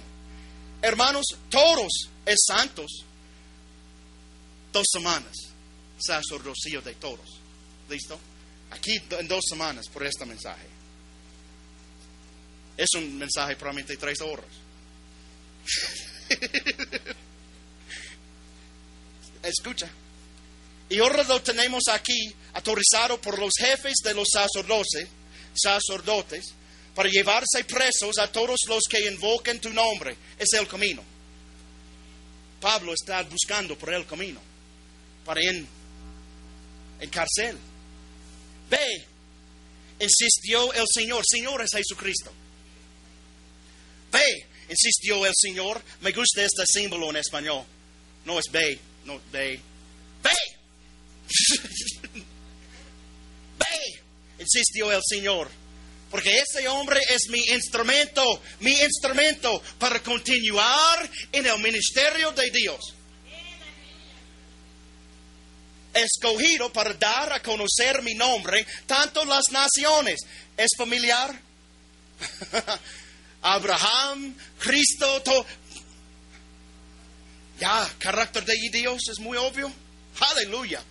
Hermanos, 0.82 1.26
todos 1.50 1.92
es 2.26 2.38
santos. 2.48 3.06
Dos 4.72 4.86
semanas, 4.92 5.36
sacerdocio 5.98 6.82
de 6.82 6.94
todos. 6.96 7.40
¿Listo? 7.90 8.20
Aquí 8.70 9.02
en 9.10 9.28
dos 9.28 9.44
semanas 9.50 9.88
por 9.92 10.06
este 10.06 10.26
mensaje. 10.26 10.68
Es 12.78 12.90
un 12.96 13.18
mensaje 13.18 13.56
probablemente 13.56 13.98
tres 13.98 14.22
horas. 14.22 14.46
Escucha. 19.44 19.90
Y 20.90 21.00
ahora 21.00 21.24
lo 21.24 21.42
tenemos 21.42 21.84
aquí 21.92 22.34
autorizado 22.54 23.22
por 23.22 23.38
los 23.40 23.54
jefes 23.58 23.96
de 24.04 24.14
los 24.14 24.28
sacerdotes, 24.32 25.08
sacerdotes 25.54 26.54
para 26.96 27.10
llevarse 27.10 27.64
presos 27.64 28.18
a 28.18 28.32
todos 28.32 28.60
los 28.68 28.84
que 28.90 29.08
invoquen 29.08 29.62
tu 29.62 29.70
nombre. 29.70 30.18
Es 30.38 30.52
el 30.54 30.68
camino. 30.68 31.04
Pablo 32.60 32.94
está 32.94 33.24
buscando 33.24 33.78
por 33.78 33.94
el 33.94 34.06
camino 34.06 34.42
para 35.24 35.42
en, 35.42 35.68
en 37.00 37.10
cárcel. 37.10 37.58
Ve, 38.70 39.06
insistió 40.00 40.74
el 40.74 40.86
Señor. 40.92 41.24
Señor 41.30 41.62
es 41.62 41.70
Jesucristo. 41.72 42.32
Ve, 44.12 44.48
insistió 44.70 45.26
el 45.26 45.34
Señor. 45.36 45.82
Me 46.02 46.12
gusta 46.12 46.44
este 46.44 46.64
símbolo 46.66 47.10
en 47.10 47.18
español. 47.18 47.66
No 48.26 48.40
es 48.40 48.46
ve, 48.52 48.80
no 49.06 49.20
ve. 49.32 49.60
Ve. 50.24 50.32
Ve, 53.60 54.02
insistió 54.40 54.92
el 54.92 55.02
Señor, 55.06 55.50
porque 56.10 56.40
ese 56.40 56.68
hombre 56.70 57.02
es 57.10 57.28
mi 57.30 57.40
instrumento, 57.40 58.42
mi 58.62 58.72
instrumento 58.72 59.62
para 59.78 60.02
continuar 60.02 61.10
en 61.32 61.46
el 61.46 61.60
ministerio 61.60 62.32
de 62.32 62.50
Dios. 62.52 62.80
Escogido 65.94 66.72
para 66.72 66.94
dar 66.94 67.34
a 67.34 67.42
conocer 67.42 68.02
mi 68.02 68.14
nombre, 68.14 68.66
tanto 68.86 69.26
las 69.26 69.52
naciones. 69.52 70.22
¿Es 70.56 70.70
familiar? 70.78 71.38
Abraham, 73.42 74.36
Cristo, 74.60 75.22
todo. 75.22 75.46
Ya, 77.60 77.90
carácter 78.00 78.46
de 78.46 78.56
Dios 78.72 79.02
es 79.12 79.20
muy 79.20 79.38
obvio. 79.38 79.72
Aleluya. 80.32 80.82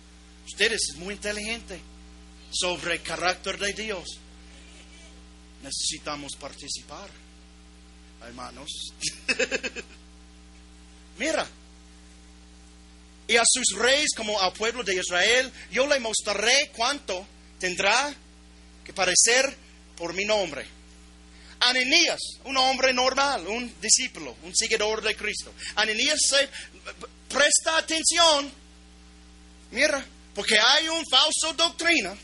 Ustedes 0.45 0.81
es 0.89 0.95
muy 0.97 1.13
inteligente 1.13 1.79
sobre 2.51 2.95
el 2.95 3.01
carácter 3.01 3.57
de 3.57 3.73
Dios. 3.73 4.19
Necesitamos 5.61 6.35
participar, 6.39 7.09
hermanos. 8.21 8.69
Mira, 11.19 11.47
y 13.27 13.35
a 13.35 13.43
sus 13.45 13.77
reyes 13.77 14.09
como 14.15 14.39
al 14.39 14.53
pueblo 14.53 14.83
de 14.83 14.95
Israel, 14.95 15.51
yo 15.71 15.85
le 15.85 15.99
mostraré 15.99 16.71
cuánto 16.75 17.27
tendrá 17.59 18.13
que 18.83 18.93
parecer 18.93 19.55
por 19.95 20.13
mi 20.13 20.25
nombre. 20.25 20.78
Ananías, 21.61 22.19
un 22.45 22.57
hombre 22.57 22.93
normal, 22.93 23.47
un 23.47 23.73
discípulo, 23.81 24.35
un 24.43 24.55
seguidor 24.55 25.01
de 25.01 25.15
Cristo. 25.15 25.53
Ananías 25.75 26.19
se 26.27 26.49
presta 27.27 27.77
atención. 27.77 28.51
Mira, 29.71 30.05
porque 30.33 30.57
hay 30.57 30.87
una 30.87 31.03
falsa 31.09 31.53
doctrina 31.55 32.15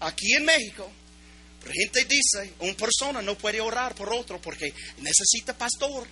aquí 0.00 0.34
en 0.34 0.44
México. 0.44 0.90
La 1.64 1.72
gente 1.72 2.04
dice, 2.04 2.54
una 2.60 2.74
persona 2.74 3.22
no 3.22 3.36
puede 3.36 3.60
orar 3.60 3.94
por 3.94 4.12
otro 4.12 4.40
porque 4.40 4.72
necesita 4.98 5.56
pastor. 5.56 6.06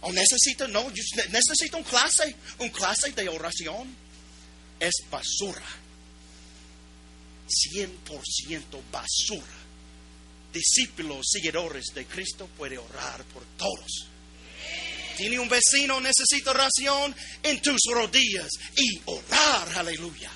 O 0.00 0.12
necesita, 0.12 0.68
no, 0.68 0.88
necesita 0.90 1.76
un 1.76 1.82
clase, 1.82 2.34
un 2.58 2.70
clase 2.70 3.10
de 3.12 3.28
oración. 3.28 3.94
Es 4.78 4.94
basura. 5.10 5.64
100% 7.48 8.62
basura. 8.92 9.57
Discípulos, 10.52 11.26
seguidores 11.30 11.86
de 11.94 12.06
Cristo 12.06 12.48
puede 12.56 12.78
orar 12.78 13.22
por 13.24 13.44
todos 13.56 14.08
tiene 15.16 15.36
un 15.40 15.48
vecino, 15.48 16.00
necesita 16.00 16.52
oración, 16.52 17.12
en 17.42 17.60
tus 17.60 17.80
rodillas 17.90 18.48
y 18.76 19.00
orar, 19.06 19.68
aleluya. 19.78 20.30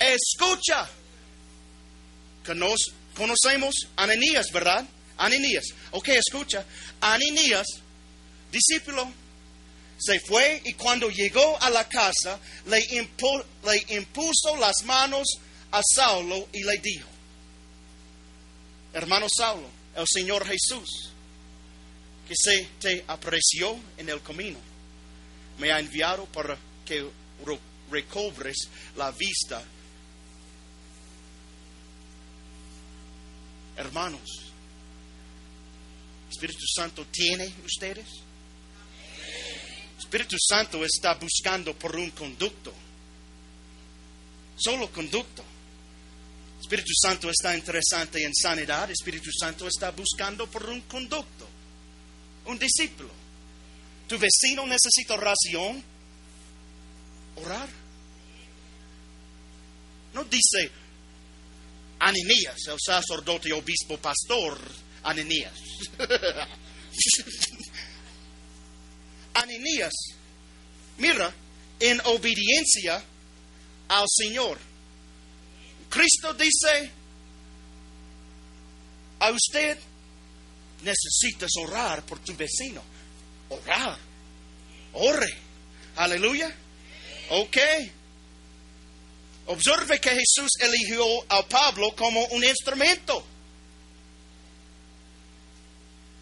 Escucha. 0.00 0.88
conocemos 3.14 3.74
a 3.96 4.02
Ananías, 4.02 4.50
¿verdad? 4.52 4.84
Ananías. 5.16 5.66
Ok, 5.92 6.08
escucha. 6.08 6.64
Ananías, 7.00 7.64
discípulo, 8.50 9.08
se 9.98 10.18
fue 10.18 10.62
y 10.64 10.72
cuando 10.74 11.08
llegó 11.08 11.56
a 11.62 11.70
la 11.70 11.88
casa 11.88 12.40
le, 12.66 12.80
impu- 12.88 13.44
le 13.66 13.94
impuso 13.98 14.56
las 14.58 14.82
manos 14.84 15.28
a 15.70 15.80
Saulo 15.94 16.48
y 16.52 16.64
le 16.64 16.76
dijo, 16.78 17.08
hermano 18.96 19.26
Saulo, 19.28 19.68
el 19.94 20.06
Señor 20.10 20.46
Jesús, 20.46 21.10
que 22.26 22.34
se 22.34 22.66
te 22.80 23.04
apreció 23.06 23.78
en 23.98 24.08
el 24.08 24.22
camino, 24.22 24.58
me 25.58 25.70
ha 25.70 25.78
enviado 25.78 26.24
para 26.26 26.56
que 26.84 27.06
recobres 27.90 28.56
la 28.96 29.10
vista. 29.10 29.62
Hermanos, 33.76 34.22
Espíritu 36.30 36.64
Santo 36.74 37.06
tiene 37.12 37.52
ustedes. 37.66 38.08
Espíritu 39.98 40.36
Santo 40.38 40.82
está 40.86 41.14
buscando 41.16 41.74
por 41.74 41.94
un 41.96 42.10
conducto. 42.12 42.72
Solo 44.56 44.90
conducto. 44.90 45.44
Espíritu 46.66 46.92
Santo 47.00 47.30
está 47.30 47.56
interesante 47.56 48.24
en 48.24 48.34
sanidad. 48.34 48.90
Espíritu 48.90 49.30
Santo 49.30 49.68
está 49.68 49.92
buscando 49.92 50.48
por 50.48 50.68
un 50.68 50.80
conducto. 50.80 51.46
Un 52.46 52.58
discípulo. 52.58 53.08
Tu 54.08 54.18
vecino 54.18 54.66
necesita 54.66 55.14
oración. 55.14 55.80
Orar. 57.36 57.68
No 60.12 60.24
dice 60.24 60.72
Ananías, 62.00 62.56
el 62.66 62.78
sacerdote, 62.84 63.52
obispo, 63.52 63.96
pastor, 63.98 64.58
Ananías. 65.04 65.54
Ananías, 69.34 69.92
mira, 70.98 71.32
en 71.78 72.00
obediencia 72.06 73.04
al 73.86 74.06
Señor. 74.08 74.58
Cristo 75.96 76.34
dice, 76.34 76.90
a 79.18 79.30
usted 79.30 79.78
necesitas 80.82 81.50
orar 81.58 82.02
por 82.02 82.18
tu 82.18 82.36
vecino. 82.36 82.82
Orar. 83.48 83.96
Ore. 84.92 85.34
Aleluya. 85.96 86.54
Ok. 87.30 87.56
Observe 89.46 89.98
que 89.98 90.10
Jesús 90.10 90.50
eligió 90.60 91.02
a 91.30 91.42
Pablo 91.48 91.96
como 91.96 92.26
un 92.26 92.44
instrumento. 92.44 93.24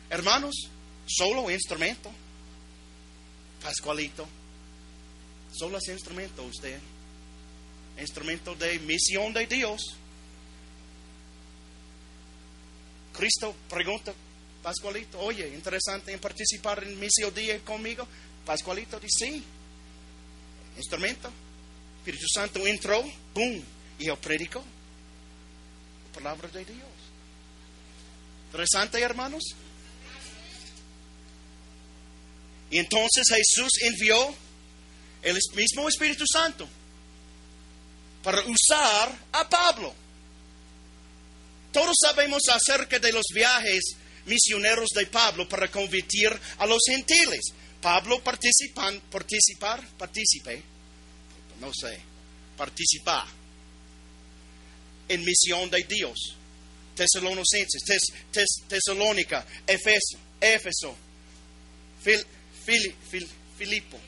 Hermanos, 0.09 0.55
solo 1.05 1.51
instrumento. 1.51 2.13
Pascualito, 3.61 4.29
solo 5.53 5.79
es 5.79 5.89
instrumento 5.89 6.45
usted. 6.45 6.79
Instrumento 7.99 8.55
de 8.55 8.79
misión 8.81 9.33
de 9.33 9.47
Dios. 9.47 9.97
Cristo 13.17 13.55
pregunta, 13.69 14.13
Pascualito, 14.63 15.21
oye, 15.21 15.49
interesante 15.55 16.13
en 16.13 16.19
participar 16.19 16.83
en 16.83 16.99
misión 16.99 17.33
día 17.35 17.59
conmigo. 17.61 18.07
Pascualito 18.45 18.99
dice, 18.99 19.27
sí. 19.27 19.45
Instrumento. 20.77 21.31
Espíritu 21.99 22.27
Santo 22.35 22.67
entró, 22.67 23.03
boom, 23.35 23.63
y 23.99 24.09
él 24.09 24.17
predicó. 24.19 24.65
La 26.07 26.21
palabra 26.21 26.49
de 26.49 26.65
Dios. 26.65 26.89
Interesante, 28.47 29.01
hermanos. 29.01 29.43
Y 32.71 32.79
entonces 32.79 33.25
Jesús 33.29 33.71
envió 33.83 34.35
el 35.23 35.39
mismo 35.55 35.89
Espíritu 35.89 36.25
Santo 36.27 36.69
para 38.25 38.41
usar 38.47 39.17
a 39.33 39.49
Pablo. 39.49 39.95
Todos 41.73 41.95
sabemos 42.01 42.43
acerca 42.49 42.99
de 42.99 43.13
los 43.13 43.27
viajes 43.35 43.83
misioneros 44.27 44.89
de 44.97 45.07
Pablo 45.07 45.49
para 45.49 45.71
convertir 45.71 46.31
a 46.59 46.67
los 46.67 46.81
gentiles. 46.89 47.53
Pablo 47.83 48.23
participan, 48.23 48.99
participar, 49.11 49.87
participe, 49.99 50.63
no 51.61 51.71
sé, 51.75 52.01
participar 52.57 53.27
en 55.09 55.23
misión 55.25 55.69
de 55.71 55.83
Dios. 55.83 56.37
Tesalonicenses, 56.97 57.83
Tes- 57.85 58.13
Tes- 58.33 58.63
Tesalónica, 58.69 59.45
Efeso, 59.67 60.17
Éfeso, 60.41 60.97
Fil- 62.03 62.25
Fil- 62.65 63.29
Filipo, 63.59 63.99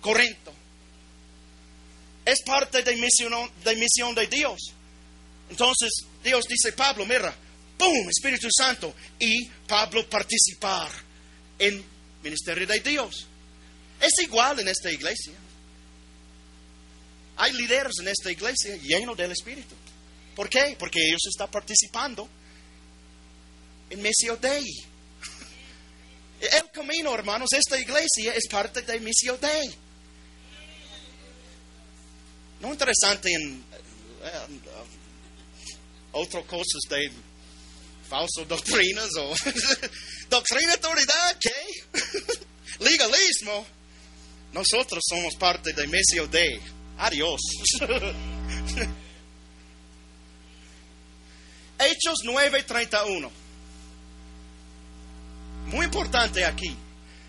Corinto. 0.00 0.52
Es 2.26 2.42
parte 2.42 2.82
de 2.82 2.96
misión, 2.96 3.32
de 3.64 3.76
misión 3.76 4.14
de 4.14 4.26
Dios. 4.26 4.72
Entonces 5.48 5.90
Dios 6.22 6.44
dice, 6.46 6.72
Pablo, 6.72 7.06
mira, 7.06 7.34
¡pum! 7.78 8.08
Espíritu 8.08 8.48
Santo. 8.50 8.92
Y 9.18 9.46
Pablo 9.66 10.08
participar 10.10 10.90
en 11.58 11.82
ministerio 12.22 12.66
de 12.66 12.80
Dios. 12.80 13.26
Es 14.00 14.12
igual 14.24 14.58
en 14.58 14.68
esta 14.68 14.90
iglesia. 14.90 15.34
Hay 17.36 17.52
líderes 17.52 17.92
en 18.00 18.08
esta 18.08 18.32
iglesia 18.32 18.76
llenos 18.76 19.16
del 19.16 19.30
Espíritu. 19.30 19.74
¿Por 20.34 20.48
qué? 20.48 20.76
Porque 20.78 21.06
ellos 21.06 21.22
están 21.28 21.50
participando 21.50 22.28
en 23.88 24.02
Misión 24.02 24.38
Dei. 24.40 24.66
El 26.40 26.70
camino, 26.72 27.14
hermanos, 27.14 27.50
esta 27.52 27.78
iglesia 27.78 28.34
es 28.34 28.48
parte 28.48 28.82
de 28.82 29.00
Misión 29.00 29.38
Dei. 29.40 29.85
No 32.60 32.72
interesante 32.72 33.32
en 33.32 33.52
eh, 33.52 33.82
eh, 34.24 34.58
otras 36.12 36.44
cosas 36.46 36.80
de 36.88 37.10
falsas 38.08 38.48
doctrinas 38.48 39.10
o 39.18 39.34
doctrina 40.30 40.68
de 40.68 40.74
autoridad, 40.74 41.38
¿qué? 41.40 41.52
Legalismo. 42.84 43.66
Nosotros 44.52 45.02
somos 45.06 45.34
parte 45.34 45.72
de 45.72 45.86
Misión 45.86 46.30
Dei. 46.30 46.60
Adiós. 46.98 47.40
Hechos 51.78 52.20
9:31. 52.24 53.30
Muy 55.66 55.84
importante 55.84 56.44
aquí. 56.44 56.74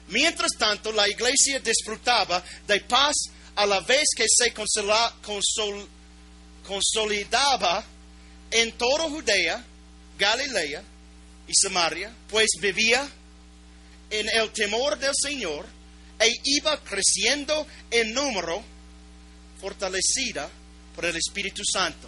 Mientras 0.09 0.51
tanto, 0.57 0.91
la 0.93 1.09
iglesia 1.09 1.59
disfrutaba 1.59 2.41
de 2.65 2.79
paz 2.81 3.15
a 3.57 3.65
la 3.65 3.79
vez 3.81 4.05
que 4.15 4.25
se 4.27 4.53
consolidaba 6.65 7.83
en 8.51 8.71
toda 8.73 9.09
Judea, 9.09 9.63
Galilea 10.17 10.83
y 11.47 11.53
Samaria, 11.53 12.13
pues 12.29 12.47
vivía 12.61 13.07
en 14.09 14.29
el 14.29 14.51
temor 14.51 14.97
del 14.97 15.13
Señor 15.19 15.65
e 16.19 16.31
iba 16.43 16.79
creciendo 16.83 17.67
en 17.91 18.13
número, 18.13 18.63
fortalecida 19.59 20.49
por 20.95 21.05
el 21.05 21.15
Espíritu 21.15 21.63
Santo. 21.65 22.07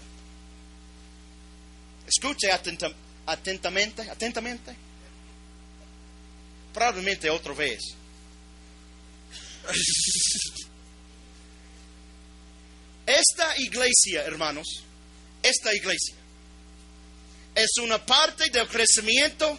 Escuche 2.08 2.52
atenta- 2.52 2.94
atentamente, 3.26 4.10
atentamente. 4.10 4.76
Probablemente 6.74 7.30
otra 7.30 7.54
vez. 7.54 7.80
Esta 13.10 13.56
iglesia, 13.58 14.24
hermanos, 14.24 14.68
esta 15.42 15.74
iglesia 15.74 16.14
es 17.56 17.72
una 17.82 18.06
parte 18.06 18.52
del 18.52 18.68
crecimiento 18.68 19.58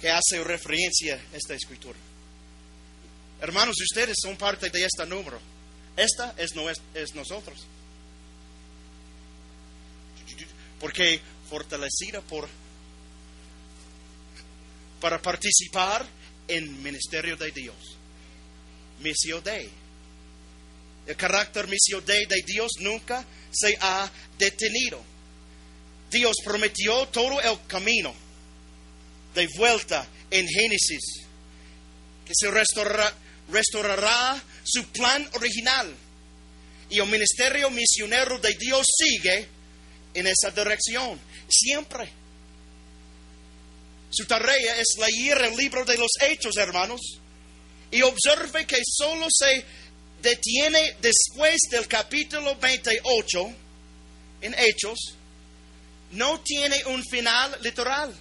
que 0.00 0.08
hace 0.08 0.44
referencia 0.44 1.20
a 1.32 1.36
esta 1.36 1.54
escritura. 1.54 1.98
Hermanos, 3.40 3.74
ustedes 3.90 4.16
son 4.22 4.36
parte 4.36 4.70
de 4.70 4.84
este 4.84 5.04
número. 5.04 5.40
Esta 5.96 6.32
es, 6.36 6.54
no 6.54 6.70
es, 6.70 6.80
es 6.94 7.12
nosotros. 7.12 7.58
Porque 10.78 11.20
fortalecida 11.50 12.20
por 12.20 12.48
para 15.00 15.20
participar 15.20 16.06
en 16.46 16.80
ministerio 16.80 17.36
de 17.36 17.50
Dios. 17.50 17.96
Misión 19.00 19.42
Dei. 19.42 19.70
El 21.06 21.16
carácter 21.16 21.68
misión 21.68 22.04
Dei 22.04 22.24
de 22.26 22.42
Dios 22.46 22.72
nunca 22.80 23.24
se 23.50 23.76
ha 23.80 24.10
detenido. 24.38 25.02
Dios 26.10 26.36
prometió 26.44 27.06
todo 27.08 27.40
el 27.40 27.58
camino 27.66 28.14
de 29.34 29.48
vuelta 29.56 30.06
en 30.30 30.46
Génesis, 30.46 31.24
que 32.24 32.32
se 32.32 32.50
restaurará 32.50 34.42
su 34.64 34.84
plan 34.86 35.28
original. 35.34 35.94
Y 36.88 36.98
el 37.00 37.06
ministerio 37.08 37.70
misionero 37.70 38.38
de 38.38 38.54
Dios 38.54 38.86
sigue 38.96 39.48
en 40.14 40.26
esa 40.26 40.50
dirección, 40.50 41.18
siempre. 41.48 42.08
Su 44.10 44.26
tarea 44.26 44.76
es 44.78 44.94
leer 44.98 45.38
el 45.42 45.56
libro 45.56 45.84
de 45.84 45.98
los 45.98 46.10
Hechos, 46.20 46.56
hermanos, 46.56 47.00
y 47.94 48.02
observe 48.02 48.66
que 48.66 48.82
solo 48.84 49.28
se 49.30 49.64
detiene 50.20 50.96
después 51.00 51.60
del 51.70 51.86
capítulo 51.86 52.56
28 52.56 53.54
en 54.40 54.54
Hechos, 54.58 55.14
no 56.10 56.40
tiene 56.40 56.84
un 56.86 57.04
final 57.04 57.56
literal. 57.62 58.12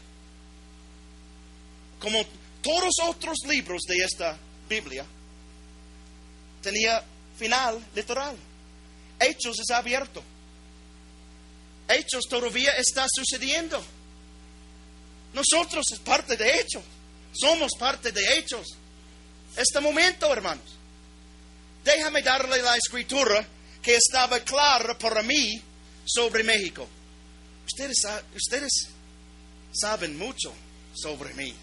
Como 1.99 2.23
todos 2.61 2.93
otros 3.01 3.39
libros 3.47 3.81
de 3.87 3.97
esta 3.97 4.37
Biblia, 4.69 5.07
tenía 6.61 7.03
final 7.39 7.83
literal. 7.95 8.35
Hechos 9.19 9.59
es 9.59 9.71
abierto. 9.71 10.23
Hechos 11.87 12.25
todavía 12.29 12.73
está 12.73 13.07
sucediendo. 13.11 13.83
Nosotros 15.33 15.83
es 15.91 15.97
parte 15.97 16.37
de 16.37 16.59
Hechos. 16.59 16.83
Somos 17.33 17.71
parte 17.79 18.11
de 18.11 18.37
Hechos. 18.37 18.67
Este 19.55 19.79
momento, 19.79 20.31
hermanos. 20.31 20.65
Déjame 21.83 22.21
darle 22.21 22.61
la 22.61 22.75
escritura 22.77 23.45
que 23.81 23.95
estaba 23.95 24.39
clara 24.39 24.97
para 24.97 25.21
mí 25.21 25.61
sobre 26.05 26.43
México. 26.43 26.87
Ustedes, 27.65 28.89
saben 29.71 30.17
mucho 30.17 30.53
sobre 30.93 31.33
mí. 31.33 31.53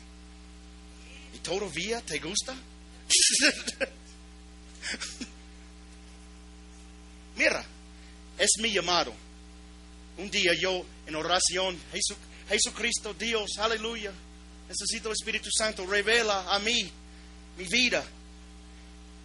¿Y 1.34 1.38
todavía 1.38 2.00
te 2.02 2.18
gusta? 2.18 2.54
Mira, 7.36 7.64
es 8.38 8.50
mi 8.58 8.72
llamado. 8.72 9.14
Un 10.18 10.30
día 10.30 10.52
yo 10.60 10.84
en 11.06 11.14
oración, 11.14 11.80
Jesucristo, 12.48 13.14
Dios, 13.14 13.52
aleluya, 13.58 14.12
necesito 14.68 15.08
el 15.08 15.14
Espíritu 15.14 15.48
Santo, 15.50 15.86
revela 15.86 16.52
a 16.54 16.58
mí 16.58 16.92
mi 17.60 17.66
vida. 17.66 18.02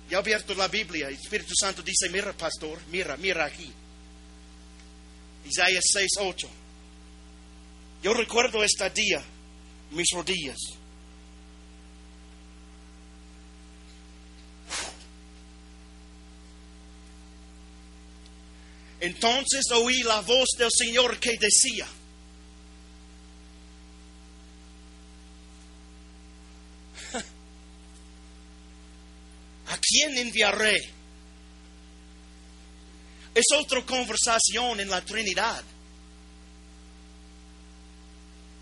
Y 0.09 0.13
he 0.13 0.17
abierto 0.17 0.53
la 0.53 0.67
Biblia, 0.67 1.07
el 1.07 1.15
Espíritu 1.15 1.53
Santo 1.59 1.81
dice, 1.81 2.09
mira 2.09 2.33
pastor, 2.33 2.79
mira, 2.91 3.17
mira 3.17 3.45
aquí. 3.45 3.71
Isaías 5.45 5.83
6, 5.91 6.07
8. 6.19 6.49
Yo 8.03 8.13
recuerdo 8.13 8.63
este 8.63 8.89
día, 8.89 9.23
mis 9.91 10.07
rodillas. 10.13 10.57
Entonces 18.99 19.63
oí 19.71 20.03
la 20.03 20.21
voz 20.21 20.49
del 20.57 20.69
Señor 20.75 21.19
que 21.19 21.37
decía, 21.39 21.87
quién 29.87 30.17
enviaré? 30.17 30.77
Es 33.33 33.45
otra 33.57 33.85
conversación 33.85 34.79
en 34.79 34.89
la 34.89 35.03
Trinidad. 35.03 35.63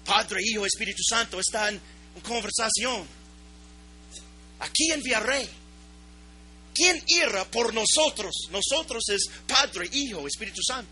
Padre, 0.05 0.41
Hijo, 0.43 0.65
Espíritu 0.65 1.03
Santo 1.07 1.39
están 1.39 1.75
en 1.75 2.21
conversación. 2.21 3.05
¿A 4.59 4.67
quién 4.69 4.93
enviaré? 4.93 5.47
¿Quién 6.73 7.03
irá 7.07 7.45
por 7.45 7.73
nosotros? 7.73 8.33
Nosotros 8.49 9.03
es 9.09 9.29
Padre, 9.47 9.87
Hijo, 9.91 10.27
Espíritu 10.27 10.61
Santo. 10.65 10.91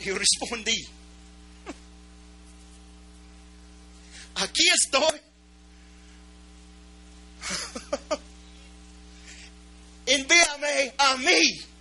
Yo 0.00 0.18
respondí, 0.18 0.74
aquí 4.34 4.64
estoy. 4.74 5.20
Envíame 10.06 10.94
mí. 11.16 11.72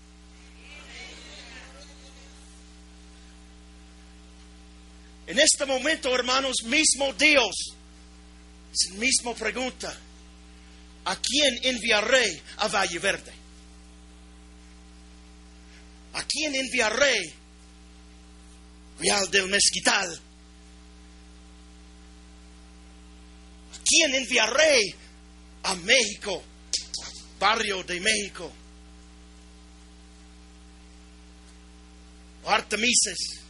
En 5.27 5.39
este 5.39 5.65
momento, 5.65 6.13
hermanos, 6.13 6.57
mismo 6.65 7.13
Dios, 7.13 7.55
mismo 8.95 9.33
pregunta, 9.33 9.97
¿a 11.05 11.15
quién 11.15 11.59
enviaré 11.63 12.41
a 12.57 12.67
Valle 12.67 12.99
Verde? 12.99 13.31
¿A 16.13 16.23
quién 16.23 16.53
enviaré 16.55 17.33
Real 18.99 19.31
del 19.31 19.47
Mezquital? 19.47 20.13
¿A 23.73 23.77
quién 23.85 24.13
enviaré 24.15 24.95
a 25.63 25.75
México, 25.75 26.43
barrio 27.39 27.83
de 27.83 27.99
México? 28.01 28.51
Artemises. 32.45 33.41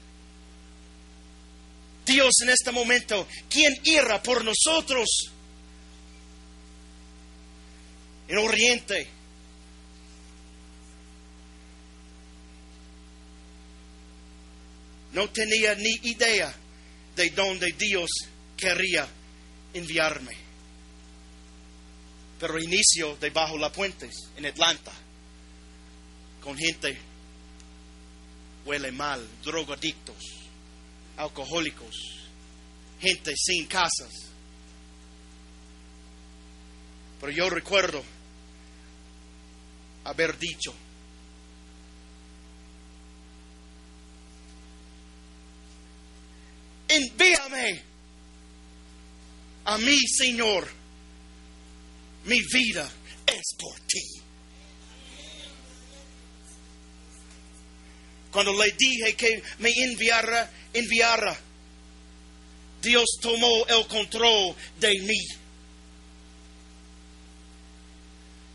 Dios 2.06 2.32
en 2.42 2.50
este 2.50 2.72
momento, 2.72 3.28
¿quién 3.50 3.74
irá 3.84 4.22
por 4.22 4.44
nosotros? 4.44 5.08
En 8.28 8.38
Oriente. 8.38 9.08
No 15.14 15.30
tenía 15.30 15.76
ni 15.76 16.10
idea 16.10 16.54
de 17.16 17.30
dónde 17.32 17.74
Dios 17.78 18.10
quería 18.58 19.08
enviarme. 19.74 20.36
Pero 22.40 22.60
inicio 22.60 23.18
debajo 23.18 23.54
de 23.56 23.60
la 23.60 23.72
puentes 23.72 24.12
en 24.36 24.46
Atlanta 24.46 24.92
con 26.42 26.58
gente 26.58 27.11
huele 28.66 28.92
mal, 28.92 29.26
drogadictos, 29.44 30.18
alcohólicos, 31.18 31.96
gente 33.00 33.34
sin 33.36 33.66
casas. 33.68 34.12
Pero 37.20 37.32
yo 37.32 37.50
recuerdo 37.50 38.04
haber 40.04 40.38
dicho, 40.38 40.74
envíame 46.88 47.84
a 49.66 49.78
mí, 49.78 49.98
Señor, 50.08 50.68
mi 52.26 52.40
vida 52.52 52.92
es 53.28 53.56
por 53.58 53.80
ti. 53.82 54.21
Cuando 58.32 58.54
le 58.54 58.72
dije 58.78 59.16
que 59.16 59.44
me 59.60 59.72
enviara, 59.72 60.50
enviara, 60.74 61.38
Dios 62.82 63.06
tomó 63.22 63.66
el 63.68 63.86
control 63.88 64.56
de 64.80 65.00
mí. 65.02 65.28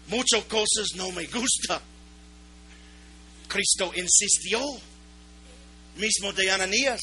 Muchas 0.08 0.44
cosas 0.44 0.94
no 0.94 1.12
me 1.12 1.26
gustan. 1.26 1.80
Cristo 3.48 3.92
insistió, 3.94 4.60
mismo 5.96 6.32
de 6.32 6.50
Ananías. 6.50 7.00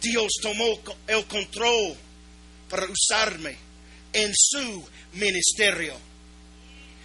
Dios 0.00 0.32
tomó 0.42 0.80
el 1.06 1.24
control 1.26 1.96
para 2.68 2.86
usarme 2.86 3.56
en 4.12 4.32
su 4.34 4.88
ministerio. 5.14 5.94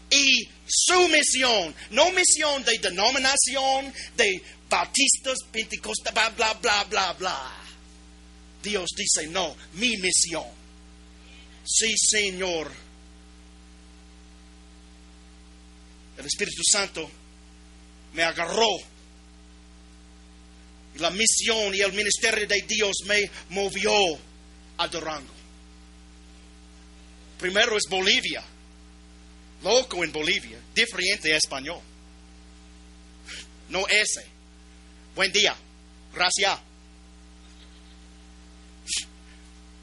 Y 0.09 0.47
su 0.67 1.07
misión, 1.09 1.75
no 1.91 2.11
misión 2.11 2.63
de 2.63 2.77
denominación, 2.77 3.93
de 4.15 4.41
bautistas, 4.69 5.37
pentecostal, 5.51 6.13
bla, 6.13 6.29
bla, 6.29 6.53
bla, 6.53 6.83
bla, 6.85 7.13
bla. 7.13 7.63
Dios 8.63 8.89
dice, 8.95 9.27
no, 9.27 9.55
mi 9.73 9.97
misión. 9.97 10.47
Sí, 11.65 11.93
Señor. 11.97 12.71
El 16.17 16.25
Espíritu 16.25 16.61
Santo 16.71 17.09
me 18.13 18.23
agarró. 18.23 18.69
Y 20.95 20.99
la 20.99 21.09
misión 21.09 21.73
y 21.73 21.81
el 21.81 21.93
ministerio 21.93 22.47
de 22.47 22.61
Dios 22.67 22.95
me 23.05 23.29
movió 23.49 23.91
a 24.77 24.87
Durango. 24.87 25.33
Primero 27.39 27.75
es 27.75 27.83
Bolivia. 27.89 28.43
Loco 29.63 30.03
en 30.03 30.11
Bolivia. 30.11 30.59
Diferente 30.75 31.35
español. 31.35 31.79
No 33.69 33.87
ese. 33.87 34.25
Buen 35.15 35.31
día. 35.31 35.55
Gracias. 36.13 36.59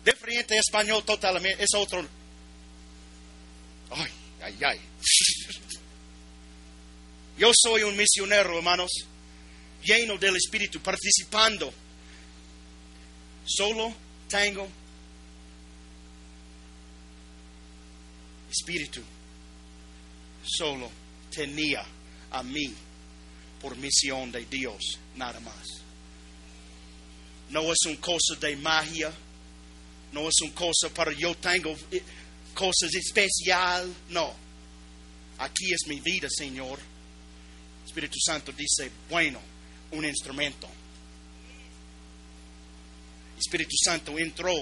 Diferente 0.04 0.56
español 0.58 1.02
totalmente. 1.04 1.62
Es 1.62 1.70
otro. 1.74 2.06
Ay, 3.90 4.10
ay, 4.42 4.58
ay. 4.64 4.80
Yo 7.38 7.50
soy 7.54 7.82
un 7.82 7.96
misionero, 7.96 8.58
hermanos. 8.58 8.90
lleno 9.82 10.18
del 10.18 10.36
Espíritu, 10.36 10.78
participando. 10.80 11.72
Solo 13.46 13.94
tengo 14.28 14.68
Espíritu. 18.50 19.02
Solo 20.56 20.90
tenía 21.30 21.84
a 22.30 22.42
mí 22.42 22.72
por 23.60 23.76
misión 23.76 24.32
de 24.32 24.44
Dios, 24.46 24.98
nada 25.16 25.38
más. 25.40 25.66
No 27.50 27.72
es 27.72 27.78
una 27.86 28.00
cosa 28.00 28.34
de 28.40 28.56
magia, 28.56 29.12
no 30.12 30.28
es 30.28 30.34
una 30.42 30.54
cosa 30.54 30.88
para 30.94 31.12
yo 31.12 31.34
tengo 31.36 31.76
eh, 31.90 32.02
cosas 32.54 32.94
especial, 32.94 33.92
no. 34.08 34.32
Aquí 35.38 35.72
es 35.72 35.86
mi 35.86 36.00
vida, 36.00 36.28
Señor. 36.30 36.78
Espíritu 37.86 38.18
Santo 38.24 38.52
dice, 38.52 38.90
bueno, 39.08 39.40
un 39.92 40.04
instrumento. 40.04 40.68
Espíritu 43.38 43.74
Santo 43.82 44.18
entró 44.18 44.52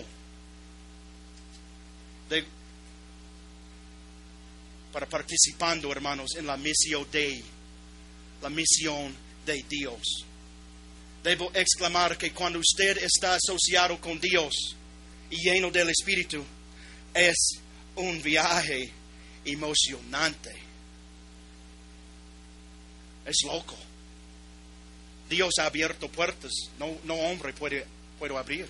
para 4.93 5.07
participando, 5.07 5.91
hermanos, 5.93 6.35
en 6.37 6.47
la 6.47 6.57
misión 6.57 7.07
de 7.11 7.43
la 8.43 8.51
misión 8.51 9.15
de 9.45 9.65
Dios. 9.69 10.25
Debo 11.23 11.51
exclamar 11.55 12.17
que 12.17 12.33
cuando 12.33 12.59
usted 12.59 12.99
está 12.99 13.35
asociado 13.35 14.01
con 14.01 14.21
Dios 14.21 14.77
y 15.31 15.37
lleno 15.37 15.71
del 15.71 15.91
Espíritu, 15.91 16.45
es 17.13 17.61
un 17.97 18.23
viaje 18.23 18.93
emocionante. 19.45 20.55
Es 23.27 23.39
loco. 23.45 23.77
Dios 25.29 25.55
ha 25.61 25.67
abierto 25.67 26.09
puertas, 26.09 26.53
no, 26.79 26.97
no 27.05 27.15
hombre 27.15 27.53
puede, 27.53 27.85
abrir. 28.39 28.67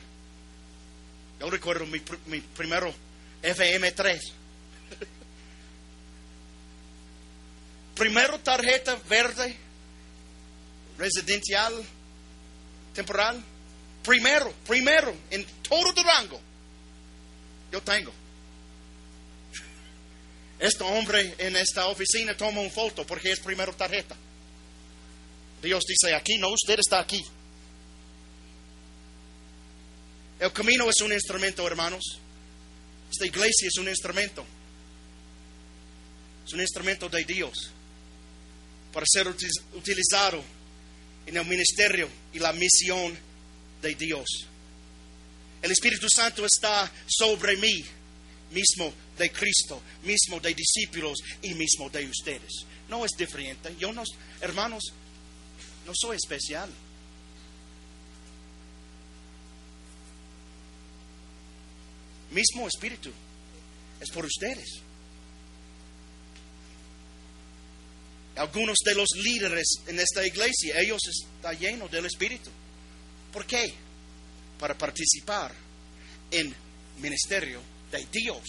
Yo 1.39 1.51
recuerdo 1.51 1.87
mi, 1.87 2.01
mi 2.27 2.41
primero 2.41 2.93
FM3. 3.43 4.19
Primero 7.99 8.39
tarjeta 8.39 8.95
verde, 9.09 9.55
residencial, 10.97 11.75
temporal. 12.95 13.43
Primero, 14.05 14.53
primero, 14.67 15.15
en 15.31 15.45
todo 15.69 15.93
Durango. 15.93 16.41
Yo 17.73 17.83
tengo. 17.83 18.13
Este 20.59 20.83
hombre 20.85 21.35
en 21.39 21.57
esta 21.57 21.89
oficina 21.89 22.37
toma 22.37 22.61
una 22.61 22.71
foto 22.71 23.05
porque 23.05 23.33
es 23.33 23.41
primero 23.41 23.75
tarjeta. 23.75 24.17
Dios 25.61 25.83
dice 25.87 26.15
aquí, 26.15 26.39
no, 26.39 26.51
usted 26.51 26.79
está 26.79 27.01
aquí. 27.01 27.21
El 30.39 30.53
camino 30.53 30.89
es 30.89 31.01
un 31.03 31.13
instrumento, 31.13 31.67
hermanos. 31.67 32.21
Esta 33.11 33.27
iglesia 33.27 33.69
es 33.69 33.77
un 33.79 33.89
instrumento. 33.89 34.45
Es 36.47 36.53
un 36.53 36.61
instrumento 36.61 37.09
de 37.09 37.25
Dios 37.25 37.73
para 38.93 39.07
ser 39.07 39.29
utilizado 39.29 40.43
en 41.27 41.37
el 41.37 41.45
ministerio 41.45 42.09
y 42.33 42.39
la 42.39 42.53
misión 42.53 43.17
de 43.83 43.95
Dios. 43.95 44.27
El 45.61 45.71
Espíritu 45.71 46.07
Santo 46.09 46.45
está 46.47 46.91
sobre 47.07 47.57
mí, 47.57 47.85
mismo 48.53 48.93
de 49.19 49.31
Cristo, 49.31 49.83
mismo 50.05 50.41
de 50.41 50.55
discípulos 50.55 51.19
y 51.43 51.55
mismo 51.55 51.91
de 51.91 52.07
ustedes. 52.07 52.65
No 52.89 53.05
es 53.05 53.13
diferente. 53.17 53.75
Yo 53.79 53.93
no, 53.93 54.03
hermanos, 54.41 54.85
no 55.87 55.93
soy 55.95 56.17
especial. 56.17 56.71
Mismo 62.31 62.69
Espíritu 62.69 63.11
es 64.01 64.11
por 64.11 64.25
ustedes. 64.25 64.81
Algunos 68.39 68.79
de 68.85 68.95
los 68.95 69.09
líderes 69.17 69.67
en 69.89 69.99
esta 69.99 70.25
iglesia, 70.25 70.79
ellos 70.79 71.01
están 71.09 71.59
llenos 71.59 71.91
del 71.91 72.07
Espíritu. 72.07 72.51
¿Por 73.33 73.45
qué? 73.45 73.75
Para 74.61 74.79
participar 74.79 75.53
en 76.31 76.55
ministerio 76.99 77.61
de 77.91 78.07
Dios. 78.13 78.43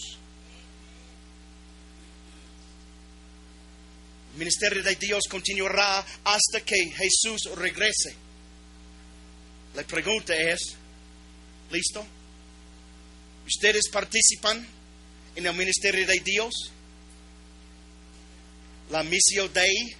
El 4.32 4.38
ministerio 4.38 4.82
de 4.82 4.94
Dios 4.94 5.24
continuará 5.28 6.06
hasta 6.22 6.60
que 6.64 6.76
Jesús 6.76 7.50
regrese. 7.56 8.14
La 9.74 9.82
pregunta 9.82 10.34
es, 10.36 10.76
¿listo? 11.72 12.06
¿Ustedes 13.44 13.88
participan 13.90 14.64
en 15.34 15.46
el 15.46 15.54
ministerio 15.54 16.06
de 16.06 16.20
Dios? 16.20 16.52
La 18.90 19.02
misión 19.02 19.52
Dei. 19.52 19.96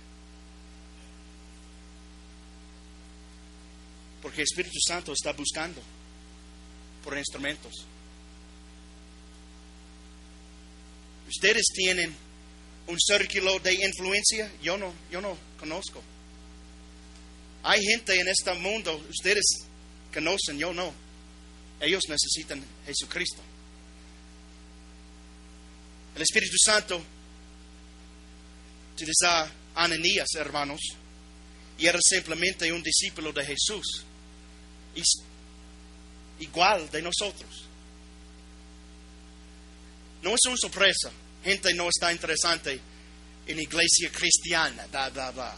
Porque 4.23 4.43
el 4.43 4.45
Espíritu 4.45 4.79
Santo 4.87 5.13
está 5.13 5.33
buscando 5.33 5.81
por 7.03 7.17
instrumentos. 7.17 7.73
Ustedes 11.27 11.67
tienen 11.73 12.15
un 12.87 12.99
círculo 12.99 13.59
de 13.61 13.75
influencia, 13.75 14.51
yo 14.63 14.77
no, 14.77 14.93
yo 15.11 15.21
no 15.21 15.37
conozco. 15.59 16.03
Hay 17.63 17.81
gente 17.83 18.19
en 18.19 18.29
este 18.29 18.53
mundo, 18.55 19.03
ustedes 19.09 19.45
conocen, 20.13 20.59
yo 20.59 20.75
no. 20.75 20.93
Ellos 21.81 22.03
necesitan 22.09 22.63
Jesucristo. 22.85 23.41
El 26.17 26.23
Espíritu 26.23 26.57
Santo 26.63 27.01
utilizar 29.01 29.51
Ananías, 29.75 30.29
hermanos, 30.37 30.81
y 31.79 31.87
era 31.87 31.99
simplemente 32.03 32.71
un 32.71 32.83
discípulo 32.83 33.33
de 33.33 33.45
Jesús, 33.45 34.05
igual 36.39 36.91
de 36.91 37.03
nosotros. 37.03 37.65
No 40.23 40.35
es 40.35 40.41
una 40.47 40.57
sorpresa, 40.57 41.11
gente 41.43 41.73
no 41.73 41.89
está 41.89 42.13
interesante 42.13 42.79
en 43.47 43.59
iglesia 43.59 44.11
cristiana, 44.13 44.87
da, 44.89 45.09
da, 45.09 45.33
da. 45.33 45.57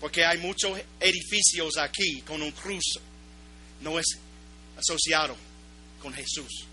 porque 0.00 0.24
hay 0.24 0.38
muchos 0.38 0.78
edificios 1.00 1.76
aquí 1.78 2.22
con 2.22 2.40
un 2.40 2.52
cruz, 2.52 3.00
no 3.80 3.98
es 3.98 4.06
asociado 4.76 5.36
con 6.00 6.14
Jesús. 6.14 6.66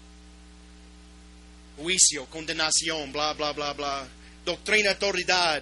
Juicio, 1.77 2.25
condenación, 2.27 3.11
bla, 3.11 3.33
bla, 3.33 3.51
bla, 3.53 3.73
bla 3.73 4.07
doctrina, 4.49 4.91
autoridad, 4.91 5.61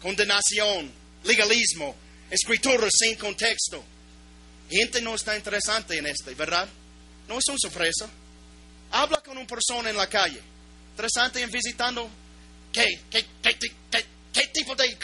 condenación, 0.00 0.90
legalismo, 1.24 1.94
escritura 2.30 2.88
sin 2.90 3.16
contexto. 3.16 3.84
Gente 4.70 5.00
no 5.00 5.14
está 5.14 5.36
interesante 5.36 5.96
en 5.96 6.06
esto, 6.06 6.34
¿verdad? 6.36 6.68
No 7.28 7.38
es 7.38 7.44
una 7.48 7.58
sorpresa. 7.58 8.08
Habla 8.90 9.20
con 9.20 9.36
una 9.36 9.46
persona 9.46 9.90
en 9.90 9.96
la 9.96 10.08
calle. 10.08 10.40
Interesante 10.92 11.42
en 11.42 11.50
visitando. 11.50 12.08
¿Qué, 12.72 12.86
tipo 14.52 14.74
de, 14.74 14.96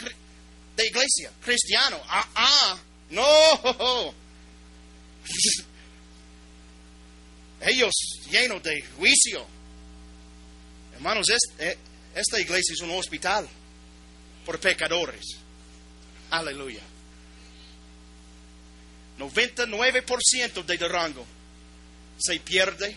de, 0.75 0.87
iglesia? 0.87 1.31
Cristiano. 1.43 2.01
Ah, 2.07 2.27
ah, 2.35 2.77
no. 3.09 4.13
Ellos 7.61 7.93
llenos 8.29 8.61
de 8.63 8.83
juicio. 8.97 9.54
Hermanos, 10.95 11.27
eh, 11.59 11.77
esta 12.15 12.39
iglesia 12.39 12.73
es 12.73 12.79
un 12.79 12.91
hospital 12.91 13.47
por 14.45 14.59
pecadores. 14.59 15.25
Aleluya. 16.31 16.81
99% 19.19 20.65
de 20.65 20.77
Durango 20.77 21.25
se 22.17 22.39
pierde 22.39 22.95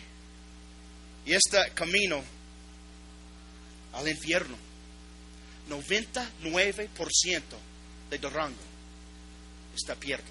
y 1.26 1.32
este 1.32 1.58
camino 1.74 2.22
al 3.94 4.08
infierno. 4.08 4.56
99% 5.68 7.42
de 8.10 8.18
Durango 8.18 8.56
está 9.74 9.96
pierda. 9.96 10.24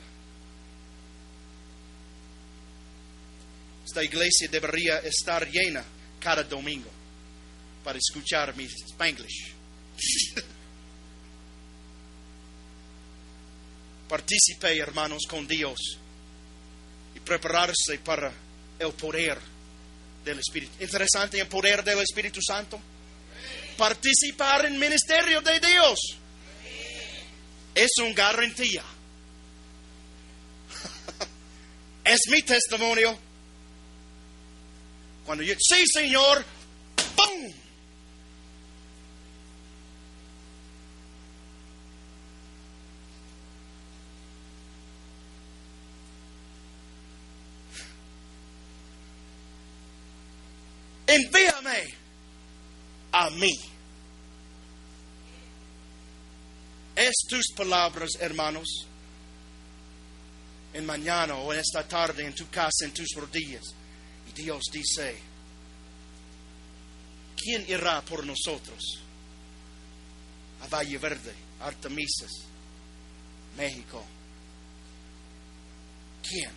Esta 3.85 4.03
iglesia 4.03 4.47
debería 4.49 4.99
estar 4.99 5.47
llena 5.49 5.83
cada 6.19 6.43
domingo 6.43 6.96
para 7.87 7.99
escuchar 7.99 8.53
mi 8.57 8.65
spanglish. 8.65 9.53
Participe, 14.09 14.77
hermanos, 14.77 15.23
con 15.25 15.47
Dios 15.47 15.97
y 17.15 17.19
prepararse 17.21 17.97
para 18.03 18.33
el 18.77 18.91
poder 18.91 19.39
del 20.25 20.39
Espíritu. 20.39 20.83
Interesante 20.83 21.39
el 21.39 21.47
poder 21.47 21.81
del 21.81 21.99
Espíritu 21.99 22.41
Santo. 22.45 22.77
Participar 23.77 24.65
en 24.65 24.77
ministerio 24.77 25.39
de 25.39 25.57
Dios. 25.61 25.97
Es 27.73 27.91
un 28.01 28.13
garantía. 28.13 28.83
es 32.03 32.19
mi 32.29 32.41
testimonio. 32.41 33.17
Cuando 35.25 35.45
yo, 35.45 35.55
sí, 35.57 35.85
Señor, 35.87 36.43
¡pum! 37.15 37.66
Envíame 51.07 51.93
a 53.11 53.29
mí. 53.31 53.53
Es 56.95 57.15
tus 57.29 57.51
palabras, 57.55 58.11
hermanos, 58.19 58.87
en 60.73 60.85
mañana 60.85 61.35
o 61.35 61.53
en 61.53 61.59
esta 61.59 61.87
tarde, 61.87 62.25
en 62.25 62.35
tu 62.35 62.49
casa, 62.49 62.85
en 62.85 62.93
tus 62.93 63.09
rodillas. 63.15 63.63
Y 64.29 64.41
Dios 64.41 64.63
dice, 64.71 65.15
¿quién 67.35 67.65
irá 67.67 68.01
por 68.01 68.25
nosotros? 68.25 69.01
A 70.61 70.67
Valle 70.67 70.97
Verde, 70.97 71.33
Artemisas, 71.61 72.31
México. 73.55 74.03
¿Quién? 76.23 76.51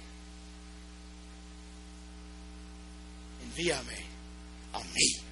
Envíame 3.43 4.10
a 4.73 4.79
mí. 4.79 5.31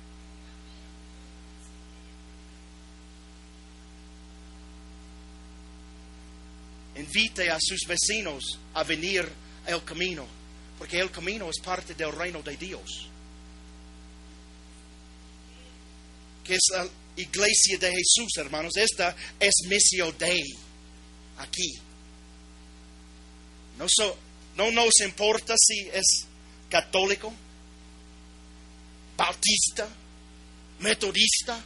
Invite 6.97 7.49
a 7.51 7.59
sus 7.61 7.81
vecinos 7.87 8.59
a 8.75 8.83
venir 8.83 9.29
al 9.67 9.85
camino, 9.85 10.27
porque 10.79 10.99
el 10.99 11.11
camino 11.11 11.49
es 11.49 11.61
parte 11.63 11.95
del 11.95 12.13
reino 12.13 12.43
de 12.43 12.57
Dios. 12.57 13.09
Que 16.43 16.55
es 16.55 16.67
la 16.73 16.89
iglesia 17.17 17.79
de 17.79 17.91
Jesús, 17.91 18.37
hermanos. 18.37 18.77
Esta 18.77 19.15
es 19.39 19.55
misión 19.69 20.15
Dei, 20.19 20.43
aquí. 21.39 21.73
No, 23.79 23.87
no 24.57 24.71
nos 24.73 25.01
importa 25.01 25.55
si 25.57 25.89
es 25.93 26.27
católico, 26.69 27.33
bautista, 29.19 29.87
metodista. 30.79 31.63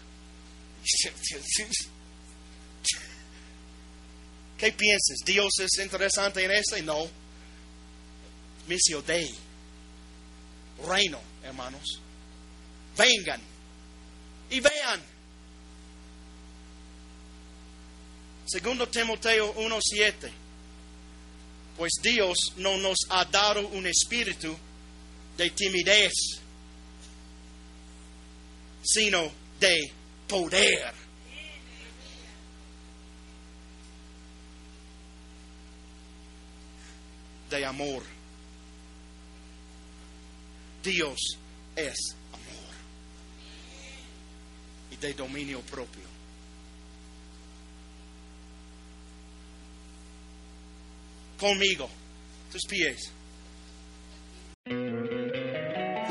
¿Qué 4.58 4.72
piensas? 4.72 5.18
¿Dios 5.24 5.52
es 5.60 5.78
interesante 5.78 6.44
en 6.44 6.50
eso? 6.50 6.76
No. 6.82 7.08
Misión 8.66 9.04
Dei. 9.06 9.32
Reino, 10.86 11.20
hermanos. 11.44 12.00
Vengan 12.96 13.40
y 14.50 14.60
vean. 14.60 15.00
Segundo 18.46 18.88
Timoteo 18.88 19.54
1.7. 19.54 20.30
Pues 21.76 21.92
Dios 22.02 22.36
no 22.56 22.76
nos 22.78 22.98
ha 23.08 23.24
dado 23.24 23.66
un 23.68 23.86
espíritu 23.86 24.56
de 25.36 25.50
timidez, 25.50 26.12
sino 28.82 29.30
de 29.60 29.92
poder. 30.28 30.92
De 37.50 37.64
amor. 37.64 38.02
Dios 40.82 41.18
es 41.76 41.94
amor. 42.32 42.74
Y 44.90 44.96
de 44.96 45.12
dominio 45.12 45.60
propio. 45.60 46.02
Conmigo, 51.38 51.90
tus 52.50 52.62
pies. 52.68 53.12